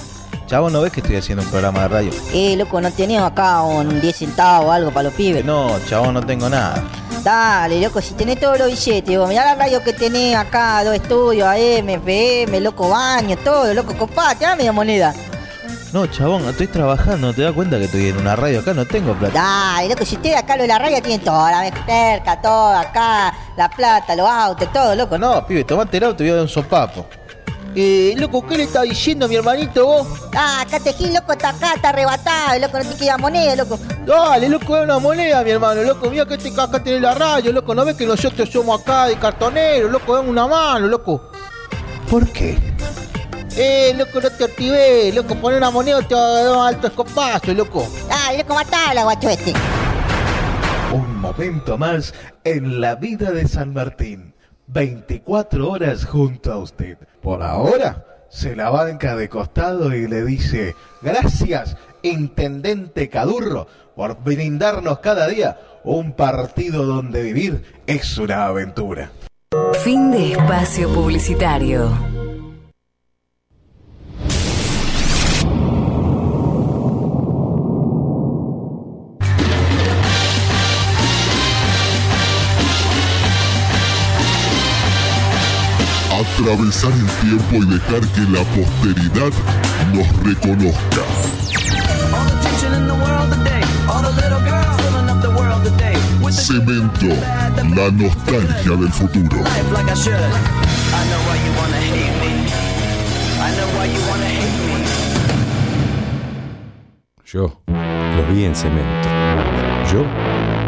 [0.49, 2.11] Chavo, ¿no ves que estoy haciendo un programa de radio?
[2.33, 5.45] eh, loco, ¿no tenés acá un 10 centavos o algo para los pibes?
[5.45, 6.83] No, chavo, no tengo nada.
[7.23, 10.97] Dale, loco, si tenés todos los billetes, vos, mirá la radio que tenés acá, dos
[10.97, 15.15] estudios, AM, FM, loco, baño, todo, loco, copate, dame la moneda.
[15.95, 18.75] No, chabón, estoy trabajando, ¿te das cuenta que estoy en una radio acá?
[18.75, 19.33] No tengo plata.
[19.33, 23.33] Dale, loco, si ustedes acá lo de la radio tienen todo, la cerca, todo, acá,
[23.57, 25.17] la plata, los autos, todo, loco.
[25.17, 27.07] No, pibe, tomate el auto y voy a dar un sopapo.
[27.77, 30.09] Eh, loco, ¿qué le está diciendo mi hermanito vos?
[30.35, 33.79] Ah, acá te gil, loco, está acá, está arrebatado, loco, no te queda moneda, loco.
[34.05, 37.53] Dale, loco, es una moneda, mi hermano, loco, mira que este acá tiene la radio,
[37.53, 41.31] loco, ¿no ves que nosotros somos acá de cartoneros, loco, dame una mano, loco?
[42.11, 42.74] ¿Por qué?
[43.57, 46.87] Eh, loco, no te activé, loco, poner una moneda te va a dar un alto
[46.89, 47.87] escopazo, loco.
[48.09, 49.53] Dale, loco, matala, guacho este.
[50.93, 54.35] Un momento más en la vida de San Martín.
[54.67, 56.99] 24 horas junto a usted.
[57.23, 64.99] Por ahora, se la banca de costado y le dice, gracias, Intendente Cadurro, por brindarnos
[64.99, 69.13] cada día un partido donde vivir es una aventura.
[69.85, 72.14] Fin de espacio publicitario.
[86.45, 89.33] Atravesar el tiempo y dejar que la posteridad
[89.95, 91.03] nos reconozca.
[96.31, 97.07] Cemento,
[97.75, 99.39] la nostalgia del futuro.
[107.25, 109.09] Yo los vi en cemento.
[109.91, 110.05] Yo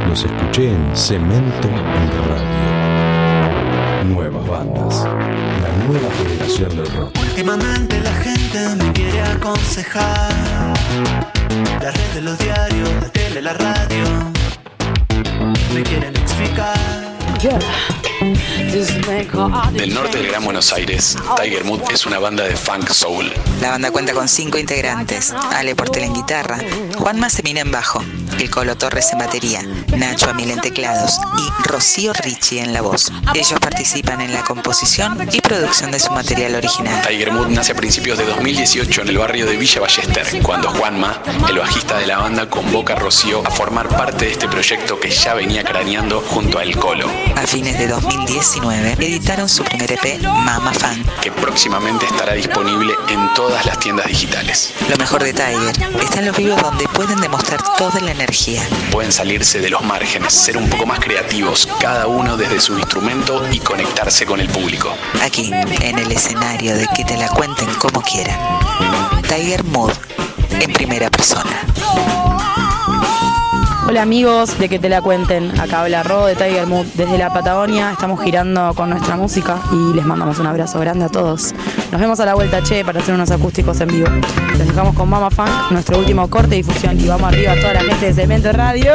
[0.09, 1.69] los escuché en Cemento
[2.31, 2.67] Radio.
[4.07, 5.36] Nuevas bandas.
[5.89, 10.75] Últimamente la gente me quiere aconsejar.
[11.81, 14.05] La red de los diarios, la tele, la radio.
[15.73, 17.06] Me quieren explicar.
[19.73, 23.33] Del norte del Gran Buenos Aires, Tiger Mood es una banda de funk soul.
[23.61, 25.35] La banda cuenta con cinco integrantes.
[25.53, 26.59] Ale Portela en guitarra,
[26.99, 28.03] Juan Massemina en bajo,
[28.39, 29.63] el Colo Torres en batería,
[29.97, 33.13] Nacho Amil en teclados y Rocío Ricci en la voz.
[33.35, 37.07] Ellos participan en la composición y producción de su material original.
[37.07, 41.23] Tiger Mood nace a principios de 2018 en el barrio de Villa Ballester, cuando Juanma,
[41.49, 45.11] el bajista de la banda, convoca a Rocío a formar parte de este proyecto que
[45.11, 47.11] ya venía craneando junto a El Colo.
[47.37, 51.05] A fines de 2019 editaron su primer EP, Mama Fan.
[51.21, 54.73] que próximamente estará disponible en todas las tiendas digitales.
[54.89, 58.63] Lo mejor de Tiger está en los vivos donde pueden demostrar toda la energía.
[58.91, 63.43] Pueden salirse de los márgenes, ser un poco más creativos, cada uno desde su instrumento
[63.51, 64.95] y conectarse con el público.
[65.23, 68.39] Aquí, en el escenario de que te la cuenten como quieran.
[69.29, 69.93] Tiger Mood,
[70.61, 72.26] en primera persona.
[73.89, 77.33] Hola amigos de que te la cuenten, acá habla Ro de Tiger Mood desde la
[77.33, 81.55] Patagonia, estamos girando con nuestra música y les mandamos un abrazo grande a todos.
[81.93, 84.09] Nos vemos a la vuelta che para hacer unos acústicos en vivo.
[84.59, 87.75] Les dejamos con Mama Funk, nuestro último corte de difusión y vamos arriba a toda
[87.75, 88.93] la gente de Cemento Radio.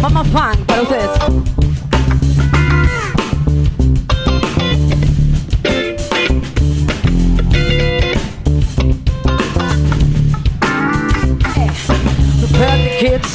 [0.00, 1.61] Mama Funk para ustedes.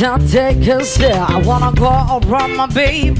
[0.02, 1.30] And take a step.
[1.30, 3.16] I wanna go around my baby.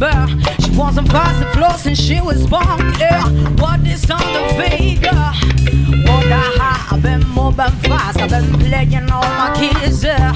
[0.64, 2.94] She wasn't fast and floss and she was born.
[3.00, 3.24] Yeah,
[3.62, 5.32] what is on the finger?
[6.08, 8.20] Wonder how I've been moving fast.
[8.20, 10.04] I've been playing all my keys.
[10.04, 10.34] Yeah.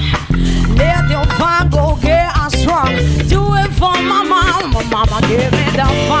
[0.76, 2.90] Let your fun go get us strong.
[3.28, 4.68] Do it for my mama.
[4.74, 5.64] My mama give me.
[5.74, 6.11] Yeah.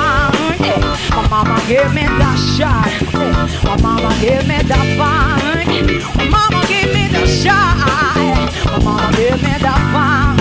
[1.72, 2.86] Give me the shot.
[3.64, 5.40] My mama give me the fun.
[6.18, 7.78] My mama give me the shot.
[8.66, 10.36] My mama give me the fun.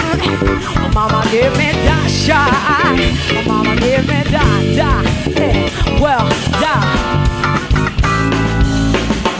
[0.76, 2.52] My mama give me that shot.
[3.34, 6.28] My mama give me that, that, well,
[6.60, 7.51] that.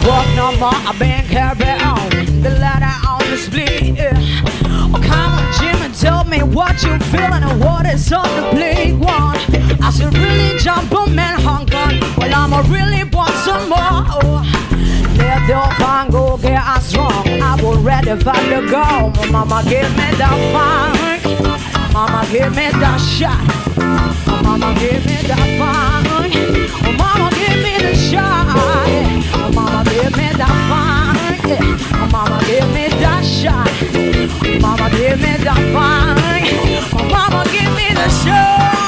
[0.06, 2.10] Walk no more, I've been carried on.
[2.42, 3.96] The ladder on the split.
[3.96, 4.14] Yeah.
[4.94, 8.50] Oh, come on, Jim, and tell me what you feeling and what is on the
[8.52, 9.38] playground.
[9.82, 12.00] I should really jump on man hung on.
[12.18, 13.80] Well, I'ma really want some more.
[13.80, 14.62] Oh.
[15.18, 17.28] Let the fun go get us strong.
[17.28, 19.12] I will ready for the go.
[19.32, 21.94] Mama give me the funk.
[21.94, 23.40] Mama give me the shot.
[24.44, 26.21] Mama give me the funk.
[29.92, 33.68] Give me the fine, mama, give me that shot.
[34.62, 34.90] My mama
[37.52, 38.81] give me the funk.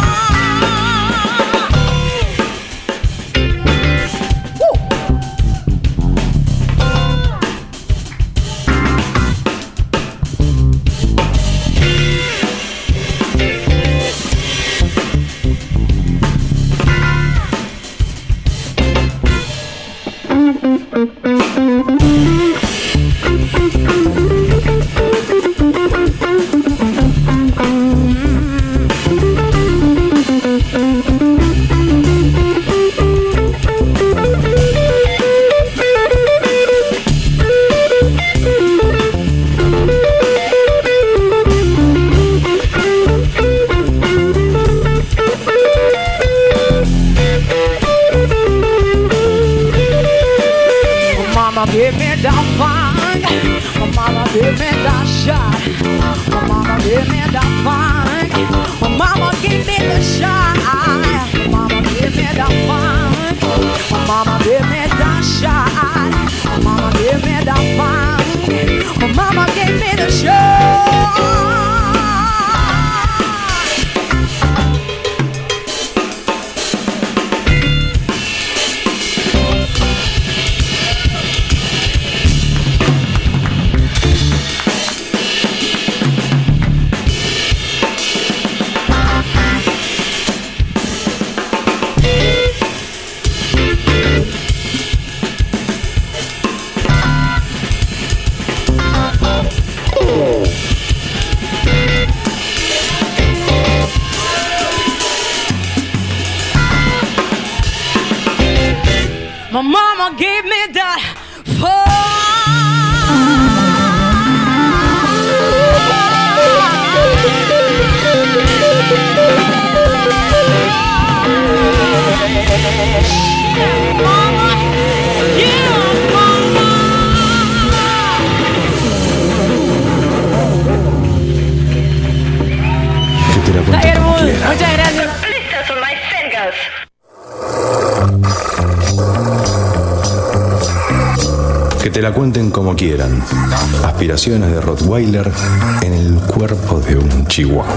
[147.36, 147.73] De un chihuahua.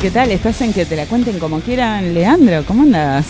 [0.00, 0.30] ¿Qué tal?
[0.30, 2.12] ¿Estás en que te la cuenten como quieran?
[2.14, 3.26] Leandro, ¿cómo andas?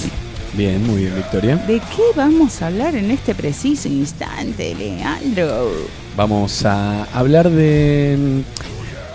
[0.55, 1.57] Bien, muy bien, Victoria.
[1.57, 5.71] ¿De qué vamos a hablar en este preciso instante, Leandro?
[6.17, 8.43] Vamos a hablar de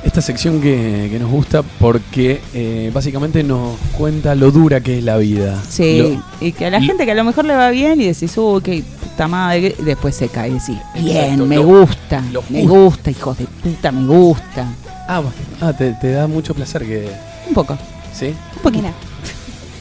[0.03, 5.03] esta sección que, que nos gusta porque eh, básicamente nos cuenta lo dura que es
[5.03, 5.61] la vida.
[5.67, 8.05] Sí, Lo- y que a la gente que a lo mejor le va bien y
[8.05, 11.63] decís, uy, qué puta madre, y después se cae y decís, bien, Exacto, me lo-
[11.63, 14.67] gusta, lo me gusta, hijos de puta, me gusta.
[15.07, 15.21] Ah,
[15.59, 17.30] ah, te, te da mucho placer que...
[17.51, 17.77] Un poco.
[18.17, 18.27] ¿Sí?
[18.55, 18.87] Un poquito.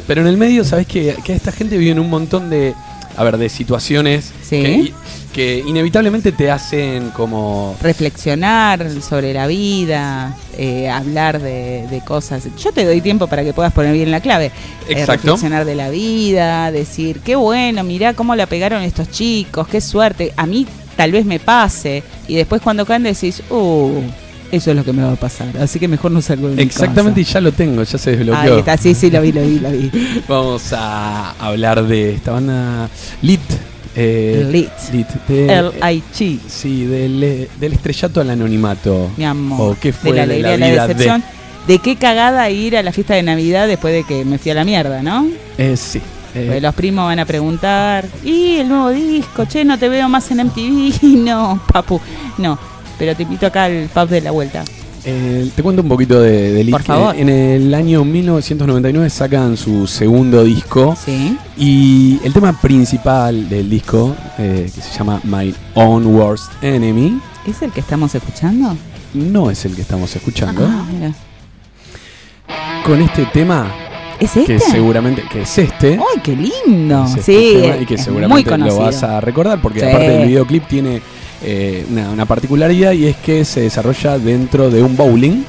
[0.08, 2.74] Pero en el medio, ¿sabes que, que esta gente vive en un montón de,
[3.16, 4.60] a ver, de situaciones Sí.
[4.60, 4.92] que,
[5.32, 7.76] que inevitablemente te hacen como...
[7.80, 12.48] reflexionar sobre la vida, eh, hablar de, de cosas.
[12.60, 14.46] Yo te doy tiempo para que puedas poner bien la clave.
[14.46, 14.52] Eh,
[14.94, 15.12] Exacto.
[15.12, 20.32] reflexionar de la vida, decir, qué bueno, mirá cómo la pegaron estos chicos, qué suerte.
[20.36, 20.66] A mí
[20.96, 22.02] tal vez me pase.
[22.26, 24.00] Y después cuando caen decís, uh,
[24.52, 25.56] eso es lo que me va a pasar.
[25.58, 28.54] Así que mejor no salgo de mi Exactamente, y ya lo tengo, ya se desbloqueó.
[28.54, 29.90] Ahí está, sí, sí, lo vi, lo vi, lo vi.
[30.28, 32.88] Vamos a hablar de esta banda
[33.22, 33.40] Lit.
[33.96, 34.70] eh, Lit.
[34.92, 35.08] Lit.
[35.28, 36.38] de- L.I.G..
[36.48, 39.10] Sí, del, eh, del estrellato al anonimato.
[39.16, 39.72] Mi amor.
[39.72, 41.22] O qué fue de la alegría, la, vida decepción.
[41.66, 41.78] De...
[41.78, 44.64] qué cagada ir a la fiesta de Navidad después de que me fui a la
[44.64, 45.24] mierda, ¿no?
[45.56, 45.72] de...
[45.72, 46.00] Eh, sí.
[46.34, 49.44] eh, los primos van a preguntar, ¿y el nuevo disco?
[49.44, 51.02] Che, no te veo más en MTV.
[51.24, 52.00] No, papu,
[52.38, 52.58] no.
[53.00, 54.62] Pero te invito acá al pub de la vuelta.
[55.04, 56.70] eh, te cuento un poquito de, de.
[56.70, 57.16] Por favor.
[57.16, 60.94] Eh, En el año 1999 sacan su segundo disco.
[61.02, 61.36] Sí.
[61.56, 67.62] Y el tema principal del disco, eh, que se llama My Own Worst Enemy, ¿Es
[67.62, 68.76] el que estamos escuchando?
[69.14, 70.64] no es el que estamos escuchando.
[70.70, 71.12] Ah, mira.
[72.84, 73.66] Con este tema,
[74.20, 74.54] ¿Es este?
[74.54, 75.94] que seguramente que es este.
[75.94, 77.04] ¡Ay, qué lindo!
[77.06, 79.86] es este sí, tema, y que seguramente lo vas a recordar porque Sí.
[79.86, 81.00] aparte el videoclip tiene
[81.42, 85.42] eh, una, una particularidad y es que se desarrolla dentro de un bowling.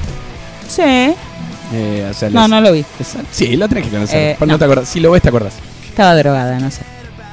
[0.68, 0.82] Sí.
[0.84, 2.84] Eh, o sea, No, las- no lo vi.
[3.32, 4.18] sí, lo tenés que conocer.
[4.18, 4.46] Eh, no.
[4.46, 4.60] no.
[4.60, 4.90] te acordás.
[4.90, 5.54] Si lo ves, te acordás.
[5.88, 6.82] Estaba drogada, no sé.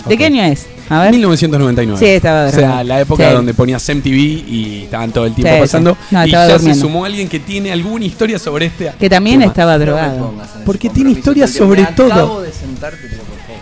[0.09, 0.67] ¿De qué año es?
[0.89, 1.11] A ver.
[1.11, 1.99] 1999.
[1.99, 2.85] Sí, estaba O sea, drogada.
[2.85, 3.35] la época Sí.
[3.35, 4.17] donde ponías MTV
[4.49, 5.61] y estaban todo el tiempo Sí, sí.
[5.61, 5.97] pasando.
[6.11, 6.75] No, y ya durmiendo.
[6.75, 8.93] se sumó alguien que tiene alguna historia sobre este.
[8.99, 9.51] Que también tema.
[9.51, 10.33] estaba drogado.
[10.65, 12.43] Porque tiene historia sobre todo.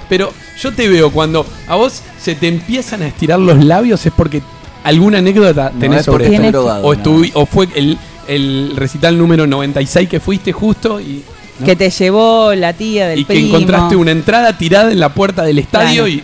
[0.09, 4.13] Pero yo te veo cuando a vos se te empiezan a estirar los labios es
[4.17, 4.41] porque
[4.87, 6.51] alguna anécdota No, tenés es sobre esto.
[6.53, 7.99] drogado, o, estuvi- o fue el,
[8.29, 11.23] el recital número 96 que fuiste justo y,
[11.61, 11.67] ¿no?
[11.67, 13.49] Que te llevó la tía del y que primo.
[13.57, 16.09] encontraste una entrada tirada en la puerta del estadio Claro.
[16.09, 16.23] y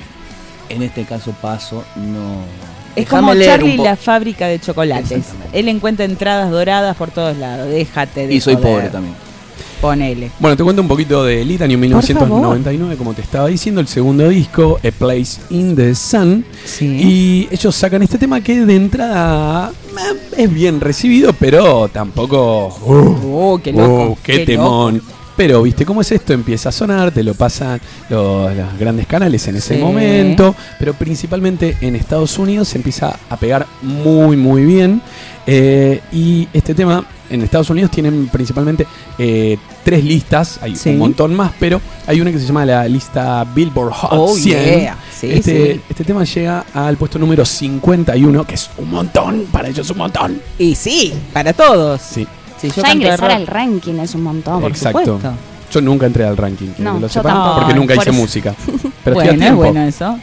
[0.68, 2.42] En este caso paso, no.
[2.94, 5.24] Es Déjame como Charlie la fábrica de chocolates.
[5.54, 7.68] Él encuentra entradas doradas por todos lados.
[7.70, 8.68] Déjate de Y soy joder.
[8.70, 9.14] pobre también.
[9.82, 10.30] Ponele.
[10.38, 14.28] Bueno, te cuento un poquito de Elite, año 1999, como te estaba diciendo, el segundo
[14.28, 16.44] disco, A Place in the Sun.
[16.80, 22.68] Y ellos sacan este tema que de entrada eh, es bien recibido, pero tampoco...
[22.86, 25.02] Oh, qué loco, oh, qué, qué temón.
[25.36, 26.32] Pero, ¿viste cómo es esto?
[26.32, 29.80] Empieza a sonar, te lo pasan los, los grandes canales en ese Sí.
[29.80, 35.02] momento, pero principalmente en Estados Unidos se empieza a pegar muy, muy bien.
[35.44, 38.86] Eh, y este tema en Estados Unidos tienen principalmente
[39.18, 40.90] eh, tres listas, hay Sí.
[40.90, 44.80] un montón más, pero hay una que se llama la lista Billboard Hot Oh, 100.
[44.80, 44.96] yeah.
[45.12, 45.80] Sí, este, sí.
[45.88, 50.40] este tema llega al puesto número 51, que es un montón, para ellos un montón.
[50.58, 52.00] Y sí, para todos.
[52.02, 52.26] Sí.
[52.60, 53.30] Sí, yo ya ingresar rock.
[53.30, 54.64] al ranking es un montón.
[54.64, 55.18] Exacto.
[55.72, 57.58] Yo nunca entré al ranking, No, que lo yo sepan, tampoco.
[57.60, 58.20] porque nunca Por hice eso.
[58.20, 58.54] música.
[59.04, 59.56] Pero bueno, estoy a es tiempo.
[59.56, 60.18] bueno eso.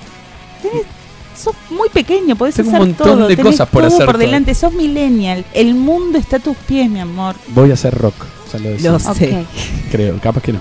[1.41, 3.27] Sos muy pequeño, podés Tengo un hacer montón todo.
[3.27, 5.45] de tenés cosas por todo hacer por delante, sos millennial.
[5.53, 7.35] El mundo está a tus pies, mi amor.
[7.49, 8.13] Voy a hacer rock,
[8.53, 8.91] lo decía.
[8.91, 9.45] Lo sé.
[9.91, 10.59] Creo, capaz que no.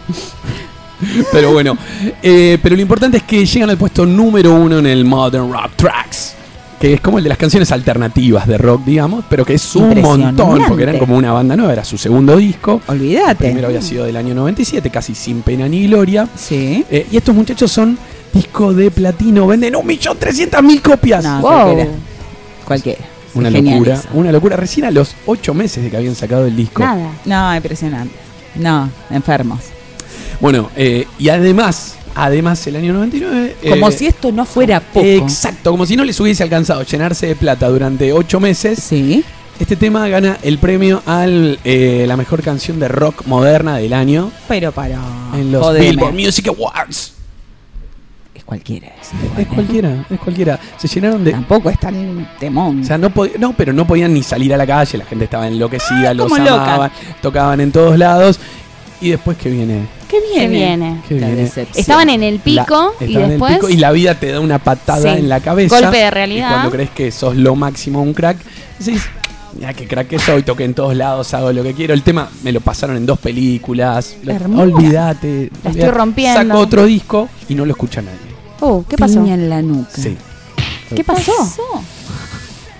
[1.33, 1.77] pero bueno,
[2.23, 5.73] eh, pero lo importante es que llegan al puesto número uno en el Modern Rock
[5.77, 6.35] Tracks.
[6.81, 10.01] Que es como el de las canciones alternativas de rock, digamos, pero que es un
[10.01, 12.81] montón, porque eran como una banda nueva, era su segundo disco.
[12.87, 13.31] Olvídate.
[13.47, 16.29] El primero había sido del año 97, casi sin pena ni gloria.
[16.37, 16.85] Sí.
[16.91, 17.99] Eh, y estos muchachos son
[18.33, 21.25] disco de platino, venden 1.300.000 copias.
[21.25, 21.51] No, Wow.
[21.51, 21.91] cualquiera.
[22.65, 23.01] Cualquiera.
[23.35, 24.09] Una Genial locura, eso.
[24.15, 24.57] una locura.
[24.57, 26.83] Recién a los 8 meses de que habían sacado el disco.
[27.25, 28.15] No, impresionante.
[28.57, 29.61] No, enfermos.
[30.41, 33.57] Bueno, eh, y además, además el año 99...
[33.71, 35.07] Como eh, si esto no fuera poco.
[35.07, 38.79] Exacto, como si no les hubiese alcanzado llenarse de plata durante 8 meses.
[38.83, 39.25] Sí.
[39.59, 44.71] Este tema gana el premio a la mejor canción de rock moderna del año Pero
[44.71, 45.01] para.
[45.35, 45.91] en los Jodeme.
[45.91, 47.15] Billboard Music Awards.
[48.35, 49.17] Es cualquiera eso.
[49.37, 50.61] Es cualquiera, es cualquiera.
[50.77, 51.33] Se llenaron de.
[51.33, 52.83] Tampoco es tan temón.
[52.83, 55.49] O sea, no, no, pero no podían ni salir a la calle, la gente estaba
[55.49, 56.75] enloquecida, los como loca.
[56.75, 58.39] amaban, tocaban en todos lados.
[59.01, 59.87] Y después que viene.
[60.09, 61.01] ¿Qué ¿Qué viene?
[61.09, 61.51] ¿Qué viene?
[61.75, 63.55] Estaban en el pico La- y estaban en el después.
[63.55, 65.21] pico y la vida te da una patada Sí.
[65.21, 65.81] en la cabeza.
[65.81, 66.49] Golpe de realidad.
[66.49, 68.39] Y cuando crees que sos lo máximo un crack,
[68.79, 69.03] decís,
[69.55, 71.95] mira qué crack que soy, toqué en todos lados, hago lo que quiero.
[71.95, 74.17] El tema me lo pasaron en dos películas.
[74.57, 75.51] Olvídate.
[75.63, 76.41] La estoy rompiendo.
[76.55, 78.19] Saco otro disco y no lo escucha nadie.
[78.61, 79.23] Uh, ¿qué pasó?
[79.23, 79.91] Piña en la nuca.
[79.95, 80.17] Sí.
[80.95, 81.33] ¿Qué pasó?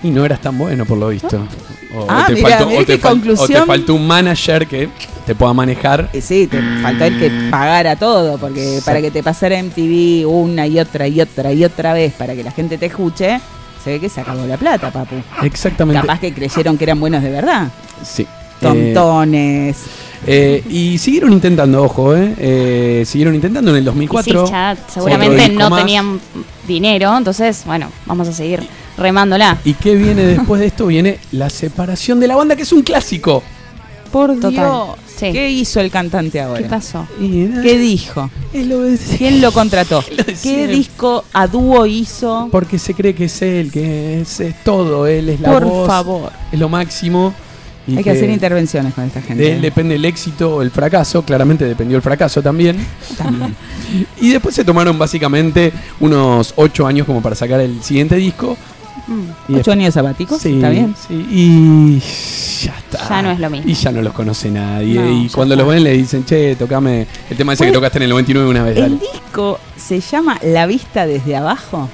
[0.03, 1.39] Y no eras tan bueno por lo visto.
[1.95, 4.89] O, Ah, te, faltó, o te o te faltó un manager que
[5.25, 6.09] te pueda manejar.
[6.13, 10.67] Eh, Sí, te faltó el que pagara todo, porque para que te pasara MTV una
[10.67, 13.39] y otra y otra y otra vez para que la gente te escuche,
[13.83, 15.15] se ve que se acabó la plata, papu.
[15.41, 16.01] Exactamente.
[16.01, 17.69] Capaz que creyeron que eran buenos de verdad.
[18.03, 18.27] Sí.
[18.59, 19.77] Tontones.
[20.27, 24.45] Eh, y siguieron intentando, ojo, eh, eh, siguieron intentando en el Y 2004.
[24.45, 25.79] sí, ya seguramente no más.
[25.79, 26.19] tenían
[26.67, 28.61] dinero, entonces, bueno, vamos a seguir
[28.99, 29.57] remándola.
[29.65, 30.87] ¿Y qué viene después de esto?
[30.87, 33.41] Viene la separación de la banda, que es un clásico.
[34.11, 34.51] Por Total.
[34.51, 34.87] Dios.
[35.17, 35.31] Sí.
[35.33, 36.61] ¿Qué hizo el cantante ahora?
[36.61, 37.05] ¿Qué pasó?
[37.19, 38.29] ¿Qué dijo?
[39.17, 40.03] ¿Quién lo contrató?
[40.25, 40.75] ¿Qué siempre.
[40.75, 42.47] disco a dúo hizo?
[42.51, 45.87] Porque se cree que es él, que es, es todo, él es la Por voz,
[45.87, 46.31] favor.
[46.51, 47.33] es lo máximo.
[47.85, 49.43] y Hay que hacer intervenciones con esta gente.
[49.43, 52.77] De él depende el éxito o el fracaso, claramente dependió el fracaso también.
[53.17, 53.55] También.
[54.21, 58.55] Y después se tomaron básicamente unos ocho años como para sacar el siguiente disco.
[59.47, 60.41] Y ¿Ocho años sabáticos?
[60.41, 60.95] Sí, ¿Está bien?
[61.07, 61.99] sí, y
[62.65, 63.09] ya está.
[63.09, 63.69] Ya no es lo mismo.
[63.69, 64.95] Y ya no los conoce nadie.
[64.99, 65.63] No, y cuando está.
[65.63, 68.63] los ven le dicen, che, tocame el tema ese que tocaste en el 99 una
[68.63, 68.75] vez.
[68.75, 68.87] dale".
[68.87, 71.89] El disco se llama La Vista desde Abajo.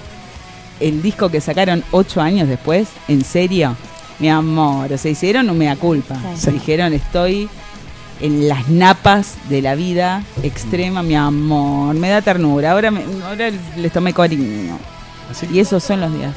[0.80, 2.88] El disco que sacaron ocho años después.
[3.08, 3.76] ¿En serio?
[4.20, 4.92] Mi amor.
[4.92, 6.16] O sea, hicieron un mea culpa.
[6.36, 6.52] Sí.
[6.52, 7.48] Dijeron, estoy
[8.22, 11.96] en las napas de la vida extrema, mi amor.
[11.96, 12.72] Me da ternura.
[12.72, 14.78] Ahora, me- ahora les tomé cariño.
[15.52, 16.32] Y esos son los días.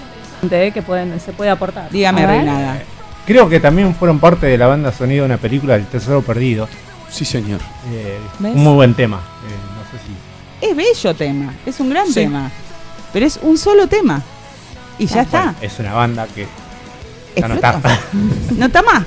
[0.72, 1.90] Que pueden, se puede aportar.
[1.90, 2.26] Dígame.
[2.26, 2.82] Reinada.
[3.26, 6.68] Creo que también fueron parte de la banda sonido de una película El Tesoro Perdido.
[7.10, 7.60] Sí, señor.
[7.92, 9.16] Eh, un muy buen tema.
[9.16, 10.66] Eh, no sé si.
[10.70, 11.54] Es bello tema.
[11.66, 12.14] Es un gran Sí.
[12.14, 12.50] tema.
[13.12, 14.22] Pero es un solo tema.
[14.98, 15.42] Y ya está.
[15.44, 16.46] Bueno, es una banda que.
[17.36, 17.76] ya no Explota.
[17.78, 18.00] está.
[18.56, 19.04] No está más.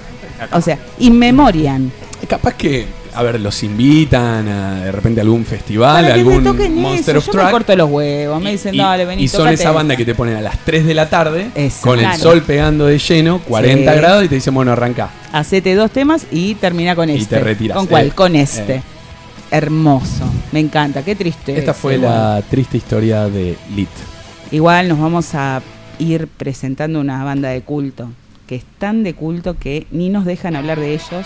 [0.54, 1.90] O sea, in memoriam.
[2.28, 6.44] Capaz que, a ver, los invitan a de repente a algún festival, algún
[6.76, 7.20] Monster eso.
[7.20, 7.52] of Yo me Track.
[7.52, 8.42] corto los huevos.
[8.42, 9.74] Me dicen, Y, dale, vení, y son tócate esa esto".
[9.76, 11.50] banda que te ponen a las 3 de la tarde
[11.82, 13.98] con el sol pegando de lleno, 40 Sí.
[13.98, 15.10] grados y te dicen, bueno, arranca.
[15.32, 17.36] Hacete dos temas y termina con Y este.
[17.38, 17.78] te retiras.
[17.78, 18.08] ¿Con cuál?
[18.08, 18.76] Eh, con este.
[18.76, 18.82] eh.
[19.52, 20.24] Hermoso.
[20.52, 21.04] Me encanta.
[21.04, 21.58] Qué triste.
[21.58, 23.90] Esta fue la triste historia de Lit.
[24.52, 25.62] Igual nos vamos a
[26.00, 28.10] ir presentando una banda de culto.
[28.48, 31.26] Que es tan de culto que ni nos dejan hablar de ellos.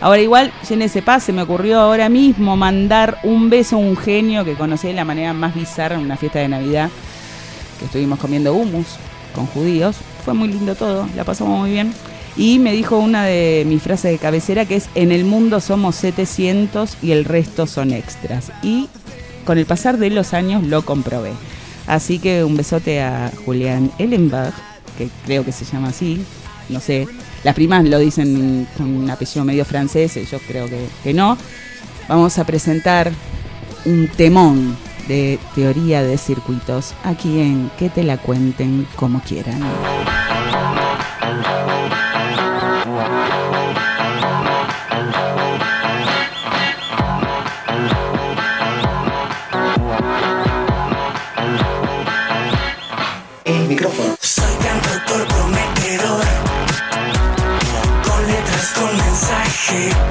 [0.00, 4.44] Ahora igual, ese paz, se me ocurrió ahora mismo mandar un beso a un genio
[4.46, 6.90] que conocí de la manera más bizarra en una fiesta de Navidad.
[7.78, 8.86] Que estuvimos comiendo hummus
[9.34, 9.96] con judíos.
[10.24, 11.92] Fue muy lindo todo, la pasamos muy bien.
[12.36, 15.96] Y me dijo una de mis frases de cabecera que es, en el mundo somos
[15.96, 18.52] 700 y el resto son extras.
[18.62, 18.88] Y
[19.44, 21.32] con el pasar de los años lo comprobé.
[21.86, 24.54] Así que un besote a Julián Ellenberg,
[24.96, 26.24] que creo que se llama así,
[26.70, 27.06] no sé.
[27.44, 31.38] Las primas lo dicen con un apellido medio francés, yo creo que, que no.
[32.08, 33.12] Vamos a presentar
[33.84, 34.76] un temón
[35.08, 39.60] de teoría de circuitos aquí en Que te la cuenten como quieran.
[59.72, 60.09] Mensaje,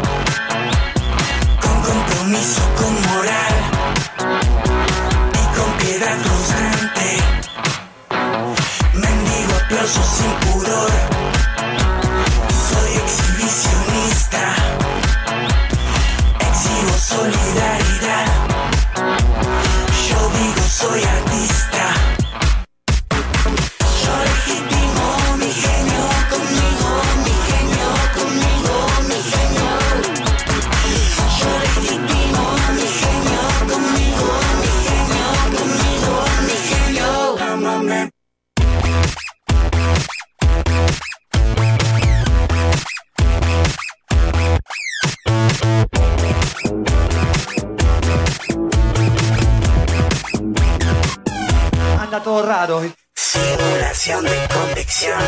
[54.10, 55.22] Simulación de convicción.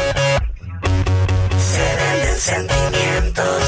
[1.60, 3.64] Se venden sentimientos.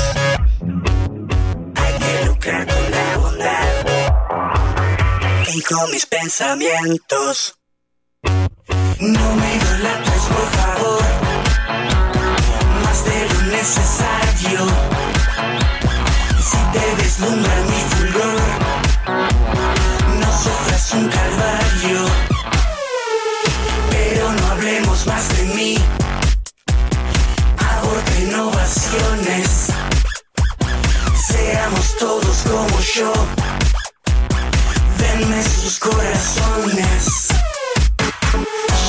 [1.76, 3.86] Hay que lucrar con la bondad.
[5.54, 7.60] Y con mis pensamientos.
[8.24, 11.04] No me idolatres, por favor.
[12.84, 14.68] Más de lo necesario.
[16.42, 18.42] Si te deslumbra mi fulgor,
[20.20, 22.33] no sufras un calvario.
[25.54, 25.76] Mí.
[27.58, 29.68] Aborta innovaciones.
[31.28, 33.14] Seamos todos como yo.
[34.98, 37.28] Denme sus corazones.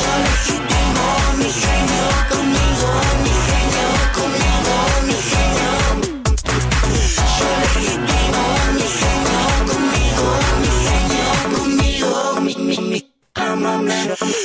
[0.01, 1.07] Yo legitimo
[1.39, 2.89] mi genio conmigo,
[3.25, 4.75] mi genio conmigo,
[5.07, 5.73] mi genio.
[7.39, 8.43] Yo legitimo
[8.75, 10.27] mi genio conmigo,
[10.61, 13.15] mi genio conmigo, mi, mi, mi.
[13.35, 14.44] Ámame.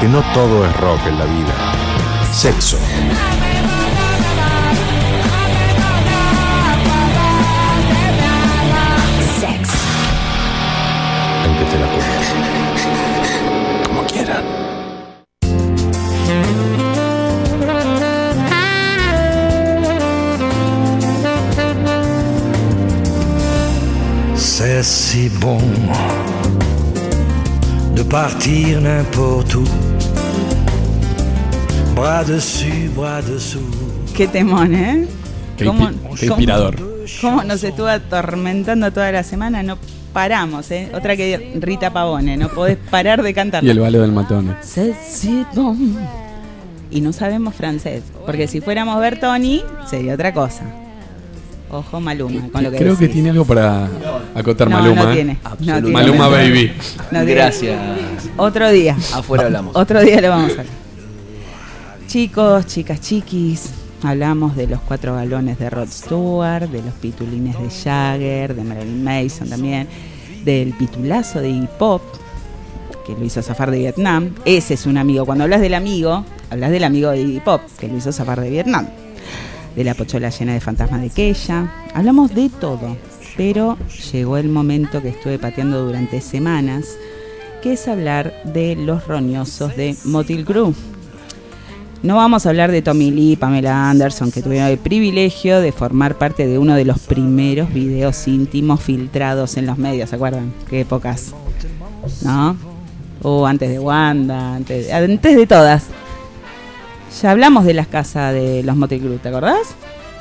[0.00, 1.52] Porque no todo es rock en la vida.
[2.30, 2.78] Sexo.
[9.40, 9.70] Sex.
[11.44, 12.28] Aunque te la cuentes.
[13.88, 14.44] Como quieran.
[24.36, 25.58] C'est si bon
[27.98, 29.64] de partir n'importe où.
[31.96, 33.60] Bras dessus, bras dessous.
[34.16, 35.06] Qué temón, ¿eh?
[35.56, 36.76] Qué, ¿Cómo- qué inspirador.
[37.20, 39.64] ¿Cómo nos estuvo atormentando toda la semana?
[39.64, 39.78] No
[40.12, 40.90] paramos, ¿eh?
[40.94, 43.64] Otra que Rita Pavone, no podés parar de cantar.
[43.64, 44.54] Y el ballo del matón.
[46.90, 50.62] Y no sabemos francés, porque si fuéramos Bertoni sería otra cosa.
[51.70, 53.88] Ojo Maluma, con lo que Creo que tiene algo para
[54.34, 55.02] acotar No, Maluma.
[55.04, 55.14] no ¿eh?
[55.14, 55.38] tiene.
[55.42, 55.90] No tiene.
[55.90, 56.72] Maluma Baby.
[57.10, 57.24] No tiene.
[57.34, 57.80] Gracias.
[58.36, 58.96] Otro día.
[59.14, 59.76] Afuera hablamos.
[59.76, 60.66] Otro día lo vamos a ver.
[62.06, 63.70] Chicos, chicas, chiquis,
[64.02, 69.04] hablamos de los cuatro galones de Rod Stewart, de los pitulines de Jagger, de Marilyn
[69.04, 69.86] Mason también,
[70.42, 72.00] del pitulazo de Iggy Pop,
[73.06, 74.30] que lo hizo zafar de Vietnam.
[74.46, 75.26] Ese es un amigo.
[75.26, 78.48] Cuando hablas del amigo, hablas del amigo de Iggy Pop, que lo hizo zafar de
[78.48, 78.86] Vietnam.
[79.76, 81.72] De la pochola llena de fantasmas de Keya.
[81.94, 82.96] Hablamos de todo.
[83.36, 83.78] Pero
[84.12, 86.96] llegó el momento que estuve pateando durante semanas,
[87.62, 90.74] que es hablar de los roñosos de Motil Crew.
[92.02, 96.16] No vamos a hablar de Tommy Lee, Pamela Anderson, que tuvieron el privilegio de formar
[96.16, 100.52] parte de uno de los primeros videos íntimos filtrados en los medios, ¿se acuerdan?
[100.70, 101.34] Qué épocas.
[102.22, 102.56] ¿No?
[103.22, 105.86] O antes de Wanda, antes antes de todas.
[107.22, 109.68] Ya hablamos de las casas de los Motel Crew, ¿te acordás?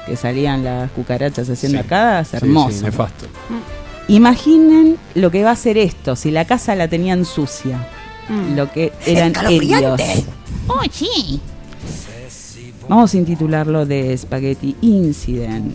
[0.05, 2.77] Que salían las cucarachas haciendo arcadas, Sí, hermoso.
[2.77, 3.26] sí, nefasto.
[4.07, 7.88] Imaginen lo que va a ser esto, si la casa la tenían sucia.
[8.55, 9.99] Lo que eran ellos.
[10.68, 11.39] Oh, sí.
[12.89, 15.73] Vamos a intitularlo de Spaghetti Incident.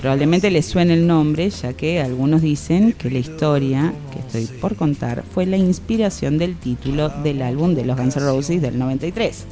[0.00, 4.76] Probablemente les suene el nombre, ya que algunos dicen que la historia que estoy por
[4.76, 9.44] contar fue la inspiración del título del álbum de los Guns N' Roses del 93.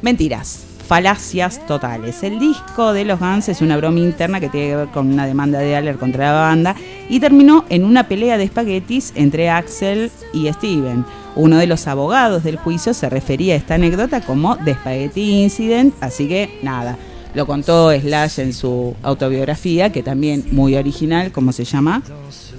[0.00, 2.22] Mentiras, falacias totales.
[2.22, 5.26] El disco de los Guns es una broma interna que tiene que ver con una
[5.26, 6.76] demanda de Aller contra la banda
[7.08, 11.04] y terminó en una pelea de espaguetis entre Axel y Steven.
[11.34, 15.94] Uno de los abogados del juicio se refería a esta anécdota como The Spaghetti Incident,
[16.00, 16.96] así que nada,
[17.34, 22.02] lo contó Slash en su autobiografía, que también muy original, como se llama,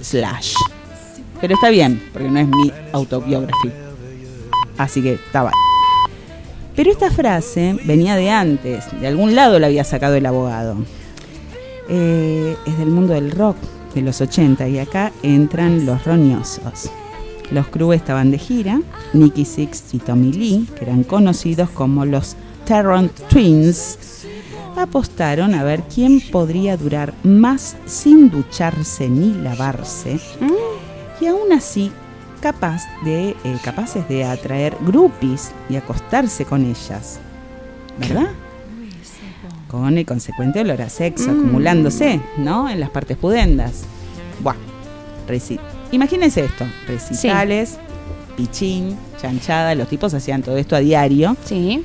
[0.02, 0.54] Slash.
[1.40, 3.72] Pero está bien, porque no es mi autobiografía.
[4.76, 5.50] Así que estaba.
[6.76, 10.76] Pero esta frase venía de antes, de algún lado la había sacado el abogado.
[11.88, 13.56] Eh, es del mundo del rock
[13.94, 16.90] de los 80 y acá entran los roñosos.
[17.50, 18.80] Los crew estaban de gira,
[19.12, 24.26] Nicky Six y Tommy Lee, que eran conocidos como los Terron Twins,
[24.76, 30.20] apostaron a ver quién podría durar más sin ducharse ni lavarse
[31.20, 31.90] y aún así
[32.40, 37.20] capaz de, eh, capaces de atraer groupies y acostarse con ellas.
[37.98, 38.28] ¿Verdad?
[39.68, 42.68] Con el consecuente olor a sexo acumulándose, ¿no?
[42.68, 43.82] En las partes pudendas.
[44.42, 44.56] Buah.
[45.28, 45.60] Reci-
[45.92, 47.78] Imagínense esto: recitales,
[48.36, 49.74] pichín, chanchada.
[49.74, 51.36] Los tipos hacían todo esto a diario.
[51.44, 51.84] Sí.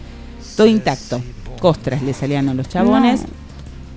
[0.57, 1.21] Todo intacto.
[1.59, 3.21] costras le salían a los chabones,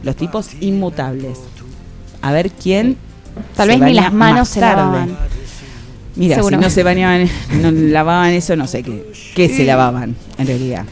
[0.03, 1.39] los tipos inmutables.
[2.23, 2.97] A ver quién.
[3.57, 5.17] Tal vez ni las manos se lavaban.
[6.19, 7.29] Mira, si no se bañaban,
[7.63, 9.13] no lavaban eso, no sé qué.
[9.35, 10.85] ¿Qué se lavaban, en realidad?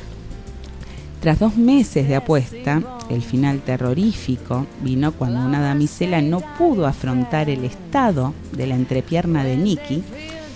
[1.21, 2.81] Tras dos meses de apuesta,
[3.11, 9.43] el final terrorífico vino cuando una damisela no pudo afrontar el estado de la entrepierna
[9.43, 10.05] de Nicky,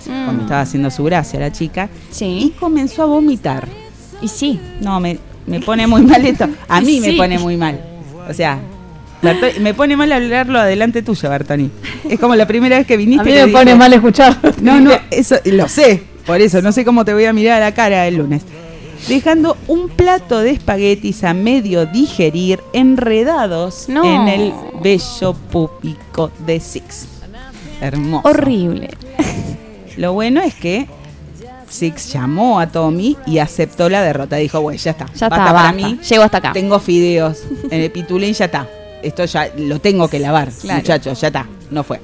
[0.05, 1.88] cuando estaba haciendo su gracia la chica,
[2.20, 3.66] y comenzó a vomitar.
[4.22, 4.60] Y sí.
[4.80, 6.48] No, me, me pone muy mal esto.
[6.68, 7.80] A mí me pone muy mal.
[8.28, 8.60] O sea,
[9.60, 11.70] Me pone mal hablarlo adelante tuyo, Bertoni.
[12.09, 13.22] Es como la primera vez que viniste.
[13.22, 14.36] A mí me pone dije- mal escuchar.
[14.62, 16.02] No, no, eso lo sé.
[16.26, 18.42] Por eso, no sé cómo te voy a mirar a la cara el lunes.
[19.09, 24.05] Dejando un plato de espaguetis a medio digerir, enredados No.
[24.05, 24.52] en el
[24.82, 27.06] bello púpico de Six.
[27.80, 28.28] Hermoso.
[28.28, 28.90] Horrible.
[29.97, 30.86] Lo bueno es que
[31.68, 34.36] Six llamó a Tommy y aceptó la derrota.
[34.36, 35.06] Dijo, bueno, ya está.
[35.06, 35.72] Ya basta está, para basta.
[35.72, 35.98] mí.
[36.09, 36.52] Llego hasta acá.
[36.52, 38.68] Tengo fideos en el pitulín, ya está.
[39.02, 40.78] Esto ya lo tengo que lavar, Claro.
[40.78, 40.82] Mm.
[40.82, 41.47] muchachos, ya está.
[41.70, 42.01] No fue.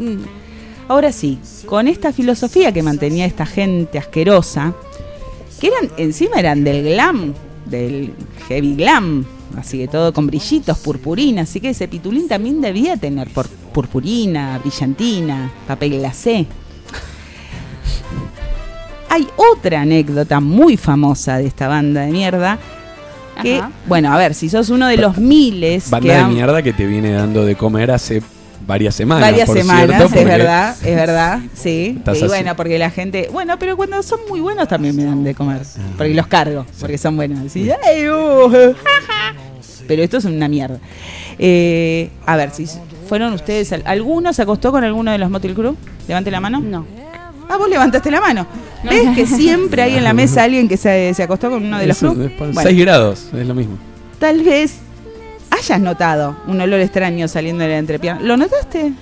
[0.88, 4.72] Ahora sí, con esta filosofía que mantenía esta gente asquerosa,
[5.60, 8.12] que eran, encima eran del glam, del
[8.48, 9.24] heavy glam,
[9.56, 14.58] así que todo con brillitos, purpurina, así que ese pitulín también debía tener por- purpurina,
[14.58, 16.46] brillantina, papel glacé.
[19.08, 22.58] Hay otra anécdota muy famosa de esta banda de mierda,
[23.42, 23.70] que, Ajá.
[23.86, 26.72] bueno, a ver, si sos uno de los miles que Banda de han- mierda que
[26.72, 28.22] te viene dando de comer hace
[28.66, 29.22] varias semanas.
[29.30, 32.00] varias por semanas, cierto, es verdad, es verdad, sí.
[32.04, 32.26] Y así.
[32.26, 35.62] bueno, porque la gente, bueno, pero cuando son muy buenos también me dan de comer,
[35.96, 37.46] porque los cargo, porque son buenos.
[37.46, 38.74] Así, "Ay, uh, ja,
[39.06, 39.34] ja".
[39.86, 40.78] pero esto es una mierda.
[41.38, 42.66] Eh, a ver, si
[43.08, 45.76] fueron ustedes, al- ¿alguno se acostó con alguno de los Motel Crew?
[46.08, 46.60] Levante la mano.
[46.60, 46.84] No.
[47.48, 48.46] Ah, vos levantaste la mano.
[48.84, 51.86] ¿Ves que siempre hay en la mesa alguien que se, se acostó con uno de
[51.86, 52.24] los Eso, Crew?
[52.26, 52.68] es por Bueno.
[52.70, 53.78] 6 grados, es lo mismo.
[54.18, 54.76] Tal vez
[55.50, 58.20] hayas notado un olor extraño saliendo de la entrepierna.
[58.22, 58.92] ¿Lo notaste?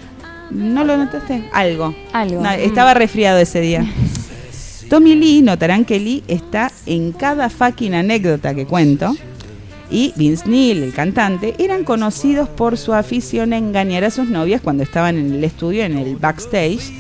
[0.50, 1.48] ¿No lo notaste?
[1.52, 1.94] Algo.
[2.12, 2.42] Algo.
[2.42, 2.60] No, Mm.
[2.60, 3.84] estaba resfriado ese día.
[4.90, 9.16] Tommy Lee, notarán que Lee está en cada fucking anécdota que cuento.
[9.90, 14.60] Y Vince Neil, el cantante, eran conocidos por su afición a engañar a sus novias
[14.60, 16.92] cuando estaban en el estudio, en el backstage.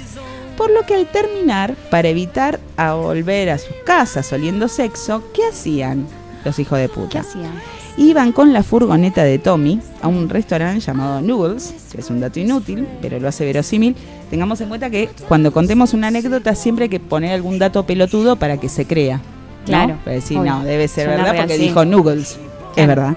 [0.56, 5.46] Por lo que al terminar, para evitar a volver a sus casas oliendo sexo, ¿qué
[5.46, 6.06] hacían
[6.44, 7.08] los hijos de puta?
[7.08, 7.52] ¿Qué hacían?
[7.96, 12.40] Iban con la furgoneta de Tommy a un restaurante llamado Noodles, que es un dato
[12.40, 13.94] inútil, pero lo hace verosímil.
[14.30, 18.36] Tengamos en cuenta que cuando contemos una anécdota siempre hay que poner algún dato pelotudo
[18.36, 19.16] para que se crea.
[19.18, 19.64] ¿no?
[19.66, 20.52] Claro, Para decir, obvio.
[20.52, 22.38] no, debe ser Suena verdad real, porque dijo Noodles.
[22.76, 23.16] Es verdad.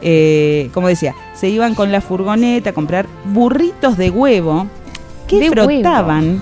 [0.00, 4.66] Eh, como decía, se iban con la furgoneta a comprar burritos de huevo
[5.26, 6.40] que De frotaban.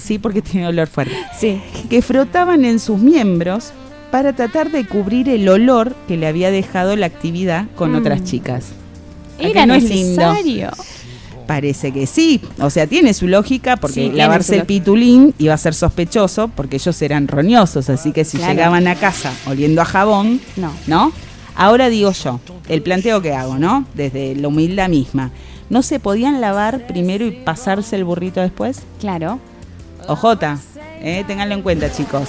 [0.00, 1.14] Sí, porque tiene olor fuerte.
[1.38, 1.60] Sí.
[1.90, 3.72] Que frotaban en sus miembros
[4.10, 7.96] para tratar de cubrir el olor que le había dejado la actividad con Mm.
[7.96, 8.66] otras chicas.
[9.36, 10.32] ¿A que Era no es lindo?
[10.32, 10.70] necesario.
[11.46, 12.40] Parece que sí.
[12.60, 16.76] O sea, tiene su lógica porque Sí, lavarse el pitulín iba a ser sospechoso porque
[16.76, 17.88] ellos eran roñosos.
[17.88, 18.52] Así que si Claro.
[18.54, 20.72] llegaban a casa oliendo a jabón, No.
[20.86, 21.12] ¿no?
[21.54, 23.86] Ahora digo yo, el planteo que hago, ¿no?
[23.94, 25.30] Desde la humildad misma.
[25.70, 28.80] ¿No se podían lavar primero y pasarse el burrito después?
[29.00, 29.38] Claro.
[30.08, 30.58] Ojota,
[31.00, 32.28] eh, ténganlo en cuenta, chicos.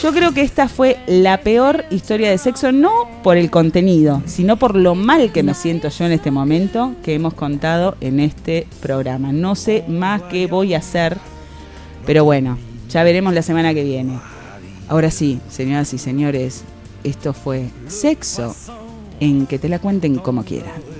[0.00, 4.56] Yo creo que esta fue la peor historia de sexo, no por el contenido, sino
[4.56, 8.68] por lo mal que me siento yo en este momento que hemos contado en este
[8.80, 9.32] programa.
[9.32, 11.18] No sé más qué voy a hacer,
[12.06, 14.20] pero bueno, ya veremos la semana que viene.
[14.88, 16.62] Ahora sí, señoras y señores,
[17.02, 18.54] esto fue sexo
[19.18, 20.97] en que te la cuenten como quieran.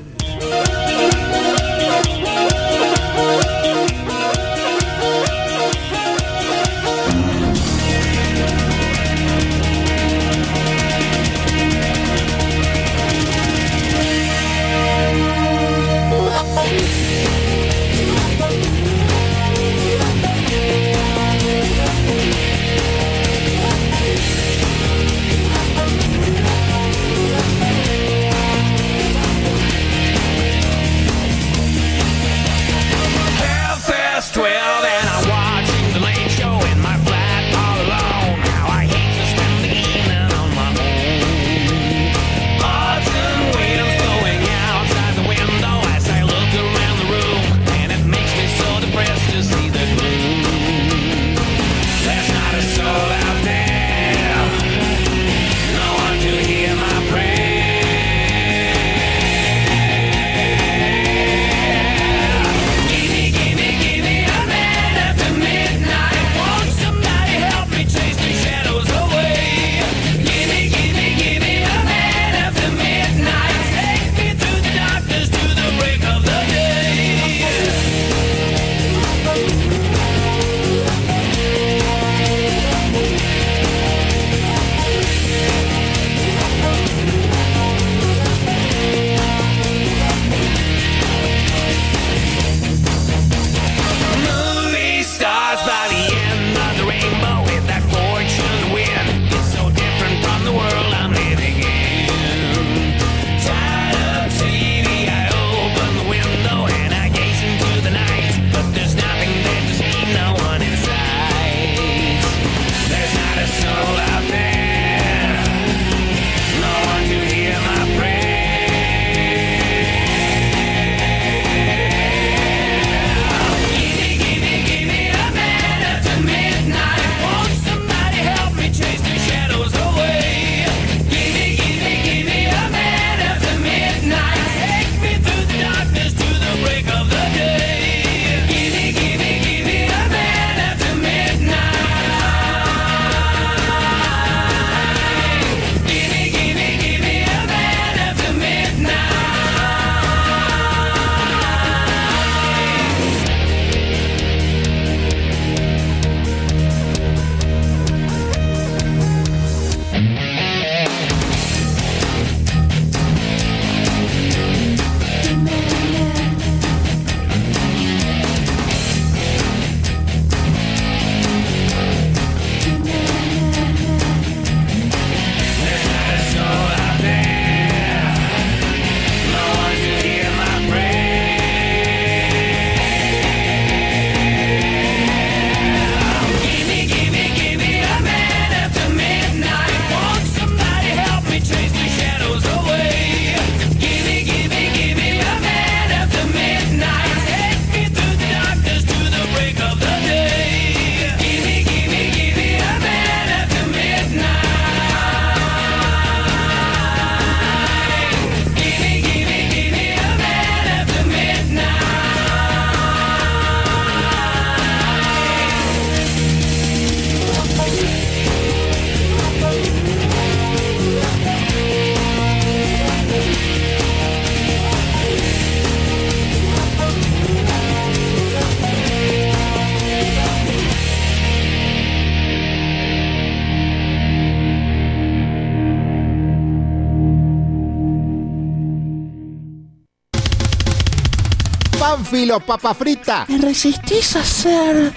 [242.18, 243.24] Pánfilo, papa frita.
[243.28, 244.92] ¿Te resistís a ser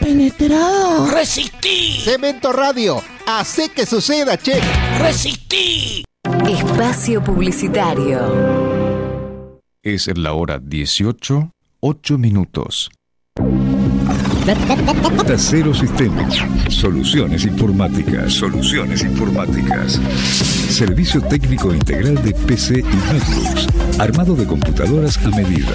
[0.00, 1.06] penetrado?
[1.06, 2.00] ¡Resistí!
[2.02, 4.58] Cemento Radio, hace que suceda, che.
[4.98, 6.02] ¡Resistí!
[6.48, 9.60] Espacio Publicitario.
[9.82, 11.50] Es la hora 18,
[11.80, 12.90] 8 minutos.
[15.26, 16.36] Tercero Sistemas.
[16.68, 18.32] Soluciones informáticas.
[18.32, 20.00] Soluciones informáticas.
[20.68, 23.68] Servicio técnico integral de PC y notebooks.
[24.00, 25.70] Armado de computadoras a medida.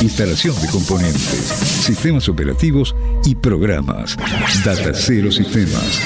[0.00, 1.40] Instalación de componentes.
[1.82, 4.16] Sistemas operativos y programas.
[4.64, 6.00] Data Cero Sistemas.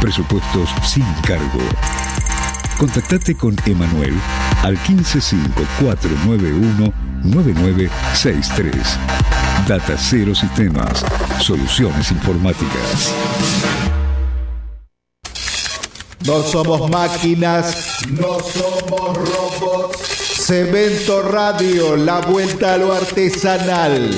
[0.00, 1.60] Presupuestos sin cargo.
[2.76, 4.12] Contactate con Emanuel
[4.62, 6.92] al 1554919963.
[7.22, 9.29] 9963
[9.66, 11.04] Data Cero Sistemas,
[11.40, 13.12] soluciones informáticas.
[16.26, 19.98] No somos máquinas, no somos robots.
[20.38, 24.10] Cemento Radio, la vuelta a lo artesanal.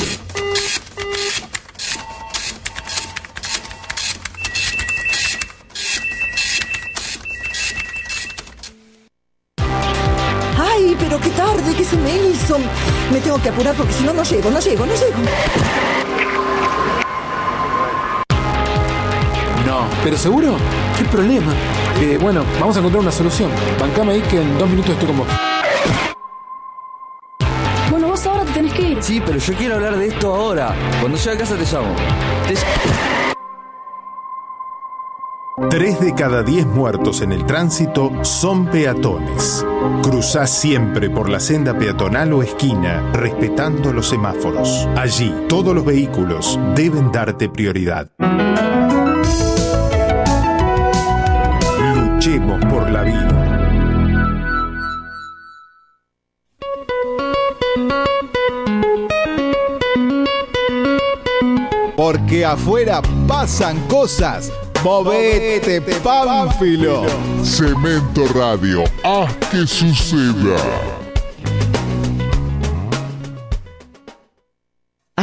[21.13, 21.53] Problema?
[22.01, 23.51] Eh, bueno, vamos a encontrar una solución.
[23.79, 25.27] Bancame ahí que en dos minutos estoy con vos.
[27.91, 29.03] Bueno, vos ahora te tenés que ir.
[29.03, 30.75] Sí, pero yo quiero hablar de esto ahora.
[31.01, 31.95] Cuando llegue a casa te llamo.
[32.49, 32.55] Te-
[35.69, 39.65] Tres de cada diez muertos en el tránsito son peatones.
[40.03, 44.89] Cruzá siempre por la senda peatonal o esquina, respetando los semáforos.
[44.97, 48.11] Allí, todos los vehículos deben darte prioridad.
[52.33, 53.93] Luchemos por la vida.
[61.95, 64.51] Porque afuera pasan cosas.
[64.83, 67.05] Movete, Pánfilo.
[67.45, 70.57] Cemento Radio, haz que suceda.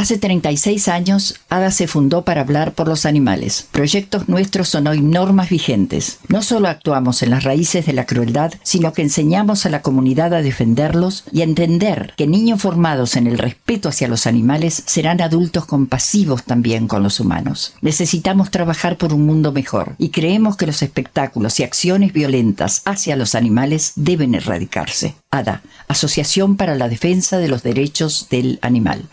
[0.00, 3.68] Hace 36 años, ADA se fundó para hablar por los animales.
[3.70, 6.20] Proyectos nuestros son hoy normas vigentes.
[6.28, 10.32] No solo actuamos en las raíces de la crueldad, sino que enseñamos a la comunidad
[10.32, 15.20] a defenderlos y a entender que niños formados en el respeto hacia los animales serán
[15.20, 17.74] adultos compasivos también con los humanos.
[17.82, 23.16] Necesitamos trabajar por un mundo mejor y creemos que los espectáculos y acciones violentas hacia
[23.16, 25.14] los animales deben erradicarse.
[25.30, 29.06] ADA, Asociación para la Defensa de los Derechos del Animal.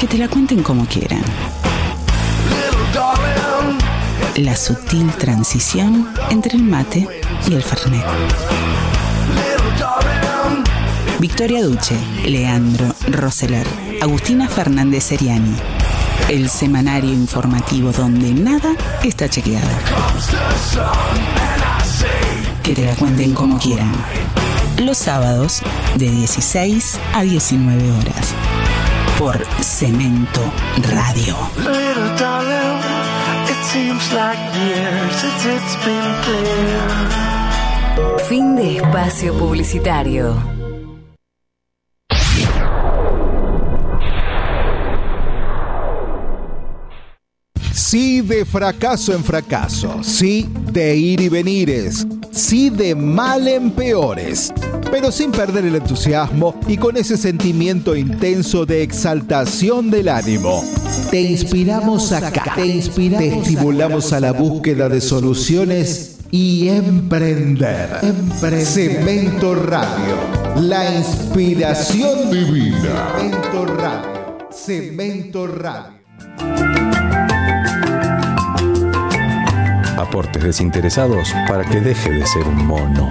[0.00, 1.22] Que te la cuenten como quieran.
[4.36, 7.06] La sutil transición entre el mate
[7.48, 8.04] y el fernet.
[11.20, 13.66] Victoria Duche, Leandro Roseler,
[14.00, 15.83] Agustina Fernández Seriani.
[16.28, 19.68] El semanario informativo donde nada está chequeado.
[22.62, 23.92] Que te la cuenten como quieran.
[24.78, 25.60] Los sábados
[25.96, 28.34] de 16 a 19 horas.
[29.18, 30.40] Por Cemento
[30.90, 31.36] Radio.
[31.58, 32.80] Little darling,
[33.48, 37.24] it seems like years since it's been clear.
[38.28, 40.63] Fin de espacio publicitario.
[47.74, 54.52] Sí de fracaso en fracaso, sí de ir y venires, sí de mal en peores,
[54.92, 60.62] pero sin perder el entusiasmo y con ese sentimiento intenso de exaltación del ánimo.
[61.10, 67.88] Te inspiramos acá, te, inspiramos te estimulamos a la búsqueda de soluciones y emprender.
[68.62, 70.14] Cemento Radio,
[70.60, 73.14] la inspiración divina.
[73.18, 76.83] Cemento Radio, Cemento Radio.
[80.04, 83.10] Aportes desinteresados para que deje de ser un mono.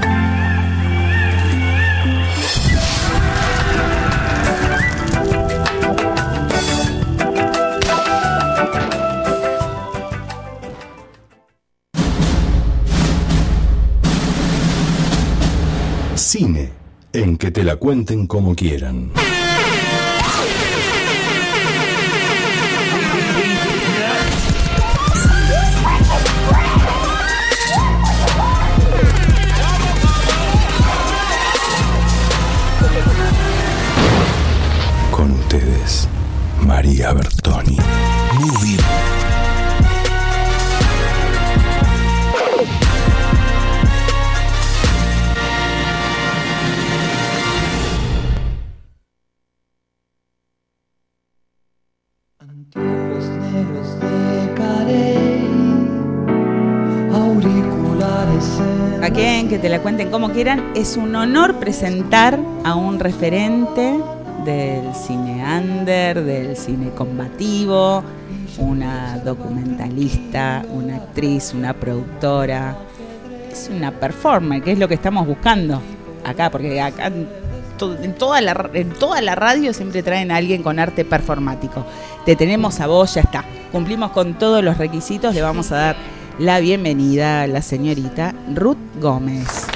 [16.15, 16.71] Cine,
[17.11, 19.11] en que te la cuenten como quieran.
[36.73, 37.77] María Bertoni.
[38.39, 38.77] Movie.
[58.55, 59.03] En...
[59.03, 63.99] A que te la cuenten como quieran, es un honor presentar a un referente
[64.45, 68.03] del cine under, del cine combativo,
[68.57, 72.75] una documentalista, una actriz, una productora.
[73.51, 75.81] Es una performer, que es lo que estamos buscando
[76.25, 77.27] acá, porque acá en
[77.77, 81.85] to- en toda la, en toda la radio siempre traen a alguien con arte performático.
[82.25, 83.43] Te tenemos a vos, ya está.
[83.71, 85.95] Cumplimos con todos los requisitos, le vamos a dar
[86.39, 89.67] la bienvenida a la señorita Ruth Gómez.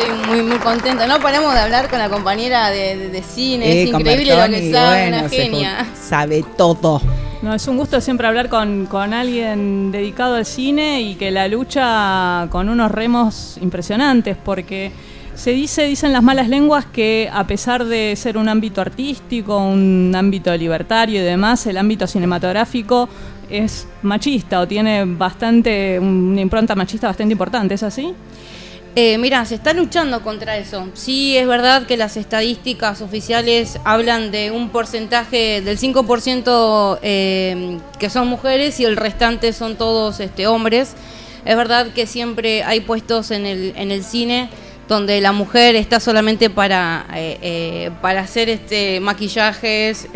[0.00, 1.06] Estoy muy muy contenta.
[1.06, 4.46] No paramos de hablar con la compañera de, de- de cine, Eh, es increíble lo
[4.48, 5.86] que sabe, bueno, una genia.
[5.94, 7.00] Sabe todo.
[7.42, 11.48] No, es un gusto siempre hablar con, con alguien dedicado al cine y que la
[11.48, 14.92] lucha con unos remos impresionantes, porque
[15.34, 20.12] se dice, dicen las malas lenguas que a pesar de ser un ámbito artístico, un
[20.14, 23.08] ámbito libertario y demás, el ámbito cinematográfico
[23.48, 28.12] es machista o tiene bastante una impronta machista bastante importante, ¿es así?
[28.96, 30.88] Eh, mira, se está luchando contra eso.
[30.94, 38.10] Sí, es verdad que las estadísticas oficiales hablan de un porcentaje del 5% eh, que
[38.10, 40.94] son mujeres y el restante son todos este, hombres.
[41.44, 44.50] Es verdad que siempre hay puestos en el, en el cine
[44.88, 50.08] donde la mujer está solamente para, eh, para hacer este maquillajes,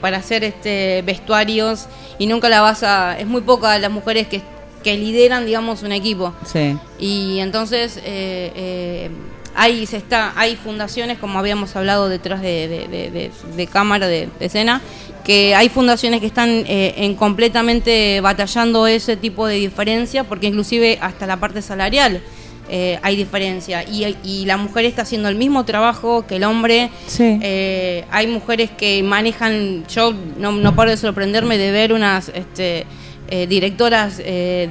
[0.00, 1.86] para hacer este vestuarios
[2.18, 3.18] y nunca la vas a...
[3.18, 4.40] Es muy poca las mujeres que,
[4.86, 6.32] que lideran, digamos, un equipo.
[6.44, 6.76] Sí.
[7.00, 9.10] Y entonces eh, eh,
[9.56, 14.06] hay, se está, hay fundaciones, como habíamos hablado detrás de, de- de- de- de cámara,
[14.06, 14.80] de, de escena,
[15.24, 20.98] que hay fundaciones que están eh, en completamente batallando ese tipo de diferencia, porque inclusive
[21.00, 22.20] hasta la parte salarial
[22.68, 23.82] eh, hay diferencia.
[23.82, 26.90] Y, y la mujer está haciendo el mismo trabajo que el hombre.
[27.08, 27.40] Sí.
[27.42, 32.86] Eh, hay mujeres que manejan, yo no, no paro de sorprenderme de ver unas este,
[33.28, 34.68] eh, directoras eh,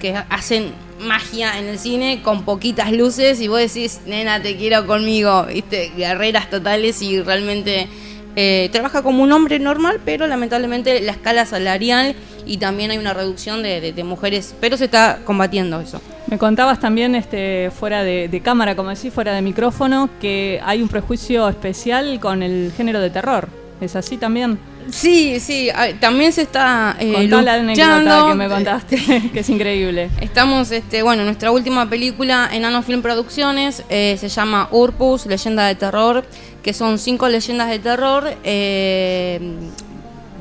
[0.00, 4.86] que hacen magia en el cine con poquitas luces y vos decís, nena, te quiero
[4.86, 7.88] conmigo, viste, guerreras totales y realmente
[8.36, 12.14] eh, trabaja como un hombre normal, pero lamentablemente la escala salarial
[12.46, 16.00] y también hay una reducción de, de- de mujeres, pero se está combatiendo eso.
[16.26, 20.80] Me contabas también este, fuera de, de cámara, como decís, fuera de micrófono, que hay
[20.82, 23.48] un prejuicio especial con el género de terror.
[23.80, 24.58] ¿Es así también?
[24.90, 25.70] Sí, sí,
[26.00, 30.10] también se está eh, Contá la anécdota que me contaste, que es increíble.
[30.20, 35.66] Estamos, este, bueno, nuestra última película en Nano Film Producciones eh, se llama Urpus, Leyenda
[35.66, 36.24] de Terror,
[36.62, 39.38] que son cinco leyendas de terror eh,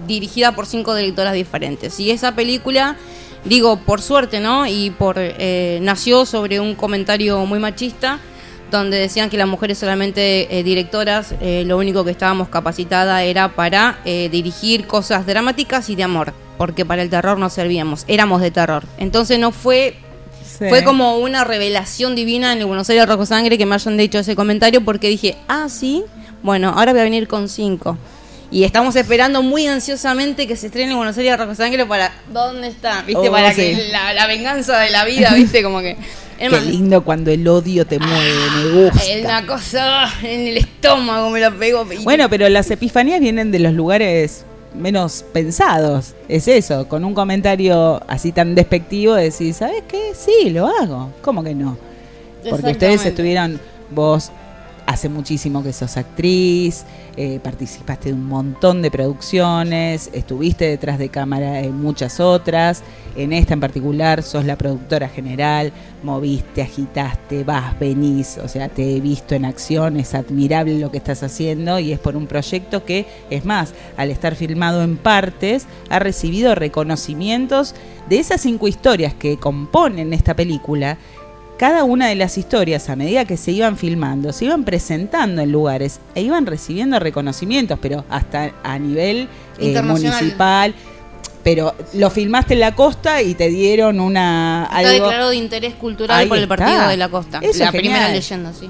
[0.07, 1.99] dirigida por cinco directoras diferentes.
[1.99, 2.95] Y esa película,
[3.45, 4.65] digo, por suerte, ¿no?
[4.65, 8.19] Y por eh, nació sobre un comentario muy machista
[8.77, 13.49] donde decían que las mujeres solamente eh, directoras, eh, lo único que estábamos capacitada era
[13.55, 18.41] para eh, dirigir cosas dramáticas y de amor, porque para el terror no servíamos, éramos
[18.41, 18.83] de terror.
[18.97, 19.95] Entonces no fue
[20.57, 20.65] Sí.
[20.69, 24.19] fue como una revelación divina en el Buenos Aires Rojo Sangre que me hayan dicho
[24.19, 26.03] ese comentario porque dije, ah, sí,
[26.43, 27.97] bueno, ahora voy a venir con cinco.
[28.51, 32.67] Y estamos esperando muy ansiosamente que se estrene en Buenos Aires Rojo Sangre para, ¿dónde
[32.67, 33.01] está?
[33.01, 33.29] ¿Viste?
[33.29, 33.61] Oh, para sí.
[33.75, 35.63] que la, la venganza de la vida, ¿viste?
[35.63, 35.97] Como que...
[36.37, 39.03] Qué lindo cuando el odio te mueve, me gusta.
[39.03, 41.85] es una cosa en el estómago, me lo pego.
[42.03, 46.13] Bueno, pero las epifanías vienen de los lugares menos pensados.
[46.27, 50.13] Es eso, con un comentario así tan despectivo decir, ¿sabes qué?
[50.15, 51.11] Sí, lo hago.
[51.21, 51.77] ¿Cómo que no?
[52.49, 53.59] Porque ustedes estuvieron,
[53.91, 54.31] vos
[54.93, 56.85] hace muchísimo que sos actriz,
[57.17, 62.83] eh, participaste de un montón de producciones, estuviste detrás de cámara en muchas otras,
[63.15, 65.73] en esta en particular sos la productora general,
[66.03, 70.97] moviste, agitaste, vas, venís, o sea, te he visto en acción, es admirable lo que
[70.97, 75.65] estás haciendo y es por un proyecto que, es más, al estar filmado en partes,
[75.89, 77.73] ha recibido reconocimientos
[78.09, 80.97] de esas cinco historias que componen esta película
[81.63, 85.49] cada una de las historias, a medida que se iban filmando, se iban presentando en
[85.53, 90.75] lugares e iban recibiendo reconocimientos, pero hasta a nivel eh, municipal.
[91.41, 95.73] Pero lo filmaste en la costa y te dieron una Está algo declarado de interés
[95.75, 96.57] cultural Ahí por el está.
[96.57, 97.39] Partido de la Costa.
[97.41, 98.69] Eso la es primera leyenda, sí.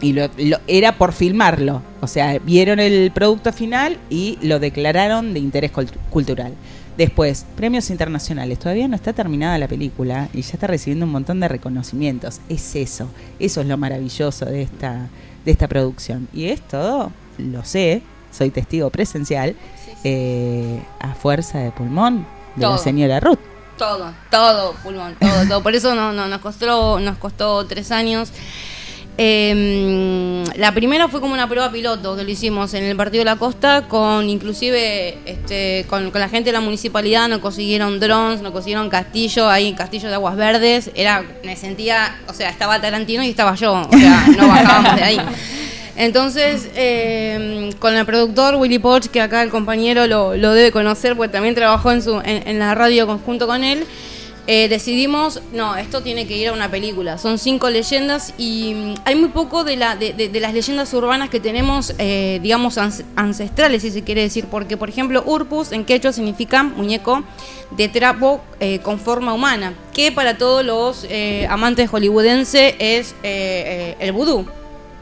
[0.00, 1.82] y lo, lo- era por filmarlo.
[2.00, 6.54] O sea, vieron el producto final y lo declararon de interés cult- cultural.
[6.96, 8.58] Después, premios internacionales.
[8.58, 12.40] Todavía no está terminada la película y ya está recibiendo un montón de reconocimientos.
[12.48, 13.08] Es eso.
[13.38, 15.08] Eso es lo maravilloso de esta,
[15.44, 16.28] de esta producción.
[16.32, 19.56] Y es todo, lo sé, soy testigo presencial,
[20.04, 22.78] eh, a fuerza de pulmón de la Todo.
[22.78, 23.38] señora Ruth.
[23.76, 25.62] Todo, todo, pulmón, todo, todo.
[25.64, 28.30] Por eso no, no, nos costó, nos costó tres años.
[29.16, 33.26] Eh, la primera fue como una prueba piloto que lo hicimos en el partido de
[33.26, 38.42] la costa con inclusive este, con, con la gente de la municipalidad nos consiguieron drones,
[38.42, 43.22] nos consiguieron castillo, ahí castillo de aguas verdes, era, me sentía, o sea, estaba Tarantino
[43.22, 45.20] y estaba yo, o sea, no bajábamos de ahí.
[45.96, 51.16] Entonces, eh, con el productor Willy Poch, que acá el compañero lo, lo debe conocer,
[51.16, 53.86] porque también trabajó en, su, en, en la radio conjunto con él,
[54.46, 57.16] eh, decidimos, no, esto tiene que ir a una película.
[57.18, 60.92] Son cinco leyendas y mm, hay muy poco de, la, de, de- de las leyendas
[60.94, 62.78] urbanas que tenemos, eh, digamos,
[63.16, 64.46] ancestrales, si se quiere decir.
[64.50, 67.22] Porque, por ejemplo, Urpus en quechua significa muñeco
[67.70, 71.06] de trapo eh, con forma humana, que para todos los
[71.48, 74.46] amantes hollywoodense es el vudú.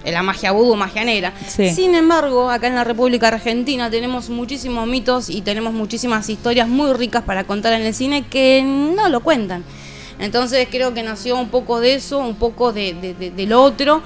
[0.04, 1.32] La magia vudú, magia negra.
[1.46, 1.70] Sí.
[1.72, 6.92] Sin embargo, acá en la República Argentina tenemos muchísimos mitos y tenemos muchísimas historias muy
[6.94, 9.62] ricas para contar en el cine que no lo cuentan.
[10.18, 14.02] Entonces creo que nació un poco de eso, un poco de, de- de- del otro.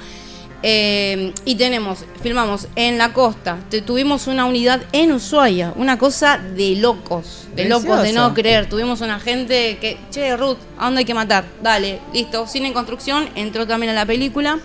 [0.63, 6.39] Eh, y tenemos, filmamos en la costa, te- tuvimos una unidad en Ushuaia, una cosa
[6.39, 8.67] de locos, de locos, de no creer.
[8.69, 11.45] Tuvimos una gente que, che, Ruth, ¿a dónde hay que matar?
[11.63, 12.47] Dale, listo.
[12.47, 14.59] Cine en construcción, entró también a la película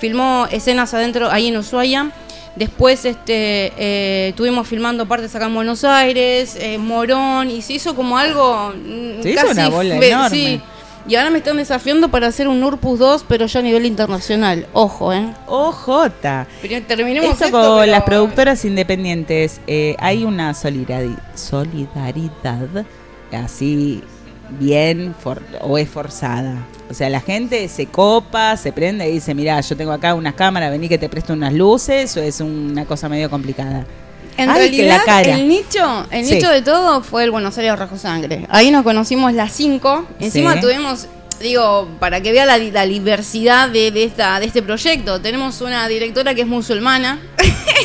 [0.00, 2.10] filmó escenas adentro ahí en Ushuaia.
[2.56, 7.94] Después este, eh, estuvimos filmando partes acá en Buenos Aires, eh, Morón, y se hizo
[7.94, 10.30] como algo mm, Se hizo casi una bola enorme.
[10.30, 10.60] sí.
[11.08, 14.66] Y ahora me están desafiando para hacer un Urpus 2, pero ya a nivel internacional.
[14.74, 15.32] Ojo, ¿eh?
[15.46, 16.46] Ojota.
[16.60, 22.84] Pero terminemos Esto esto, con pero- las productoras independientes, eh, hay una solidari- solidaridad
[23.32, 24.02] así
[24.58, 26.66] bien for- o es forzada.
[26.90, 30.34] O sea, la gente se copa, se prende y dice, mira, yo tengo acá unas
[30.34, 33.84] cámaras, vení que te presto unas luces, o es una cosa medio complicada.
[34.36, 35.34] En Ay, realidad, la cara.
[35.34, 36.34] el nicho, el Sí.
[36.34, 38.46] nicho de todo fue el Buenos Aires Rojo Sangre.
[38.48, 40.06] Ahí nos conocimos las cinco.
[40.18, 40.60] Encima Sí.
[40.62, 41.06] tuvimos,
[41.40, 45.20] digo, para que vea la, la diversidad de, de esta, de este proyecto.
[45.20, 47.20] Tenemos una directora que es musulmana.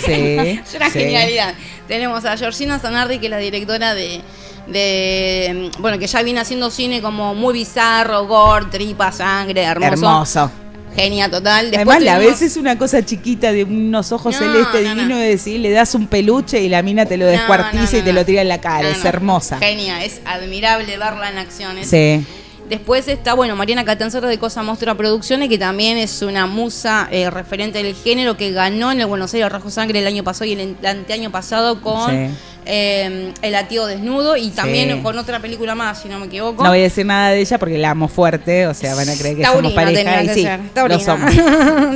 [0.05, 1.53] Sí, es una genialidad.
[1.87, 4.21] Tenemos a Georgina Zanardi, que es la directora de,
[4.67, 5.71] de.
[5.79, 9.93] Bueno, que ya viene haciendo cine como muy bizarro, gore, tripa, sangre, hermoso.
[9.93, 10.51] Hermoso.
[10.95, 11.71] Genia total.
[11.71, 14.95] Después Además, la tuvimos- ves es una cosa chiquita de unos ojos No, celestes no,
[14.95, 18.13] divino y decís, le das un peluche y la mina te lo descuartiza y te
[18.13, 18.89] lo tira en la cara.
[18.89, 19.57] Es hermosa.
[19.57, 21.89] Genia, es admirable verla en acciones.
[21.89, 22.25] Sí.
[22.69, 27.29] Después está, bueno, Mariana Catanzaro de Cosa Mostra Producciones, que también es una musa eh,
[27.29, 30.53] referente del género que ganó en el Buenos Aires Rojo Sangre el año pasado y
[30.53, 32.33] el anteaño pasado con Sí.
[32.65, 35.01] Eh, El latido desnudo y también Sí.
[35.01, 36.63] con otra película más, si no me equivoco.
[36.63, 39.15] No voy a decir nada de ella porque la amo fuerte, o sea, van a
[39.15, 40.99] creer que Taurina somos pareja tenía y que sí, ser, lo taurina.
[40.99, 41.31] somos.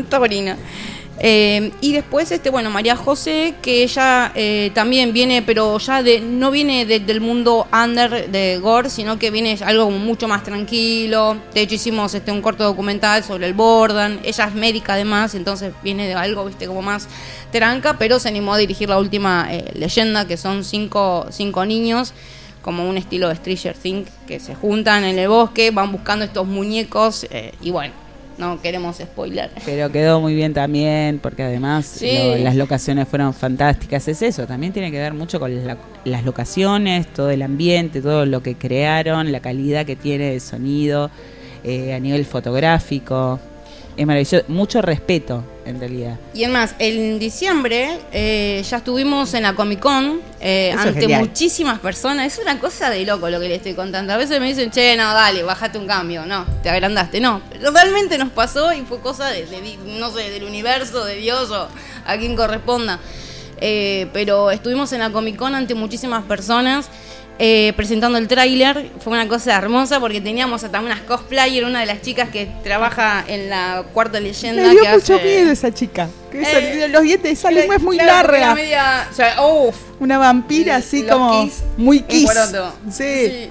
[0.10, 0.58] Taurina.
[1.22, 6.22] Eh, y después, este, bueno, María José, que ella eh, también viene, pero ya de,
[6.22, 11.36] no viene de- del mundo under de Gore, sino que viene algo mucho más tranquilo.
[11.54, 14.22] De hecho, hicimos este, un corto documental sobre el Bordan.
[14.24, 17.10] Ella es médica además, entonces viene de algo, viste, como más
[17.52, 22.14] tranca, pero se animó a dirigir la última eh, leyenda, que son cinco, cinco niños
[22.62, 26.46] como un estilo de Stranger Things que se juntan en el bosque, van buscando estos
[26.46, 27.94] muñecos eh, y bueno,
[28.40, 29.52] no queremos spoiler.
[29.66, 32.12] Pero quedó muy bien también, porque además Sí.
[32.18, 34.08] lo- las locaciones fueron fantásticas.
[34.08, 38.26] Es eso, también tiene que ver mucho con la- las locaciones, todo el ambiente, todo
[38.26, 41.12] lo que crearon, la calidad que tiene de sonido
[41.66, 43.40] eh, a nivel fotográfico.
[44.00, 46.16] Es maravilloso, mucho respeto en realidad.
[46.34, 51.80] Y es más, en diciembre eh, ya estuvimos en la Comic Con eh, ante muchísimas
[51.80, 52.26] personas.
[52.28, 54.14] Es una cosa de loco lo que le estoy contando.
[54.14, 56.26] A veces me dicen, che, no, dale, bájate un cambio.
[56.26, 57.20] No, te agrandaste.
[57.20, 57.42] No,
[57.74, 61.68] realmente nos pasó y fue cosa de, de- no sé, del universo, de Dios o
[62.06, 63.02] a quien corresponda.
[63.60, 66.88] Eh, pero estuvimos en la Comic Con ante muchísimas personas.
[67.42, 71.86] Eh, presentando el tráiler, fue una cosa hermosa porque teníamos hasta unas cosplayer, una de
[71.86, 74.62] las chicas que trabaja en la cuarta leyenda.
[74.62, 76.10] Me dio que mucho hace- miedo esa chica.
[76.32, 78.48] Que Eh, los dientes de esa lengua es muy Claro, larga.
[78.50, 82.30] la media- o sea, uf, Una vampira así como kiss, muy kiss.
[82.92, 83.50] Sí.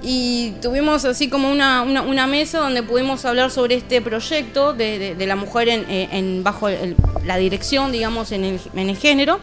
[0.00, 4.96] Y tuvimos así como una, una, una mesa donde pudimos hablar sobre este proyecto de,
[4.98, 8.88] de- de la mujer en, eh, en- bajo el- la dirección, digamos, en el, en
[8.90, 9.40] el género.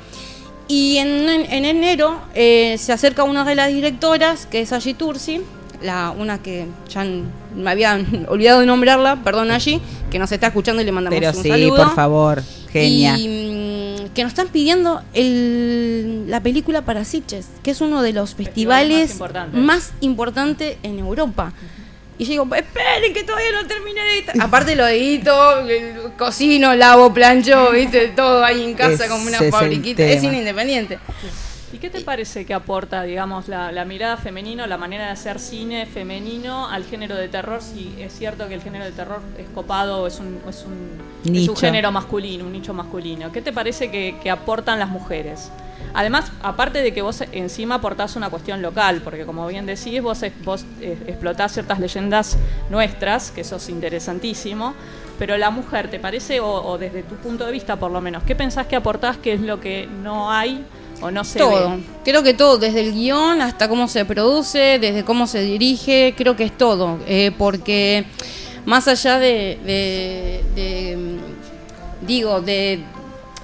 [0.68, 4.94] Y en, en- en enero eh, se acerca una de las directoras, que es Angie
[4.96, 5.42] Tursi,
[5.82, 7.06] la, una que ya
[7.56, 9.80] me había olvidado de nombrarla, perdón Angie,
[10.10, 11.76] que nos está escuchando y le mandamos Pero un sí, saludo.
[11.76, 13.16] por favor, genia.
[13.18, 18.14] Y mm, que nos están pidiendo el- la película para Sitges, que es uno de
[18.14, 19.60] los festivales importantes.
[19.62, 21.54] más importantes en Europa.
[22.18, 24.36] Y yo digo, esperen que todavía no terminé de editar.
[24.40, 25.34] Aparte lo edito,
[26.18, 30.04] cocino, lavo, plancho, viste, todo ahí en casa como una fabriquita.
[30.04, 31.00] Es independiente.
[31.76, 35.40] ¿Y qué te parece que aporta, digamos, la, la mirada femenina, la manera de hacer
[35.40, 37.62] cine femenino al género de terror?
[37.62, 41.50] Si es cierto que el género de terror es copado es un, es un, es
[41.50, 43.30] un género masculino, un nicho masculino.
[43.34, 45.52] ¿Qué te parece que, que aportan las mujeres?
[45.94, 50.22] Además, aparte de que vos encima aportás una cuestión local, porque como bien decís, vos,
[50.46, 52.38] vos eh, explotás ciertas leyendas
[52.70, 54.76] nuestras, que eso es interesantísimo,
[55.20, 58.24] pero la mujer, ¿te parece, o, o desde tu punto de vista por lo menos,
[58.24, 60.64] qué pensás que aportás que es lo que no hay
[61.02, 61.72] o no se todo.
[61.72, 61.78] ve?
[62.04, 66.36] Creo que todo, desde el guion hasta cómo se produce, desde cómo se dirige, creo
[66.36, 67.00] que es todo.
[67.08, 68.06] eh, porque
[68.66, 72.80] más allá de, de- de, mm, digo, de,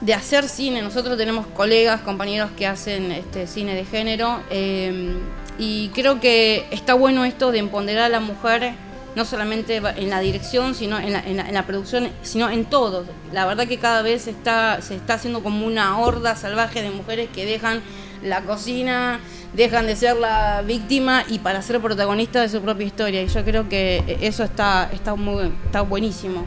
[0.02, 5.14] de hacer cine, nosotros tenemos colegas, compañeros que hacen este cine de género, eh,
[5.60, 8.74] y creo que está bueno esto de empoderar a la mujer.
[9.16, 12.66] No solamente en la dirección, sino en la, en la- en la producción, sino en
[12.66, 13.04] todo.
[13.34, 17.28] La verdad que cada vez está, se está haciendo como una horda salvaje de mujeres
[17.34, 17.82] que dejan
[18.24, 19.20] la cocina,
[19.54, 23.22] dejan de ser la víctima y para ser protagonista de su propia historia.
[23.22, 26.46] Y yo creo que eso está, está, muy, está buenísimo.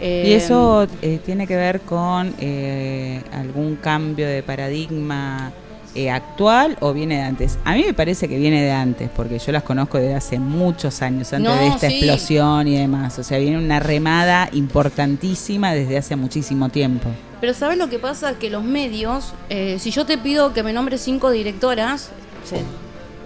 [0.00, 5.52] Eh, ¿Y eso eh, tiene que ver con eh, algún cambio de paradigma
[5.94, 7.58] eh, actual o viene de antes?
[7.64, 11.02] A mí me parece que viene de antes, porque yo las conozco desde hace muchos
[11.02, 11.96] años, antes No, de esta sí.
[11.96, 13.18] explosión y demás.
[13.18, 17.08] O sea, viene una remada importantísima desde hace muchísimo tiempo.
[17.40, 18.34] Pero ¿sabes lo que pasa?
[18.38, 22.10] Que los medios, eh, si yo te pido que me nombres cinco directoras,
[22.44, 22.62] se-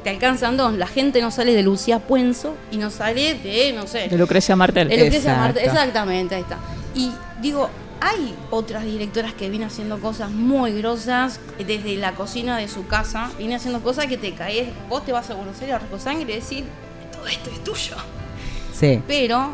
[0.03, 0.75] te alcanzan dos.
[0.75, 4.57] La gente no sale de Lucía Puenzo y no sale de, no sé, De Lucrecia
[4.57, 4.89] Martel.
[4.89, 5.41] de Lucrecia Exacto.
[5.43, 5.65] Martel.
[5.65, 6.59] Exactamente, ahí está.
[6.95, 7.11] Y
[7.43, 7.69] digo,
[8.01, 13.31] hay otras directoras que vienen haciendo cosas muy grosas desde la cocina de su casa.
[13.39, 14.69] Viene haciendo cosas que te caes.
[14.89, 16.65] Vos te vas a Buenos Aires a Rico Sangre y decir,
[17.13, 17.97] todo esto es tuyo.
[18.73, 19.51] Sí, Pero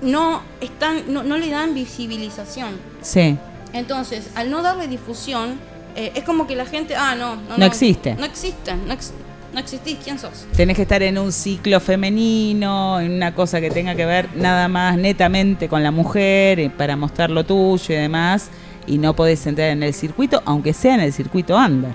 [0.00, 2.76] no, están, no, no le dan visibilización.
[3.02, 3.36] sí.
[3.74, 5.58] Entonces, al no darle difusión,
[5.96, 8.14] eh, es como que la gente, ah, no, no, No existe.
[8.16, 9.14] No existe, no, ex-
[9.52, 10.46] no existís, ¿quién sos?
[10.56, 14.68] Tenés que estar en un ciclo femenino, en una cosa que tenga que ver nada
[14.68, 18.48] más netamente con la mujer, eh, para mostrar lo tuyo y demás,
[18.86, 21.92] y no podés entrar en el circuito, aunque sea en el circuito under.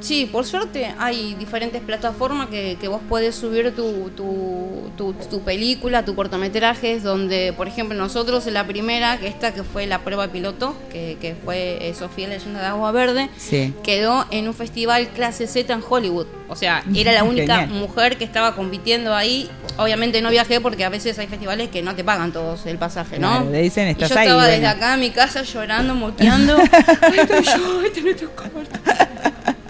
[0.00, 5.40] Sí, por suerte hay diferentes plataformas que, que vos podés subir tu, tu, tu, tu
[5.42, 10.00] película, tu cortometrajes, donde, por ejemplo, nosotros en la primera, que esta que fue la
[10.04, 13.74] prueba piloto, que, que fue eh, Sofía Leyenda de Agua Verde, Sí.
[13.82, 16.26] quedó en un festival clase Z en Hollywood.
[16.48, 17.78] O sea, era la única Genial.
[17.80, 19.50] mujer que estaba compitiendo ahí.
[19.78, 23.18] Obviamente no viajé porque a veces hay festivales que no te pagan todos el pasaje,
[23.18, 23.28] ¿no?
[23.30, 24.76] Claro, le dicen, y "Estás yo ahí, estaba desde bueno".
[24.76, 26.56] acá en mi casa llorando, moqueando.
[27.16, 28.10] Estoy yo, este no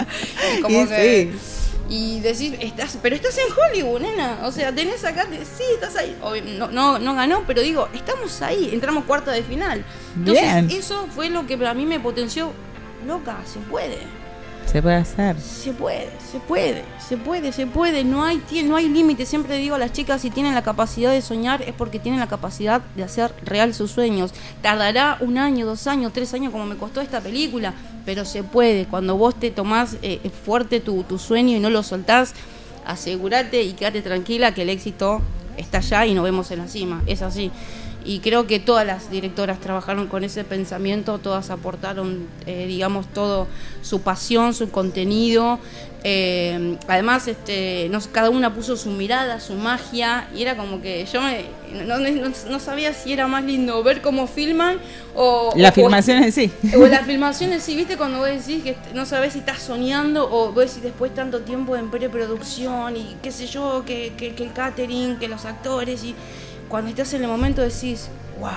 [0.58, 1.32] Y como Y que-
[1.90, 4.40] Y decir, estás, pero estás en Hollywood, nena.
[4.44, 6.14] O sea, tenés acá, te- sí, estás ahí.
[6.20, 9.82] Obvio, no, no, no ganó, pero digo, estamos ahí, entramos cuarta de final.
[10.14, 10.70] Entonces, Bien.
[10.70, 12.52] eso fue lo que a mí me potenció.
[13.06, 13.98] Loca, se puede.
[14.70, 15.40] Se puede hacer.
[15.40, 18.04] Se puede, se puede, se puede, se puede.
[18.04, 19.24] No hay, no hay límite.
[19.24, 22.26] Siempre digo a las chicas, si tienen la capacidad de soñar, es porque tienen la
[22.26, 24.34] capacidad de hacer real sus sueños.
[24.60, 27.72] Tardará un año, dos años, tres años, como me costó esta película,
[28.04, 28.84] pero se puede.
[28.84, 32.34] Cuando vos te tomás eh, fuerte tu, tu sueño y no lo soltás,
[32.84, 35.22] asegúrate y quédate tranquila que el éxito
[35.56, 37.02] está allá y nos vemos en la cima.
[37.06, 37.50] Es así.
[38.08, 43.46] Y creo que todas las directoras trabajaron con ese pensamiento, todas aportaron, eh, digamos, todo
[43.82, 45.58] su pasión, su contenido.
[46.04, 51.04] Eh, además, este, nos, cada una puso su mirada, su magia, y era como que
[51.12, 51.44] yo me,
[51.84, 54.78] no, no- no sabía si era más lindo ver cómo filman
[55.14, 55.52] o...
[55.56, 56.50] La o- filmación en sí.
[56.80, 60.52] o las filmaciones, sí, viste, cuando vos decís que no sabés si estás soñando o
[60.52, 64.52] vos decís después tanto tiempo en preproducción y qué sé yo, que, que, que el
[64.54, 66.14] catering, que los actores y
[66.68, 68.50] cuando estás en el momento decís, wow.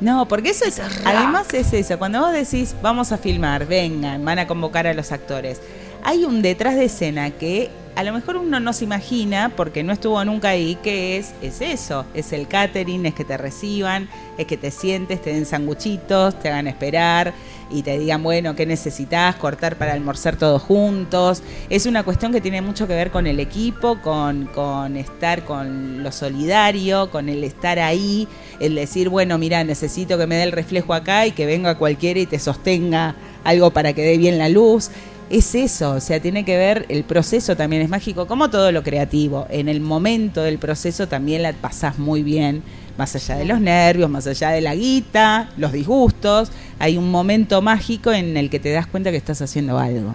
[0.00, 4.40] No, porque eso es, además es eso, cuando vos decís vamos a filmar, vengan, van
[4.40, 5.60] a convocar a los actores,
[6.02, 9.92] hay un detrás de escena que a lo mejor uno no se imagina porque no
[9.92, 14.46] estuvo nunca ahí, que es, es eso, es el catering, es que te reciban, es
[14.46, 17.32] que te sientes, te den sanguchitos, te hagan esperar
[17.70, 19.36] y te digan, bueno, ¿qué necesitas?
[19.36, 21.42] Cortar para almorzar todos juntos.
[21.70, 26.02] Es una cuestión que tiene mucho que ver con el equipo, con, con estar con
[26.02, 28.28] lo solidario, con el estar ahí,
[28.60, 32.20] el decir, bueno, mira, necesito que me dé el reflejo acá y que venga cualquiera
[32.20, 34.90] y te sostenga algo para que dé bien la luz.
[35.30, 38.82] Es eso, o sea, tiene que ver, el proceso también es mágico, como todo lo
[38.82, 39.46] creativo.
[39.48, 42.62] En el momento del proceso también la pasás muy bien,
[42.96, 46.50] más allá de los nervios, más allá de la guita, los disgustos.
[46.78, 50.14] Hay un momento mágico en el que te das cuenta que estás haciendo algo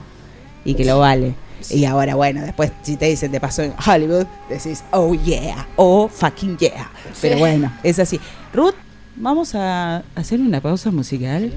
[0.65, 1.35] y que lo vale.
[1.69, 6.07] Y ahora, bueno, después si te dicen te pasó en Hollywood, decís, oh yeah, oh
[6.07, 6.89] fucking yeah.
[7.21, 8.19] Pero bueno, es así.
[8.53, 8.75] Ruth,
[9.15, 11.53] vamos a hacer una pausa musical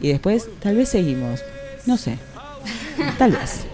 [0.00, 1.40] y después tal vez seguimos.
[1.86, 2.18] No sé.
[3.16, 3.64] Tal vez.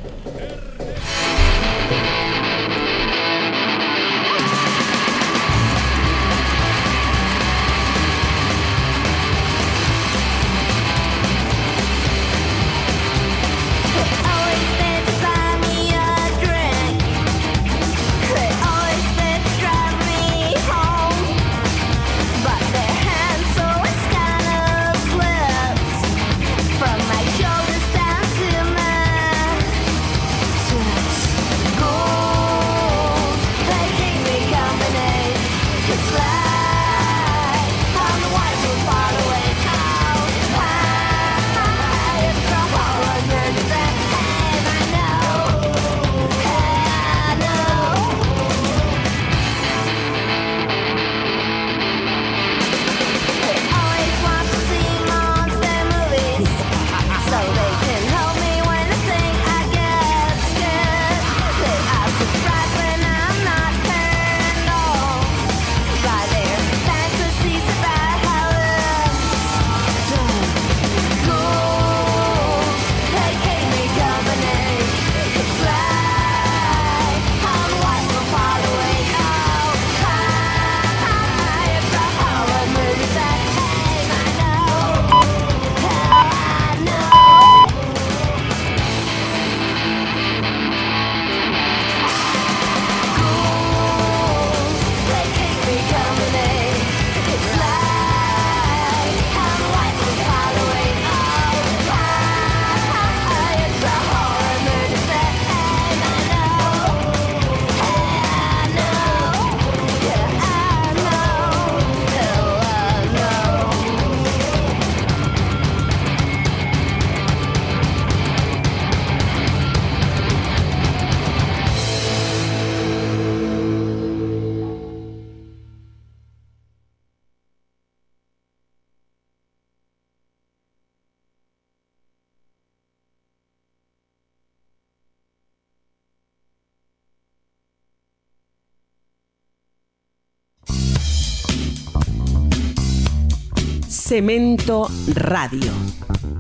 [144.14, 145.72] Cemento Radio.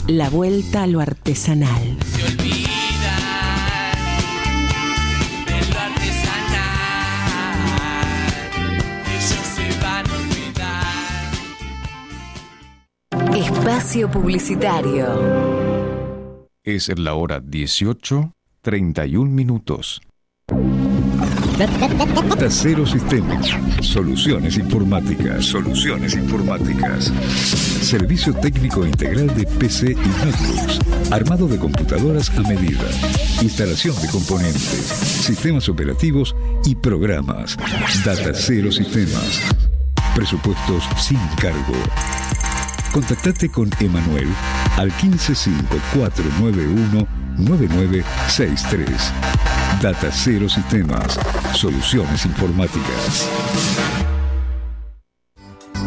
[0.06, 1.98] La vuelta a lo artesanal.
[5.44, 6.54] de lo artesanal.
[9.08, 10.14] Ellos se van a
[13.26, 13.34] olvidar.
[13.34, 15.08] Espacio Publicitario.
[16.62, 20.00] Es la hora 18, 31 minutos.
[22.38, 23.48] Tercero Sistemas.
[23.80, 25.44] Soluciones informáticas.
[25.44, 27.12] Soluciones informáticas.
[27.80, 30.80] Servicio técnico integral de PC y notebooks.
[31.12, 32.82] Armado de computadoras a medida.
[33.40, 34.64] Instalación de componentes.
[34.64, 36.34] Sistemas operativos
[36.64, 37.56] y programas.
[38.04, 39.40] Datacero Sistemas.
[40.16, 41.74] Presupuestos sin cargo.
[42.92, 44.26] Contactate con Emanuel
[44.76, 47.06] al 1554919963.
[47.36, 51.18] 9963 Data Cero Sistemas,
[51.54, 53.28] soluciones informáticas.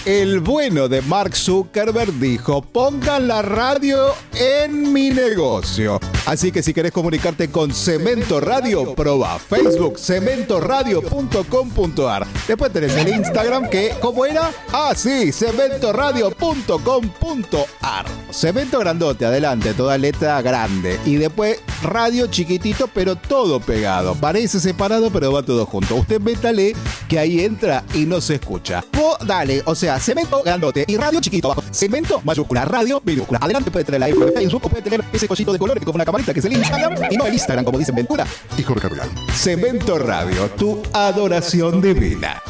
[0.07, 5.99] El bueno de Mark Zuckerberg dijo, pongan la radio en mi negocio.
[6.25, 12.25] Así que si querés comunicarte con Cemento Radio, proba Facebook cementoradio.com.ar.
[12.47, 14.49] Después tenés el Instagram que, ¿cómo era?
[14.71, 18.05] Ah, sí, cementoradio.com.ar.
[18.31, 20.97] Cemento grandote, adelante, toda letra grande.
[21.05, 24.15] Y después radio chiquitito, pero todo pegado.
[24.15, 25.95] Parece separado, pero va todo junto.
[25.95, 26.77] Usted métale
[27.09, 28.85] que ahí entra y no se escucha.
[28.93, 31.63] Vos dale, o sea, cemento grandote y radio chiquito abajo.
[31.71, 33.39] Cemento mayúscula, radio minúscula.
[33.41, 35.95] Adelante puede tener la F de Facebook o puede tener ese cosito de colores como
[35.95, 38.25] una camarita que es el Instagram y no el Instagram, como dicen Ventura
[38.57, 39.09] y Jorge Real.
[39.33, 42.41] Cemento Radio, tu adoración divina.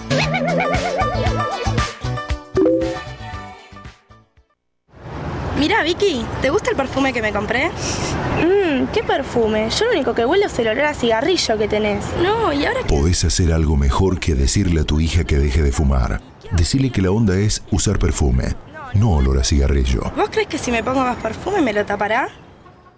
[5.60, 7.70] Mira, Vicky, ¿te gusta el perfume que me compré?
[7.70, 9.70] Mmm, ¿qué perfume?
[9.72, 12.06] Yo lo único que huelo es el olor a cigarrillo que tenés.
[12.22, 15.72] No, y ahora Podés hacer algo mejor que decirle a tu hija que deje de
[15.72, 16.22] fumar.
[16.56, 18.56] Decirle que la onda es usar perfume,
[18.94, 20.02] no olor a cigarrillo.
[20.16, 22.30] ¿Vos crees que si me pongo más perfume me lo tapará?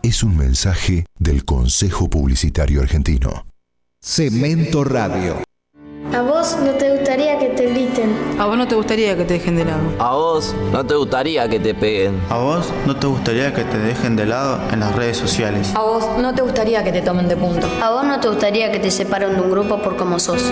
[0.03, 3.45] Es un mensaje del Consejo Publicitario Argentino.
[4.01, 5.43] Cemento Radio.
[6.13, 8.15] ¿A vos no te gustaría que te griten?
[8.39, 9.81] ¿A vos no te gustaría que te dejen de lado?
[9.99, 12.19] ¿A vos no te gustaría que te peguen?
[12.29, 15.73] ¿A vos no te gustaría que te dejen de lado en las redes sociales?
[15.75, 17.67] A vos no te gustaría que te tomen de punto.
[17.81, 20.43] ¿A vos no te gustaría que te separen de un grupo por cómo sos?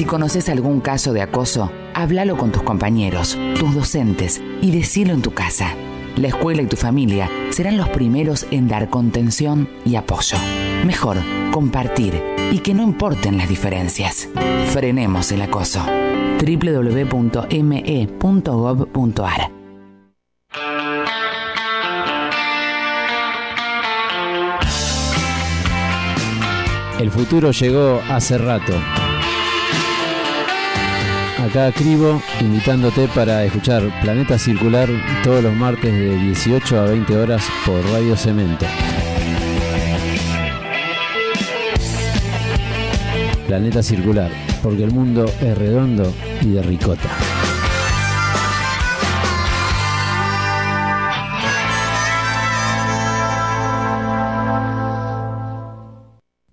[0.00, 5.20] Si conoces algún caso de acoso, háblalo con tus compañeros, tus docentes y decilo en
[5.20, 5.74] tu casa.
[6.16, 10.38] la escuela y tu familia serán los primeros en dar contención y apoyo.
[10.86, 11.18] Mejor
[11.52, 12.14] compartir
[12.50, 14.30] y que no importen las diferencias.
[14.72, 15.84] Frenemos el acoso.
[15.84, 17.50] www.me.gov.ar
[26.98, 28.72] El futuro llegó hace rato.
[31.40, 34.88] Acá Cribo, invitándote para escuchar Planeta Circular
[35.24, 38.66] todos los martes de 18 a 20 horas por Radio Cemento.
[43.46, 44.30] Planeta Circular,
[44.62, 46.12] porque el mundo es redondo
[46.42, 47.08] y de ricota.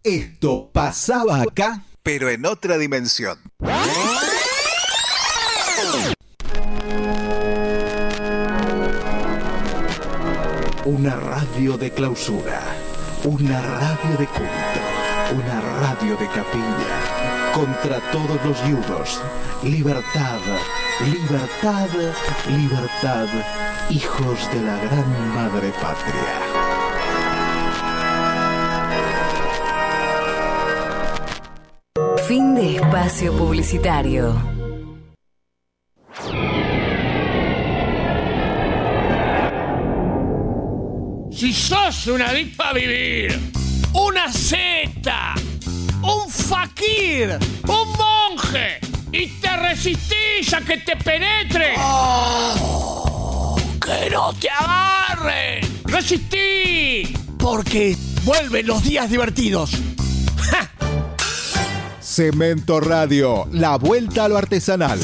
[0.02, 3.38] Esto pasaba acá, pero en otra dimensión.
[10.88, 12.62] Una radio de clausura,
[13.26, 14.80] una radio de culto,
[15.36, 17.52] una radio de capilla.
[17.54, 19.22] Contra todos los yudos.
[19.64, 20.40] Libertad,
[21.04, 21.90] libertad,
[22.48, 23.28] libertad.
[23.90, 26.40] Hijos de la gran madre patria.
[32.30, 34.57] Fin de espacio publicitario.
[41.38, 43.40] Si sos una adicta a vivir,
[43.94, 45.36] una seta,
[46.02, 48.80] un fakir, un monje
[49.12, 51.76] y te resistís a que te penetre,
[53.80, 59.74] que no te agarre, resistí, porque vuelven los días divertidos.
[62.02, 65.00] Cemento Radio, la vuelta a lo artesanal.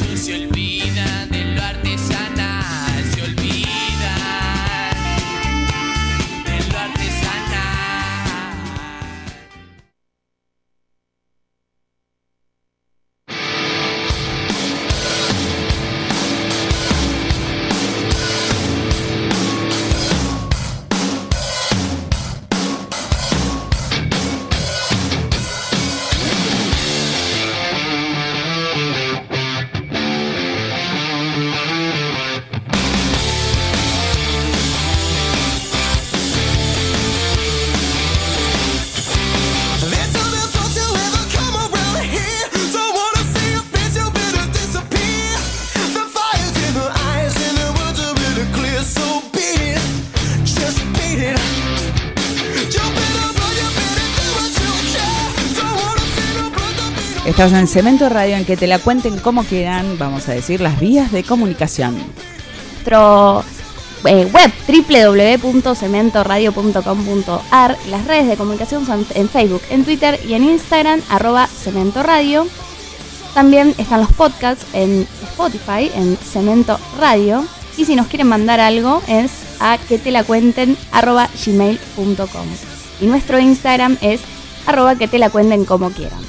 [57.34, 60.78] Estás en Cemento Radio en que te la cuenten como quieran, vamos a decir, las
[60.78, 61.96] vías de comunicación.
[62.74, 63.42] Nuestro
[64.04, 64.52] eh, web
[65.42, 72.04] www.cementoradio.com.ar Las redes de comunicación son en Facebook, en Twitter y en Instagram, arroba Cemento
[72.04, 72.46] Radio.
[73.34, 77.44] También están los podcasts en Spotify, en Cemento Radio.
[77.76, 82.46] Y si nos quieren mandar algo es a que te la cuenten arroba gmail.com.
[83.00, 84.20] Y nuestro Instagram es
[84.66, 86.22] arroba que te la cuenten como quieran.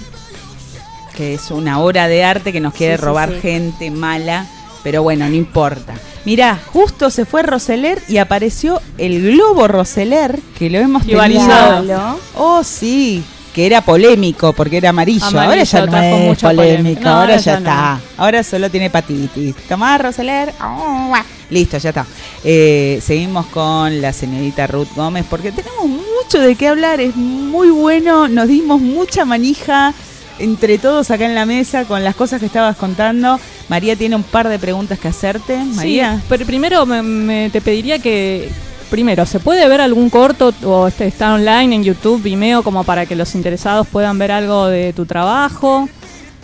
[1.15, 3.39] Que es una obra de arte que nos quiere Sí, robar sí.
[3.41, 4.45] gente mala,
[4.83, 5.93] pero bueno, no importa.
[6.25, 12.19] Mirá, justo se fue Roseler y apareció el globo Roseler, que lo hemos tenido.
[12.35, 15.25] Oh, sí, que era polémico porque era amarillo.
[15.27, 17.01] Amarillo, ahora ya no trajo es mucha polémico.
[17.01, 17.69] No, ahora ahora ya ya no.
[17.69, 17.99] está.
[18.17, 19.55] Ahora solo tiene hepatitis.
[19.69, 20.53] Tomás Roseler.
[20.61, 21.13] oh.
[21.51, 22.05] Listo, ya está.
[22.43, 26.99] Eh, seguimos con la señorita Ruth Gómez porque tenemos mucho de qué hablar.
[26.99, 28.27] Es muy bueno.
[28.27, 29.93] Nos dimos mucha manija
[30.39, 33.39] entre todos acá en la mesa con las cosas que estabas contando.
[33.69, 35.57] María tiene un par de preguntas que hacerte.
[35.57, 36.17] María.
[36.17, 38.49] Sí, pero primero me, me- te pediría que,
[38.89, 43.05] primero, ¿se puede ver algún corto o este, está online en YouTube, Vimeo, como para
[43.05, 45.89] que los interesados puedan ver algo de tu trabajo?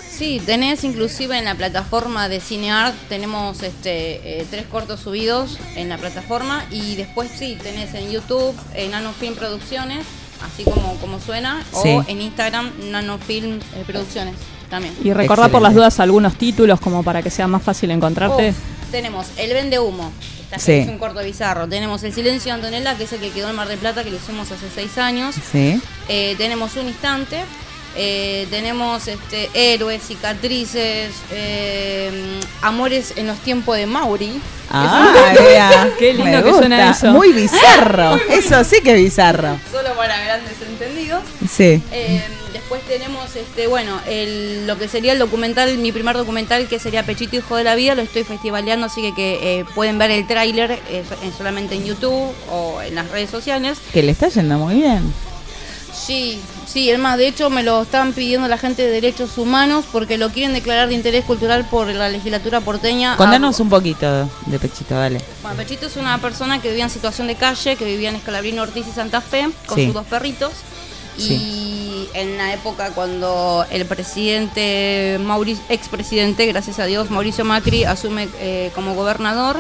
[0.09, 5.89] Sí, tenés inclusive en la plataforma de CineArt, tenemos este, eh, tres cortos subidos en
[5.89, 10.05] la plataforma y después sí, tenés en YouTube, en Nanofilm Producciones,
[10.43, 11.89] así como, como suena, Sí.
[11.89, 14.35] o en Instagram, Nanofilm eh, Producciones
[14.69, 14.93] también.
[15.03, 18.49] Y recordar por las dudas algunos títulos como para que sea más fácil encontrarte.
[18.49, 18.55] Uf,
[18.91, 20.11] tenemos El Vende Humo,
[20.51, 20.71] que Sí.
[20.73, 21.67] es un corto bizarro.
[21.67, 24.09] Tenemos El Silencio de Antonella, que es el que quedó en Mar del Plata, que
[24.11, 25.35] lo hicimos hace seis años.
[25.51, 25.81] Sí.
[26.07, 27.43] Eh, tenemos Un Instante.
[27.93, 34.41] Eh, tenemos este, héroes, cicatrices, eh, amores en los tiempos de Mauri.
[34.69, 35.89] Ah, Es un- vea.
[35.99, 37.11] Qué lindo Me que suena eso.
[37.11, 38.15] Muy bizarro.
[38.29, 39.57] Eso sí que es bizarro.
[40.01, 41.21] Para grandes entendidos.
[41.47, 41.79] Sí.
[41.91, 42.23] Eh,
[42.53, 47.03] después tenemos este, bueno, el- lo que sería el documental, mi primer documental que sería
[47.05, 50.25] Pechito Hijo de la Vida, lo estoy festivaleando, así que, que, eh, pueden ver el
[50.25, 53.77] tráiler eh, en- solamente en YouTube o en las redes sociales.
[53.93, 55.13] Que le está yendo muy bien.
[55.93, 59.85] Sí, sí, es más, de hecho me lo están pidiendo la gente de derechos humanos
[59.91, 63.17] porque lo quieren declarar de interés cultural por la legislatura porteña.
[63.17, 65.21] Contanos un poquito de Pechito, dale.
[65.41, 68.61] Bueno, Pechito es una persona que vivía en situación de calle, que vivía en Escalabrino
[68.61, 69.85] Ortiz y Santa Fe, con Sí.
[69.85, 70.51] sus dos perritos.
[71.17, 78.27] Y en la época cuando el presidente, Mauricio, expresidente, gracias a Dios, Mauricio Macri, asume
[78.39, 79.57] eh, como gobernador,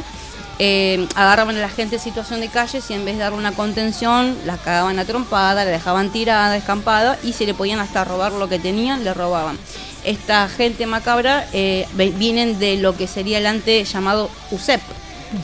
[0.63, 3.53] eh, agarraban a la gente en situación de calle y en vez de darle una
[3.53, 8.33] contención, la cagaban a trompada, la dejaban tirada, escampada y si le podían hasta robar
[8.33, 9.57] lo que tenían, le robaban.
[10.03, 14.81] Esta gente macabra eh, vienen de lo que sería el antes llamado USEP,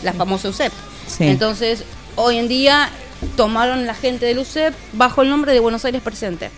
[0.03, 0.71] la famosa USEP.
[1.07, 1.23] Sí.
[1.23, 1.83] Entonces,
[2.15, 2.91] hoy en día
[3.35, 6.51] tomaron la gente del USEP bajo el nombre de Buenos Aires Presente.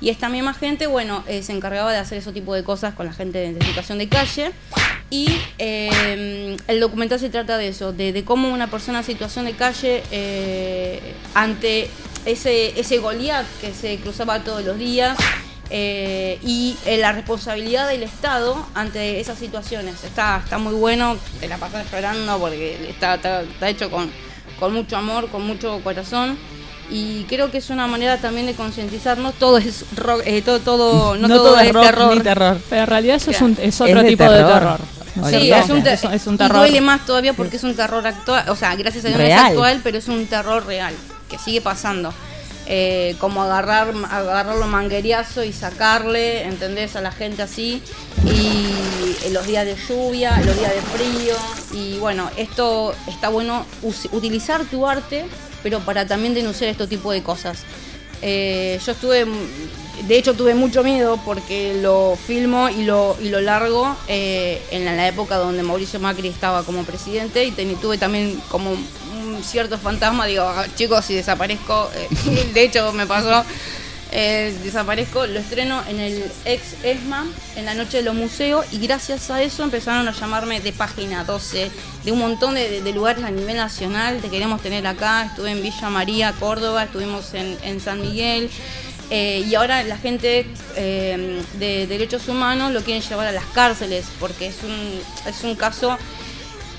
[0.00, 3.06] Y esta misma gente, bueno, eh, se encargaba de hacer ese tipo de cosas con
[3.06, 4.52] la gente de situación de calle.
[5.10, 9.54] Y eh, el documental se trata de eso, de, cómo una persona en situación de
[9.54, 11.90] calle, eh, ante
[12.24, 15.18] ese, ese Goliat que se cruzaba todos los días,
[15.72, 20.02] eh, y la responsabilidad del Estado ante esas situaciones.
[20.04, 24.10] Está, está muy bueno, te la pasas llorando porque está, está, está hecho con,
[24.58, 26.38] con mucho amor, con mucho corazón.
[26.90, 29.34] Y creo que es una manera también de concientizarnos.
[29.34, 32.14] Todo es rock, eh, todo, todo, no, todo, es rock terror.
[32.16, 32.58] ni terror.
[32.68, 34.52] Pero en realidad eso es, un, es Es otro de tipo de terror.
[34.52, 34.80] terror.
[35.30, 36.58] Sí, es un, te- Es un- es un y terror.
[36.58, 39.38] duele más todavía porque es un terror actual, o sea, gracias a Dios no Real.
[39.40, 40.94] es actual, pero es un terror real,
[41.28, 42.12] que sigue pasando.
[42.72, 46.94] Eh, como agarrar, agarrarlo mangueriazo y sacarle, ¿entendés?
[46.94, 47.82] A la gente así.
[48.24, 51.34] Y en los días de lluvia, en los días de frío.
[51.72, 53.66] Y bueno, esto está bueno
[54.12, 55.24] utilizar tu arte,
[55.62, 57.64] pero para también denunciar este tipo de cosas.
[58.22, 59.26] Eh, yo estuve,
[60.06, 64.84] de hecho tuve mucho miedo porque lo filmo y lo, y lo largo eh, en
[64.84, 70.26] la, época donde Mauricio Macri estaba como presidente y tuve también como un cierto fantasma,
[70.26, 73.44] digo, "Ah, chicos, si desaparezco, eh, de hecho me pasó,
[74.12, 78.78] eh, desaparezco, lo estreno en el ex ESMA, en la noche de los museos, y
[78.78, 81.70] gracias a eso empezaron a llamarme de página 12,
[82.04, 85.90] de un montón de, lugares a nivel nacional, te queremos tener acá, estuve en Villa
[85.90, 88.50] María, Córdoba, estuvimos en, en San Miguel,
[89.10, 94.06] eh, y ahora la gente eh, de derechos humanos lo quieren llevar a las cárceles,
[94.20, 95.98] porque es un, es un caso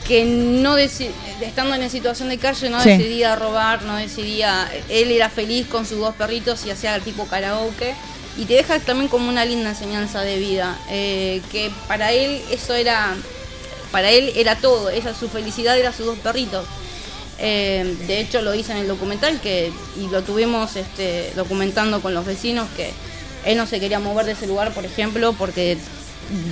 [0.07, 2.89] que no estando en situación de calle no Sí.
[2.89, 7.25] decidía robar, no decidía, él era feliz con sus dos perritos y hacía el tipo
[7.27, 7.93] karaoke
[8.37, 12.73] y te deja también como una linda enseñanza de vida, eh, que para él eso
[12.73, 13.15] era,
[13.91, 16.65] para él era todo, esa su felicidad era sus dos perritos.
[17.43, 22.13] Eh, de hecho lo hice en el documental que y lo tuvimos este, documentando con
[22.13, 22.91] los vecinos que
[23.45, 25.77] él no se quería mover de ese lugar, por ejemplo, porque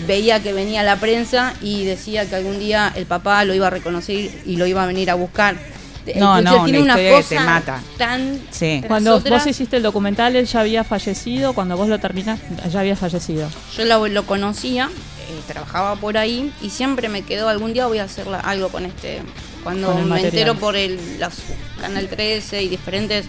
[0.08, 3.70] veía que venía la prensa y decía que algún día el papá lo iba a
[3.70, 5.56] reconocer y lo iba a venir a buscar.
[6.16, 7.82] No, Entonces, no, tiene una una historia que cosa te mata.
[7.98, 8.82] tan Sí.
[8.88, 9.38] Cuando otra.
[9.38, 11.54] vos hiciste el documental, él ya había fallecido.
[11.54, 13.48] Cuando vos lo terminaste, ya había fallecido.
[13.78, 18.00] Yo lo, lo conocía, eh, trabajaba por ahí y siempre me quedó algún día voy
[18.00, 19.22] a hacer la- algo con este.
[19.64, 21.38] Cuando Con me entero por el las-
[21.80, 23.26] Canal 13 y diferentes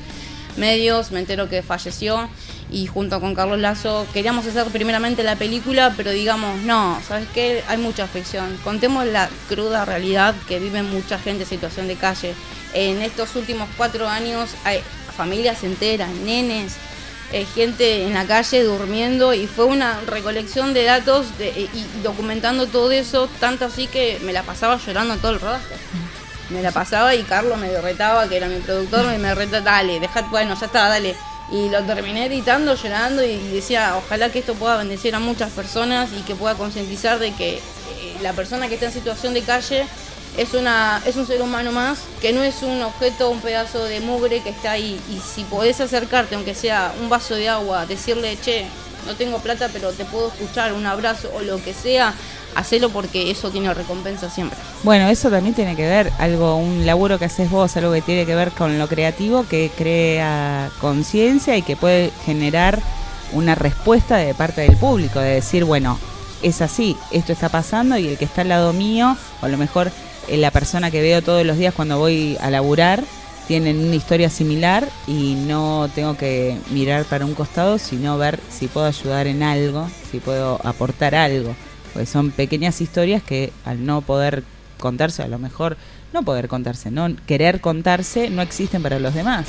[0.56, 2.28] medios, me entero que falleció
[2.72, 7.64] y junto con Carlos Lazo queríamos hacer primeramente la película, pero digamos, no, ¿sabes qué?
[7.68, 8.56] Hay mucha ficción.
[8.62, 12.34] Contemos la cruda realidad que vive mucha gente en situación de calle.
[12.72, 14.80] En estos últimos cuatro años hay
[15.16, 16.76] familias enteras, nenes,
[17.32, 21.68] eh, gente en la calle durmiendo y fue una recolección de datos y,
[22.02, 25.74] documentando todo eso, tanto así que me la pasaba llorando todo el rodaje.
[26.50, 30.00] Me la pasaba y Carlos me retaba, que era mi productor, y me retaba, dale,
[30.00, 31.14] deja, bueno, ya está, dale.
[31.52, 36.10] Y lo terminé editando, llorando y decía, ojalá que esto pueda bendecir a muchas personas
[36.16, 37.60] y que pueda concientizar de que eh,
[38.22, 39.84] la persona que está en situación de calle
[40.36, 44.00] es una es un ser humano más, que no es un objeto, un pedazo de
[44.00, 45.00] mugre que está ahí.
[45.10, 48.66] Y si podés acercarte, aunque sea un vaso de agua, decirle, che,
[49.06, 52.14] no tengo plata, pero te puedo escuchar, un abrazo o lo que sea,
[52.54, 54.58] hacelo porque eso tiene recompensa siempre.
[54.82, 58.26] Bueno, eso también tiene que ver, algo, un laburo que haces vos, algo que tiene
[58.26, 62.80] que ver con lo creativo, que crea conciencia y que puede generar
[63.32, 65.98] una respuesta de parte del público, de decir, bueno,
[66.42, 69.58] es así, esto está pasando y el que está al lado mío, o a lo
[69.58, 69.90] mejor
[70.28, 73.04] eh, la persona que veo todos los días cuando voy a laburar,
[73.46, 78.68] tienen una historia similar y no tengo que mirar para un costado, sino ver si
[78.68, 81.54] puedo ayudar en algo, si puedo aportar algo.
[81.92, 84.44] Porque son pequeñas historias que al no poder
[84.78, 85.76] contarse, a lo mejor
[86.12, 89.48] no poder contarse, no querer contarse, no existen para los demás.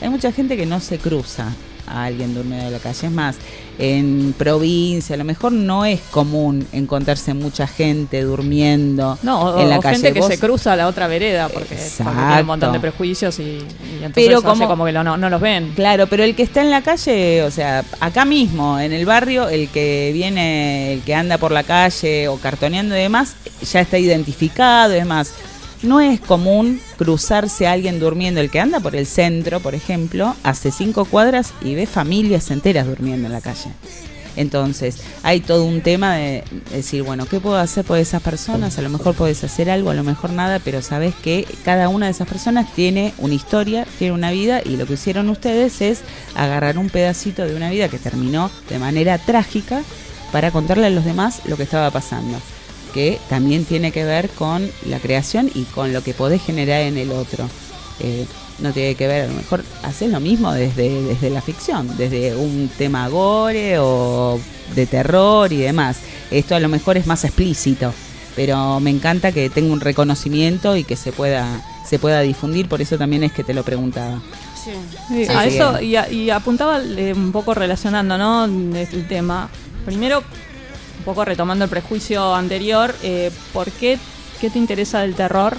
[0.00, 1.52] Hay mucha gente que no se cruza
[1.86, 3.06] alguien durmiendo en la calle.
[3.06, 3.36] Es más,
[3.78, 9.78] en provincia a lo mejor no es común encontrarse mucha gente durmiendo No, en la
[9.78, 9.94] o calle.
[9.96, 12.80] gente que Vos- se cruza a la otra vereda porque, porque tiene un montón de
[12.80, 13.58] prejuicios y, y
[13.96, 15.72] entonces Pero hace como- como, que lo- no, no los ven.
[15.74, 19.48] Claro, pero el que está en la calle, o sea, acá mismo, en el barrio,
[19.48, 23.34] el que viene, el que anda por la calle o cartoneando y demás,
[23.70, 25.32] ya está identificado y demás.
[25.82, 28.40] No es común cruzarse a alguien durmiendo.
[28.40, 32.86] El que anda por el centro, por ejemplo, hace cinco cuadras y ve familias enteras
[32.86, 33.70] durmiendo en la calle.
[34.36, 38.78] Entonces, hay todo un tema de decir, bueno, ¿qué puedo hacer por esas personas?
[38.78, 42.06] A lo mejor podés hacer algo, a lo mejor nada, pero sabes que cada una
[42.06, 46.00] de esas personas tiene una historia, tiene una vida, y lo que hicieron ustedes es
[46.34, 49.82] agarrar un pedacito de una vida que terminó de manera trágica
[50.30, 52.38] para contarle a los demás lo que estaba pasando,
[52.92, 56.96] que también tiene que ver con la creación y con lo que podés generar en
[56.98, 57.48] el otro.
[58.00, 58.26] Eh,
[58.58, 62.34] no tiene que ver, a lo mejor haces lo mismo desde, desde la ficción, desde
[62.36, 64.38] un tema gore o
[64.74, 65.98] de terror y demás.
[66.30, 67.92] Esto a lo mejor es más explícito,
[68.36, 71.46] pero me encanta que tenga un reconocimiento y que se pueda,
[71.88, 74.20] se pueda difundir, por eso también es que te lo preguntaba.
[74.62, 74.70] Sí,
[75.08, 75.26] Sí.
[75.28, 78.44] a eso que- y, a- y apuntaba eh, un poco relacionando ¿no?
[78.44, 79.48] el tema.
[79.84, 80.22] Primero,
[81.02, 83.98] un poco retomando el prejuicio anterior, eh, ¿por qué,
[84.40, 85.56] qué te interesa del terror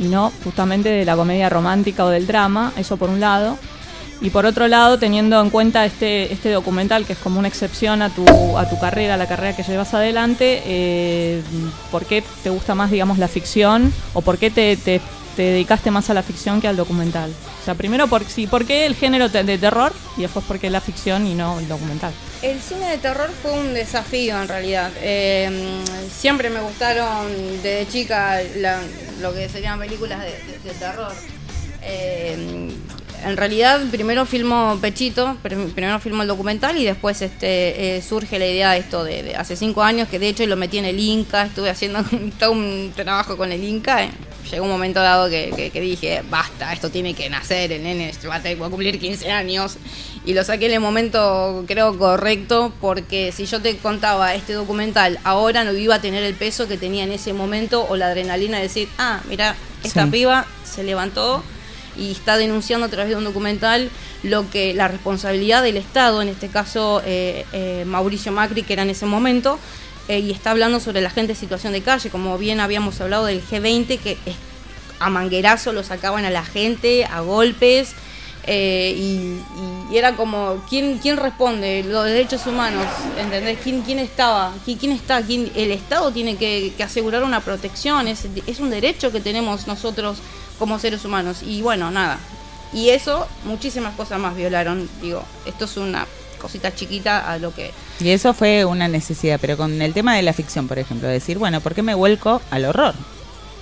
[0.00, 2.72] y no justamente de la comedia romántica o del drama?
[2.76, 3.56] Eso por un lado.
[4.20, 8.02] Y por otro lado, teniendo en cuenta este, este documental, que es como una excepción
[8.02, 8.24] a tu,
[8.58, 11.40] a tu carrera, a la carrera que llevas adelante, eh,
[11.92, 13.92] ¿por qué te gusta más, digamos, la ficción?
[14.12, 15.00] ¿O por qué te, te-
[15.40, 17.30] te dedicaste más a la ficción que al documental?
[17.62, 19.90] O sea, primero, por, sí, ¿por qué el género de terror?
[20.18, 22.12] Y después, ¿por qué la ficción y no el documental?
[22.42, 24.90] El cine de terror fue un desafío en realidad.
[25.00, 25.50] Eh,
[26.14, 27.26] siempre me gustaron
[27.62, 28.38] desde chica
[29.22, 31.12] lo que serían películas de, terror.
[31.82, 32.68] Eh,
[33.24, 38.38] en realidad primero filmo Pechito, prim- primero filmo el documental y después este eh, surge
[38.38, 40.84] la idea de esto de, de hace cinco años que de hecho lo metí en
[40.86, 42.02] el Inca, estuve haciendo
[42.38, 44.04] todo un trabajo con el Inca.
[44.04, 44.10] eh.
[44.50, 48.12] Llegó un momento dado que, que- que dije, basta, esto tiene que nacer, el nene
[48.28, 49.76] va a, cumplir 15 años.
[50.24, 55.18] Y lo saqué en el momento, creo, correcto, porque si yo te contaba este documental,
[55.24, 58.56] ahora no iba a tener el peso que tenía en ese momento o la adrenalina
[58.58, 59.54] de decir, ah, mira,
[59.84, 60.10] esta Sí.
[60.10, 61.42] piba se levantó
[61.96, 63.90] y está denunciando a través de un documental
[64.22, 68.82] lo que la responsabilidad del Estado, en este caso eh, eh, Mauricio Macri, que era
[68.82, 69.58] en ese momento,
[70.08, 73.26] eh, y está hablando sobre la gente en situación de calle, como bien habíamos hablado
[73.26, 74.16] del G20, que
[74.98, 77.94] a manguerazo lo sacaban a la gente, a golpes,
[78.44, 79.40] eh, y,
[79.92, 81.84] y era como, ¿quién, ¿quién responde?
[81.84, 82.86] Los derechos humanos,
[83.18, 83.58] ¿entendés?
[83.62, 84.52] ¿Quién, quién estaba?
[84.64, 85.22] ¿Quién, quién está?
[85.22, 89.66] ¿Quién, el Estado tiene que, que asegurar una protección, es, es un derecho que tenemos
[89.66, 90.18] nosotros
[90.58, 91.42] como seres humanos.
[91.42, 92.18] Y bueno, nada.
[92.72, 94.88] Y eso, muchísimas cosas más violaron.
[95.02, 96.06] Digo, esto es una
[96.40, 97.70] cosita chiquita a lo que...
[98.00, 101.38] Y eso fue una necesidad, pero con el tema de la ficción, por ejemplo, decir,
[101.38, 102.94] bueno, ¿por qué me vuelco al horror?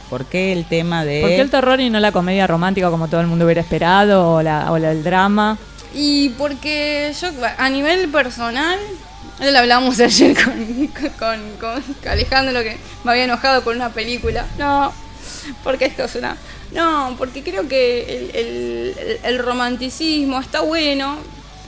[0.08, 1.20] ¿Por qué el tema de...
[1.20, 4.32] ¿Por qué el terror y no la comedia romántica como todo el mundo hubiera esperado
[4.36, 5.58] o, la, o la- el drama?
[5.94, 8.78] Y porque yo, a nivel personal,
[9.40, 10.86] lo hablamos ayer con,
[11.18, 14.46] con, con Alejandro, que me había enojado con una película.
[14.58, 14.92] No,
[15.64, 16.36] porque esto es una.
[16.72, 21.16] No, porque creo que el, el- el romanticismo está bueno,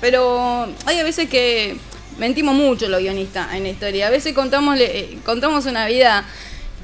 [0.00, 1.76] pero hay a veces que
[2.18, 4.06] mentimos mucho los guionistas en la historia.
[4.08, 6.24] A veces contamos, le- contamos una vida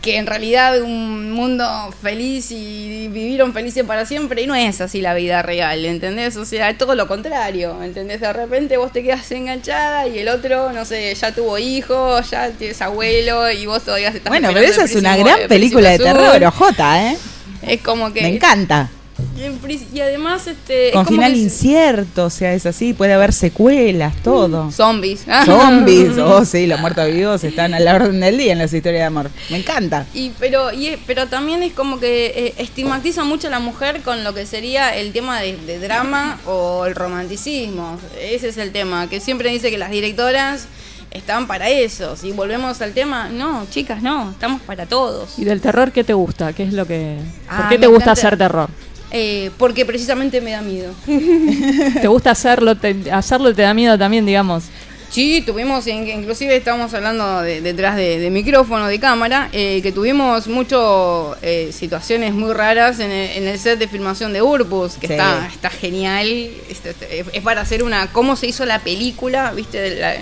[0.02, 1.66] que en realidad un mundo
[2.00, 6.36] feliz y vivieron felices para siempre y no es así la vida real, ¿entendés?
[6.36, 8.20] O sea, es todo lo contrario, ¿entendés?
[8.20, 12.50] De repente vos te quedas enganchada y el otro, no sé, ya tuvo hijos, ya
[12.50, 15.98] tienes abuelo y vos todavía estás Bueno, pero esa es una gran el película de
[15.98, 17.16] terror, ojota, ¿eh?
[17.62, 18.22] Es como que...
[18.22, 18.90] Me encanta.
[19.39, 19.58] En
[19.92, 20.89] Y además, este...
[20.89, 24.70] es Con como final que- incierto, o sea, es así, puede haber secuelas, todo.
[24.70, 25.24] Zombies.
[25.44, 29.00] Zombies, oh sí, los muertos vivos están a la orden del día en las historias
[29.02, 29.31] de amor.
[29.50, 30.06] Me encanta.
[30.15, 34.00] Y pero y, es- pero también es como que eh, estigmatiza mucho a la mujer
[34.02, 37.98] con lo que sería el tema de, de drama o el romanticismo.
[38.20, 40.66] Ese es el tema, que siempre dice que las directoras
[41.10, 42.16] están para eso.
[42.16, 45.39] Si volvemos al tema, no, chicas, no, estamos para todos.
[45.39, 46.52] ¿Y del terror qué te gusta?
[46.52, 48.68] ¿Qué es lo que ¿Por Ah, qué te gusta encanta- hacer terror?
[49.12, 50.93] Eh, porque precisamente me da miedo.
[52.01, 52.75] ¿Te gusta hacerlo?
[52.76, 54.65] Te, hacerlo te da miedo también, digamos.
[55.09, 59.93] Sí, tuvimos, in- inclusive estábamos hablando de- detrás de, de micrófono, de cámara, eh, que
[59.93, 64.94] tuvimos mucho eh, situaciones muy raras en el, en el set de filmación de Urpus,
[64.94, 65.12] que Sí.
[65.15, 66.26] está, está genial.
[66.68, 70.17] Este, este, es para hacer una, cómo se hizo la película, viste, de, la-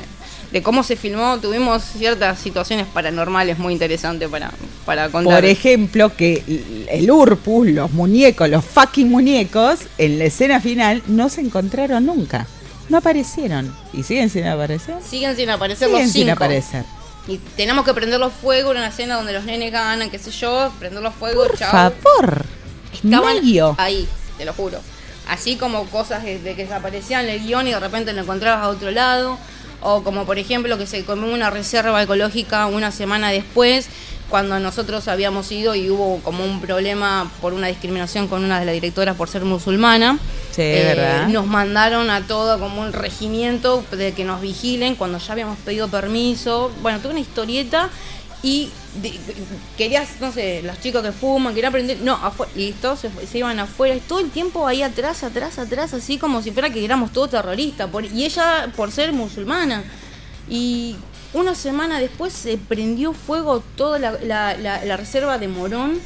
[0.54, 1.38] de cómo se filmó.
[1.40, 4.52] Tuvimos ciertas situaciones paranormales muy interesantes para,
[4.86, 5.34] para contar.
[5.40, 11.28] Por ejemplo, que el Urpus, los muñecos, los fucking muñecos, en la escena final no
[11.28, 12.46] se encontraron nunca.
[12.88, 13.74] no aparecieron.
[13.92, 14.94] ¿Y siguen sin aparecer?
[15.02, 16.32] Siguen sin aparecer Siguen los sin cinco.
[16.34, 16.84] aparecer.
[17.26, 20.30] Y tenemos que prender los fuegos en una escena donde los nenes ganan, qué sé
[20.30, 21.70] yo, prender los fuegos, Por chao.
[21.72, 22.44] favor.
[22.92, 23.38] Estaban
[23.78, 24.06] ahí,
[24.38, 24.78] te lo juro.
[25.28, 28.62] Así como cosas de de que desaparecían en el guion y de repente lo encontrabas
[28.64, 29.36] a otro lado.
[29.86, 33.88] O como por ejemplo que se comió una reserva ecológica una semana después,
[34.30, 38.64] cuando nosotros habíamos ido y hubo como un problema por una discriminación con una de
[38.64, 40.18] las directoras por ser musulmana.
[40.50, 41.28] Sí, ¿verdad?
[41.28, 45.88] Nos mandaron a todo como un regimiento de que nos vigilen cuando ya habíamos pedido
[45.88, 46.72] permiso.
[46.80, 47.90] Bueno, tuve una historieta
[48.46, 49.18] y de-
[49.78, 53.08] querías, no sé, los chicos que fuman, querían aprender, no, afuera, listo, se,
[53.38, 56.84] iban afuera y todo el tiempo ahí atrás, atrás, atrás, así como si fuera que
[56.84, 59.82] éramos todos terroristas, por- y ella por ser musulmana.
[60.46, 60.96] Y
[61.32, 65.98] una semana después se prendió fuego toda la, la- la- la reserva de Morón,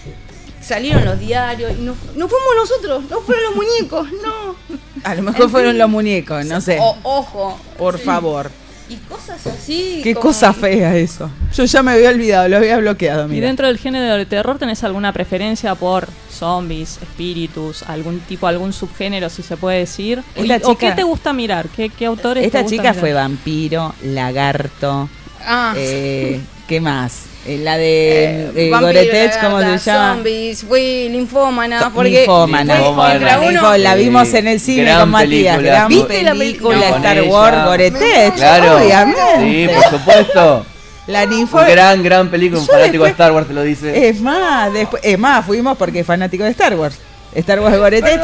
[0.62, 4.55] salieron los diarios, y no, no fuimos nosotros, no fueron los muñecos, no.
[5.02, 6.78] A lo mejor fueron los muñecos, no sé.
[6.81, 7.58] O- ojo.
[7.76, 8.05] Por Sí.
[8.05, 8.50] favor.
[8.91, 10.00] Y cosas así.
[10.02, 11.31] Qué como- cosa fea eso.
[11.55, 14.83] Yo ya me había olvidado, lo había bloqueado, ¿Y dentro del género de terror tenés
[14.84, 20.23] alguna preferencia por zombies, espíritus, algún tipo, algún subgénero, si se puede decir?
[20.34, 21.68] Esta ¿Y- ¿O chica- qué te gusta mirar?
[21.68, 23.00] ¿Qué, qué autores Esta te gusta chica mirar?
[23.00, 25.08] fue vampiro, lagarto.
[25.47, 25.75] Ah.
[25.76, 27.23] eh, ¿Qué más?
[27.47, 30.15] Eh, la de eh, Vampiro, Goretech, ¿cómo se llama?
[30.17, 31.91] Zombies, fui linfómana.
[31.95, 32.77] Porque Ninfómana.
[32.77, 35.57] fue contra uno- la vimos en el cine Gran con Matías.
[35.57, 35.77] película.
[35.79, 37.23] Gran ¿Viste la película Star.
[37.23, 38.35] Wars Goretech.
[38.35, 38.77] Claro.
[38.77, 39.21] Obviamente.
[39.41, 40.67] Sí, por supuesto.
[41.07, 41.57] La ninfo.
[41.59, 42.61] Gran, gran película.
[42.61, 44.09] Un Yo fanático de después- Star Wars te lo dice.
[44.09, 46.99] Es más, después, es más, fuimos porque es fanático de Star Wars.
[47.35, 48.21] Star Wars Goretech.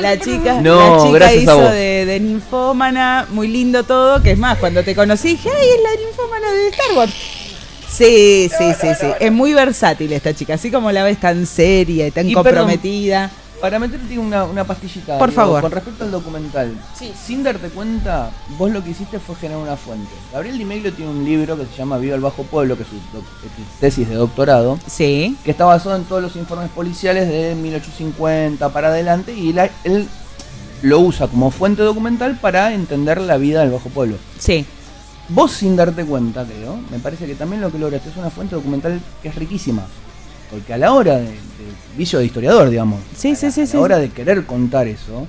[0.00, 1.72] La chica, No, la chica gracias a hizo vos.
[1.72, 5.82] de, de ninfómana, muy lindo todo, que es más, cuando te conocí dije, ay, es
[5.82, 7.12] la ninfómana de Star Wars.
[7.92, 9.06] Sí, sí, sí, sí.
[9.20, 13.30] Es muy versátil esta chica, así como la ves tan seria y tan Y comprometida.
[13.60, 15.18] Para meterte una, una pastillita.
[15.18, 15.60] Por favor.
[15.60, 16.72] Con respecto al documental.
[17.24, 20.10] Sin darte cuenta, vos lo que hiciste fue generar una fuente.
[20.32, 22.88] Gabriel Di Meglio tiene un libro que se llama Viva el Bajo Pueblo, que es
[22.88, 24.80] su doc- es su tesis de doctorado.
[24.88, 25.36] Sí.
[25.44, 30.08] Que está basado en todos los informes policiales de 1850 para adelante y la- él
[30.82, 34.16] lo usa como fuente documental para entender la vida del Bajo Pueblo.
[34.40, 34.66] Sí.
[35.34, 38.54] Vos sin darte cuenta, creo, me parece que también lo que lograste es una fuente
[38.54, 39.82] documental que es riquísima.
[40.50, 41.36] Porque a la hora de, de
[41.96, 43.76] vicio de historiador, digamos, Sí, sí, sí, a sí.
[43.76, 45.26] la hora de querer contar eso,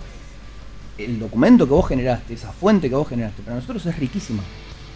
[0.98, 4.44] el documento que vos generaste, esa fuente que vos generaste, para nosotros es riquísima.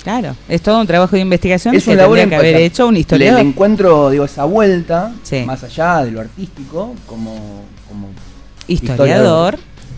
[0.03, 2.93] Claro, es todo un trabajo de investigación Es que un labor que haber hecho un
[2.93, 3.41] Le, historiador.
[3.43, 5.13] le encuentro, digo, esa vuelta,
[5.45, 8.09] más allá de lo artístico, como, como
[8.67, 9.57] Historiador.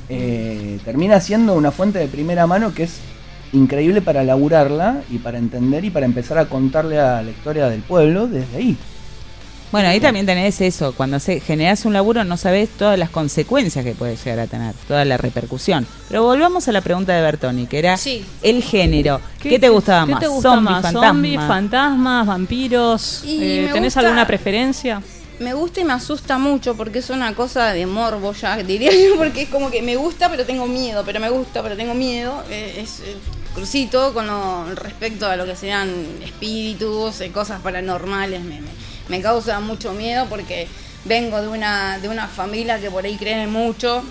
[0.10, 3.00] eh, termina siendo una fuente de primera mano que es
[3.54, 7.82] increíble para laburarla y para entender y para empezar a contarle a la historia del
[7.82, 8.78] pueblo desde ahí.
[9.72, 13.86] Bueno, ahí también tenés eso, cuando se generas un laburo no sabes todas las consecuencias
[13.86, 15.86] que puede llegar a tener, toda la repercusión.
[16.08, 18.26] Pero volvamos a la pregunta de Bertoni, que era Sí.
[18.42, 19.22] el género.
[19.40, 20.20] ¿Qué, te gustaba ¿Qué más?
[20.22, 20.82] te gusta Zombie, más?
[20.82, 21.08] fantasma.
[21.10, 23.24] ¿Zombies, fantasmas, vampiros?
[23.26, 25.04] Y Eh, ¿Tenés gusta- alguna preferencia?
[25.40, 29.16] Me gusta y me asusta mucho porque es una cosa de morbo ya, diría yo,
[29.18, 32.44] porque es como que me gusta pero tengo miedo, pero me gusta pero tengo miedo.
[32.50, 33.16] Eh, es eh,
[33.54, 35.90] crucito con lo, respecto a lo que sean
[36.24, 38.42] espíritus, eh, cosas paranormales.
[38.42, 38.70] Me, me-
[39.10, 40.68] me causa mucho miedo porque
[41.06, 44.04] vengo de una, de una familia que por ahí creen mucho,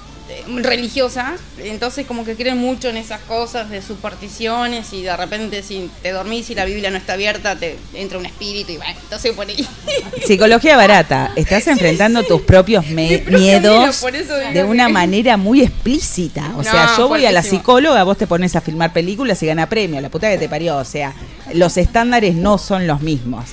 [0.62, 5.90] religiosa, entonces como que creen mucho en esas cosas de supersticiones y de repente si
[6.02, 9.32] te dormís y la Biblia no está abierta te entra un espíritu y bueno, entonces
[9.32, 9.66] por ahí...
[10.26, 11.32] Psicología barata.
[11.36, 14.04] Estás enfrentando tus propios miedos
[14.52, 16.52] de una que- manera muy explícita.
[16.54, 19.46] O No, sea, yo voy a la psicóloga, vos te pones a filmar películas y
[19.46, 20.00] gana premio.
[20.00, 20.76] La puta que te parió.
[20.76, 21.12] O sea,
[21.54, 23.46] los estándares no son los mismos.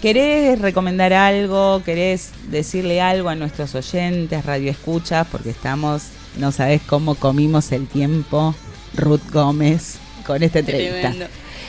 [0.00, 1.82] ¿Querés recomendar algo?
[1.84, 5.26] ¿Querés decirle algo a nuestros oyentes, radio escuchas?
[5.30, 6.04] Porque estamos,
[6.38, 8.54] no sabes cómo comimos el tiempo,
[8.94, 11.14] Ruth Gómez, con esta entrevista.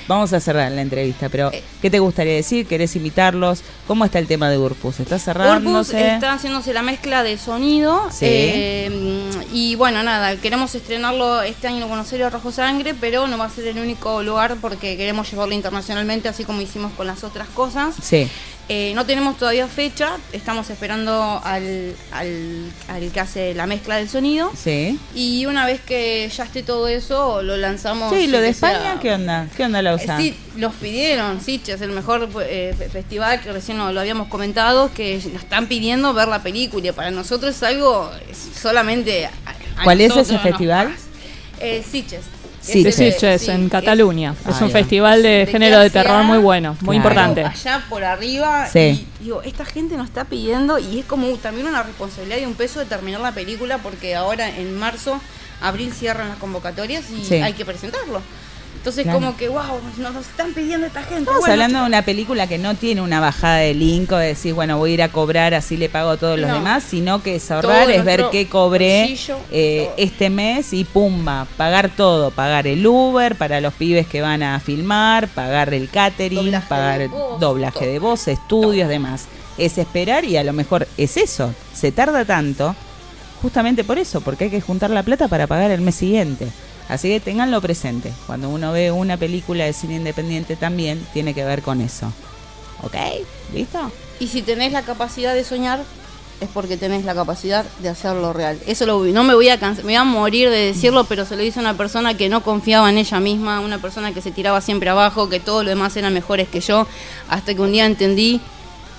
[0.07, 2.67] Vamos a cerrar la entrevista, pero ¿qué te gustaría decir?
[2.67, 3.61] ¿Querés invitarlos?
[3.87, 4.99] ¿Cómo está el tema de Urpus?
[4.99, 6.13] ¿Está Urpus cerrándose?
[6.13, 8.09] está haciéndose la mezcla de sonido.
[8.11, 8.25] Sí.
[8.27, 13.37] eh, y bueno, nada, queremos estrenarlo este año en Buenos Aires Rojo Sangre, pero no
[13.37, 17.23] va a ser el único lugar porque queremos llevarlo internacionalmente, así como hicimos con las
[17.23, 17.95] otras cosas.
[18.01, 18.29] Sí.
[18.73, 24.07] Eh, no tenemos todavía fecha, estamos esperando al, al, al que hace la mezcla del
[24.07, 24.49] sonido.
[24.55, 24.97] Sí.
[25.13, 28.13] Y una vez que ya esté todo eso, lo lanzamos.
[28.15, 29.47] Sí, lo de sea- España, ¿qué onda?
[29.57, 30.17] ¿Qué onda la Eh, usa?
[30.17, 34.89] Sí, nos pidieron, es el mejor eh, fe- festival que recién lo, lo habíamos comentado,
[34.93, 36.93] que nos están pidiendo ver la película.
[36.93, 38.09] Para nosotros es algo
[38.57, 39.25] solamente.
[39.25, 39.31] a-
[39.81, 40.93] a ¿Cuál es ese festival?
[40.93, 41.07] pasa.
[42.61, 43.11] Sí, de sí.
[43.11, 44.35] Sitges, en Cataluña.
[44.47, 44.71] Es un va.
[44.71, 47.09] festival de ¿De género de terror muy bueno, muy Claro.
[47.09, 47.43] importante.
[47.45, 49.07] allá por arriba Sí.
[49.19, 52.53] y digo, esta gente nos está pidiendo y es como también una responsabilidad y un
[52.53, 55.19] peso de terminar la película porque ahora en marzo,
[55.61, 57.35] abril cierran las convocatorias y Sí.
[57.35, 58.21] hay que presentarlo.
[58.77, 59.19] Entonces Claro.
[59.19, 59.61] como que, wow,
[59.99, 61.19] nos, nos están pidiendo esta gente.
[61.21, 64.27] Estamos Bueno, hablando de una película que no tiene una bajada de link o de
[64.27, 67.21] decir, bueno, voy a ir a cobrar, así le pago a todos los demás, sino
[67.21, 71.91] que es ahorrar, Todo es ver qué cobré bolsillo, eh, este mes y pumba, pagar
[71.95, 76.67] todo, pagar el Uber para los pibes que van a filmar, pagar el catering, Doblaje
[76.67, 77.89] pagar de voz, doblaje todo.
[77.91, 79.25] de voz, estudios, demás.
[79.59, 82.75] Es esperar y a lo mejor es eso, se tarda tanto
[83.43, 86.47] justamente por eso, porque hay que juntar la plata para pagar el mes siguiente.
[86.91, 88.11] Así que tenganlo presente.
[88.27, 92.11] Cuando uno ve una película de cine independiente también tiene que ver con eso.
[92.83, 92.95] ¿Ok?
[93.53, 93.89] ¿Listo?
[94.19, 95.81] Y si tenés la capacidad de soñar,
[96.41, 98.59] es porque tenés la capacidad de hacerlo real.
[98.67, 101.37] Eso lo no me voy a cansar, me voy a morir de decirlo, pero se
[101.37, 104.59] lo dice una persona que no confiaba en ella misma, una persona que se tiraba
[104.59, 106.87] siempre abajo, que todos los demás eran mejores que yo,
[107.29, 108.41] hasta que un día entendí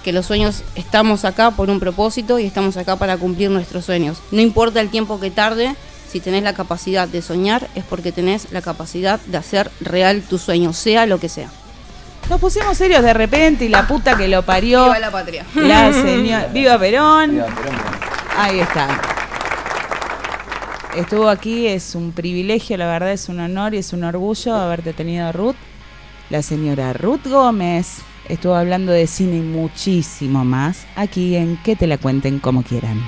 [0.02, 4.18] que los sueños estamos acá por un propósito y estamos acá para cumplir nuestros sueños.
[4.30, 5.76] No importa el tiempo que tarde,
[6.12, 10.36] si tenés la capacidad de soñar es porque tenés la capacidad de hacer real tu
[10.36, 11.48] sueño, sea lo que sea.
[12.28, 14.84] Nos pusimos serios de repente y la puta que lo parió.
[14.84, 15.46] Viva la patria.
[15.54, 16.48] La señora.
[16.52, 17.42] Viva Perón.
[18.36, 19.00] Ahí está.
[20.94, 24.92] Estuvo aquí, es un privilegio, la verdad es un honor y es un orgullo haberte
[24.92, 25.56] tenido a Ruth.
[26.28, 31.86] La señora Ruth Gómez estuvo hablando de cine y muchísimo más aquí en Que te
[31.86, 33.00] la cuenten como quieran.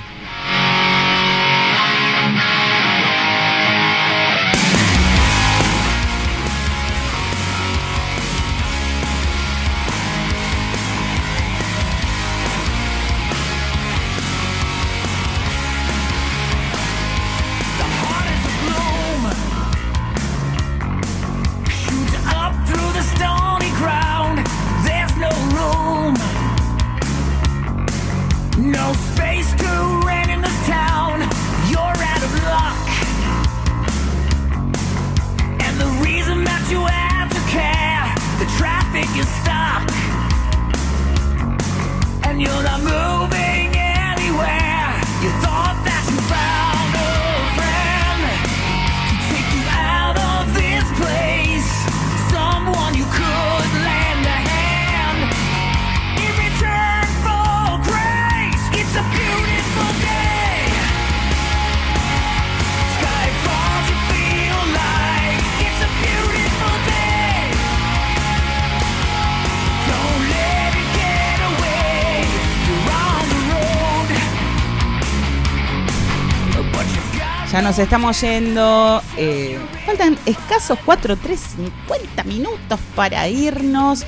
[77.55, 79.01] Ya nos estamos yendo.
[79.15, 81.39] eh, faltan escasos 4, 3,
[81.87, 84.03] 50 minutos para irnos.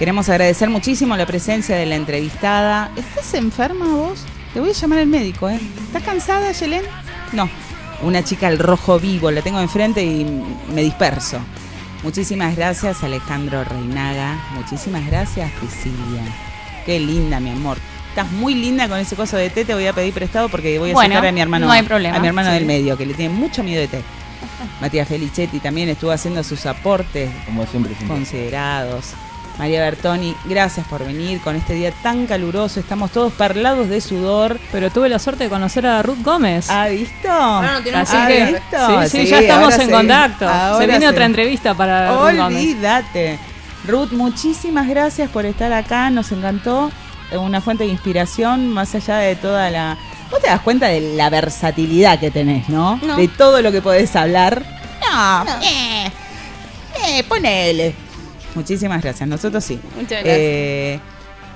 [0.00, 2.90] Queremos agradecer muchísimo la presencia de la entrevistada.
[2.96, 4.24] ¿Estás enferma vos?
[4.52, 5.60] Te voy a llamar al médico, ¿eh?
[5.86, 6.82] ¿Estás cansada, Yelén?
[7.30, 7.48] No.
[8.02, 10.24] Una chica al rojo vivo, la tengo enfrente y
[10.74, 11.38] me disperso.
[12.02, 14.40] Muchísimas gracias, Alejandro Reinaga.
[14.56, 16.24] Muchísimas gracias, Priscilia.
[16.84, 17.78] Qué linda, mi amor.
[18.16, 20.92] Estás muy linda con ese coso de té, te voy a pedir prestado porque voy
[20.92, 22.16] a Bueno, sacar a mi hermano, no hay problema.
[22.16, 22.54] a mi hermano Sí.
[22.54, 24.02] del medio, que le tiene mucho miedo de té.
[24.80, 28.16] Matías Felicetti también estuvo haciendo sus aportes Como siempre, siempre.
[28.16, 29.08] considerados.
[29.58, 32.80] María Bertoni, gracias por venir con este día tan caluroso.
[32.80, 34.58] Estamos todos parlados de sudor.
[34.72, 36.70] Pero tuve la suerte de conocer a Ruth Gómez.
[36.70, 37.30] ¿Ha visto?
[37.30, 39.08] Ahora no tenemos Así ¿Ha que, visto?
[39.10, 40.48] sí, sí, ya estamos en contacto.
[40.48, 42.40] Ahora Se viene otra entrevista para Ruth Gómez.
[42.40, 43.38] Olvídate.
[43.86, 46.08] Ruth, muchísimas gracias por estar acá.
[46.08, 46.90] Nos encantó.
[47.32, 49.98] Una fuente de inspiración más allá de toda la...
[50.30, 52.96] Vos te das cuenta de la versatilidad que tenés, ¿no?
[52.96, 53.16] No.
[53.16, 54.64] De todo lo que podés hablar.
[55.00, 56.10] No, eh,
[57.06, 57.94] eh, ponele.
[58.54, 59.28] Muchísimas gracias.
[59.28, 59.78] Nosotros sí.
[59.94, 60.36] Muchas gracias.
[60.36, 61.00] Eh,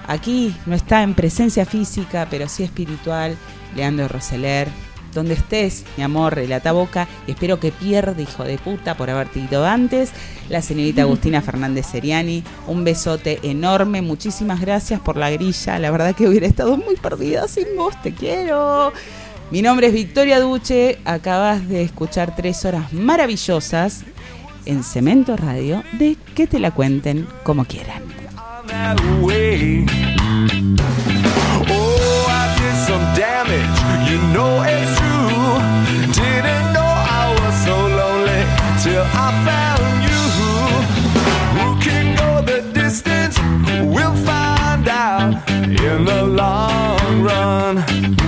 [0.07, 3.37] aquí no está en presencia física, pero sí espiritual.
[3.75, 4.69] Leandro Roseler.
[5.15, 7.09] Donde estés, mi amor, relata boca.
[7.27, 10.13] Y espero que pierda, hijo de puta, por haberte ido antes.
[10.49, 12.45] La señorita Agustina Fernández Seriani.
[12.67, 14.03] Un besote enorme.
[14.03, 15.79] Muchísimas gracias por la grilla.
[15.79, 18.01] La verdad que hubiera estado muy perdida sin vos.
[18.03, 18.93] Te quiero.
[19.51, 20.99] Mi nombre es Victoria Duche.
[21.05, 24.05] Acabas de escuchar tres horas maravillosas
[24.65, 28.03] en Cemento Radio de que te la cuenten como quieran.
[31.69, 35.00] Oh, I did some damage, you know it's.
[36.13, 36.91] Didn't know
[37.21, 38.43] I was so lonely
[38.83, 40.23] till I found you.
[41.57, 43.39] Who can go the distance?
[43.95, 48.20] We'll find out in the long run.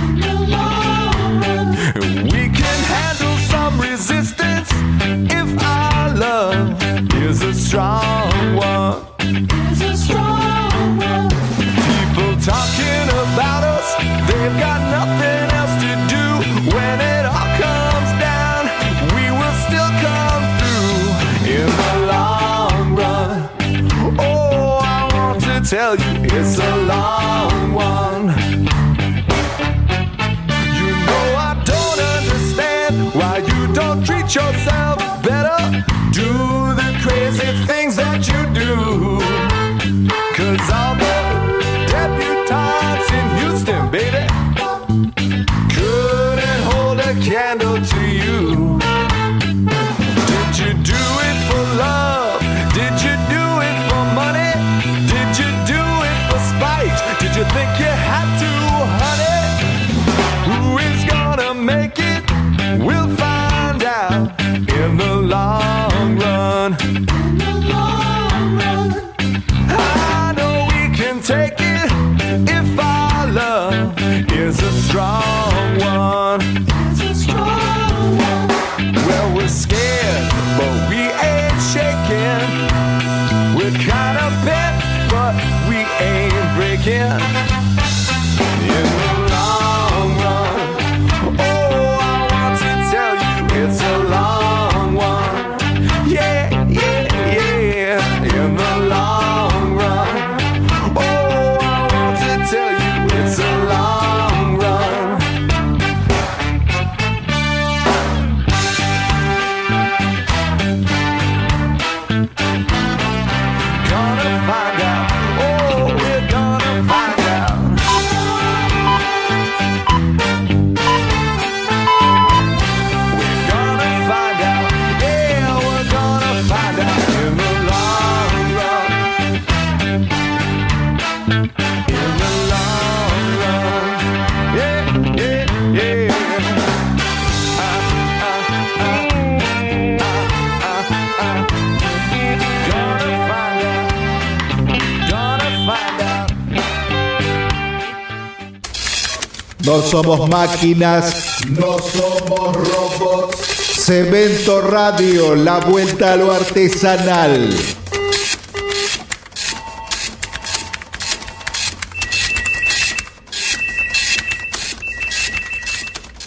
[149.65, 153.37] No somos máquinas, no somos robots.
[153.77, 157.49] Cemento Radio, la vuelta a lo artesanal.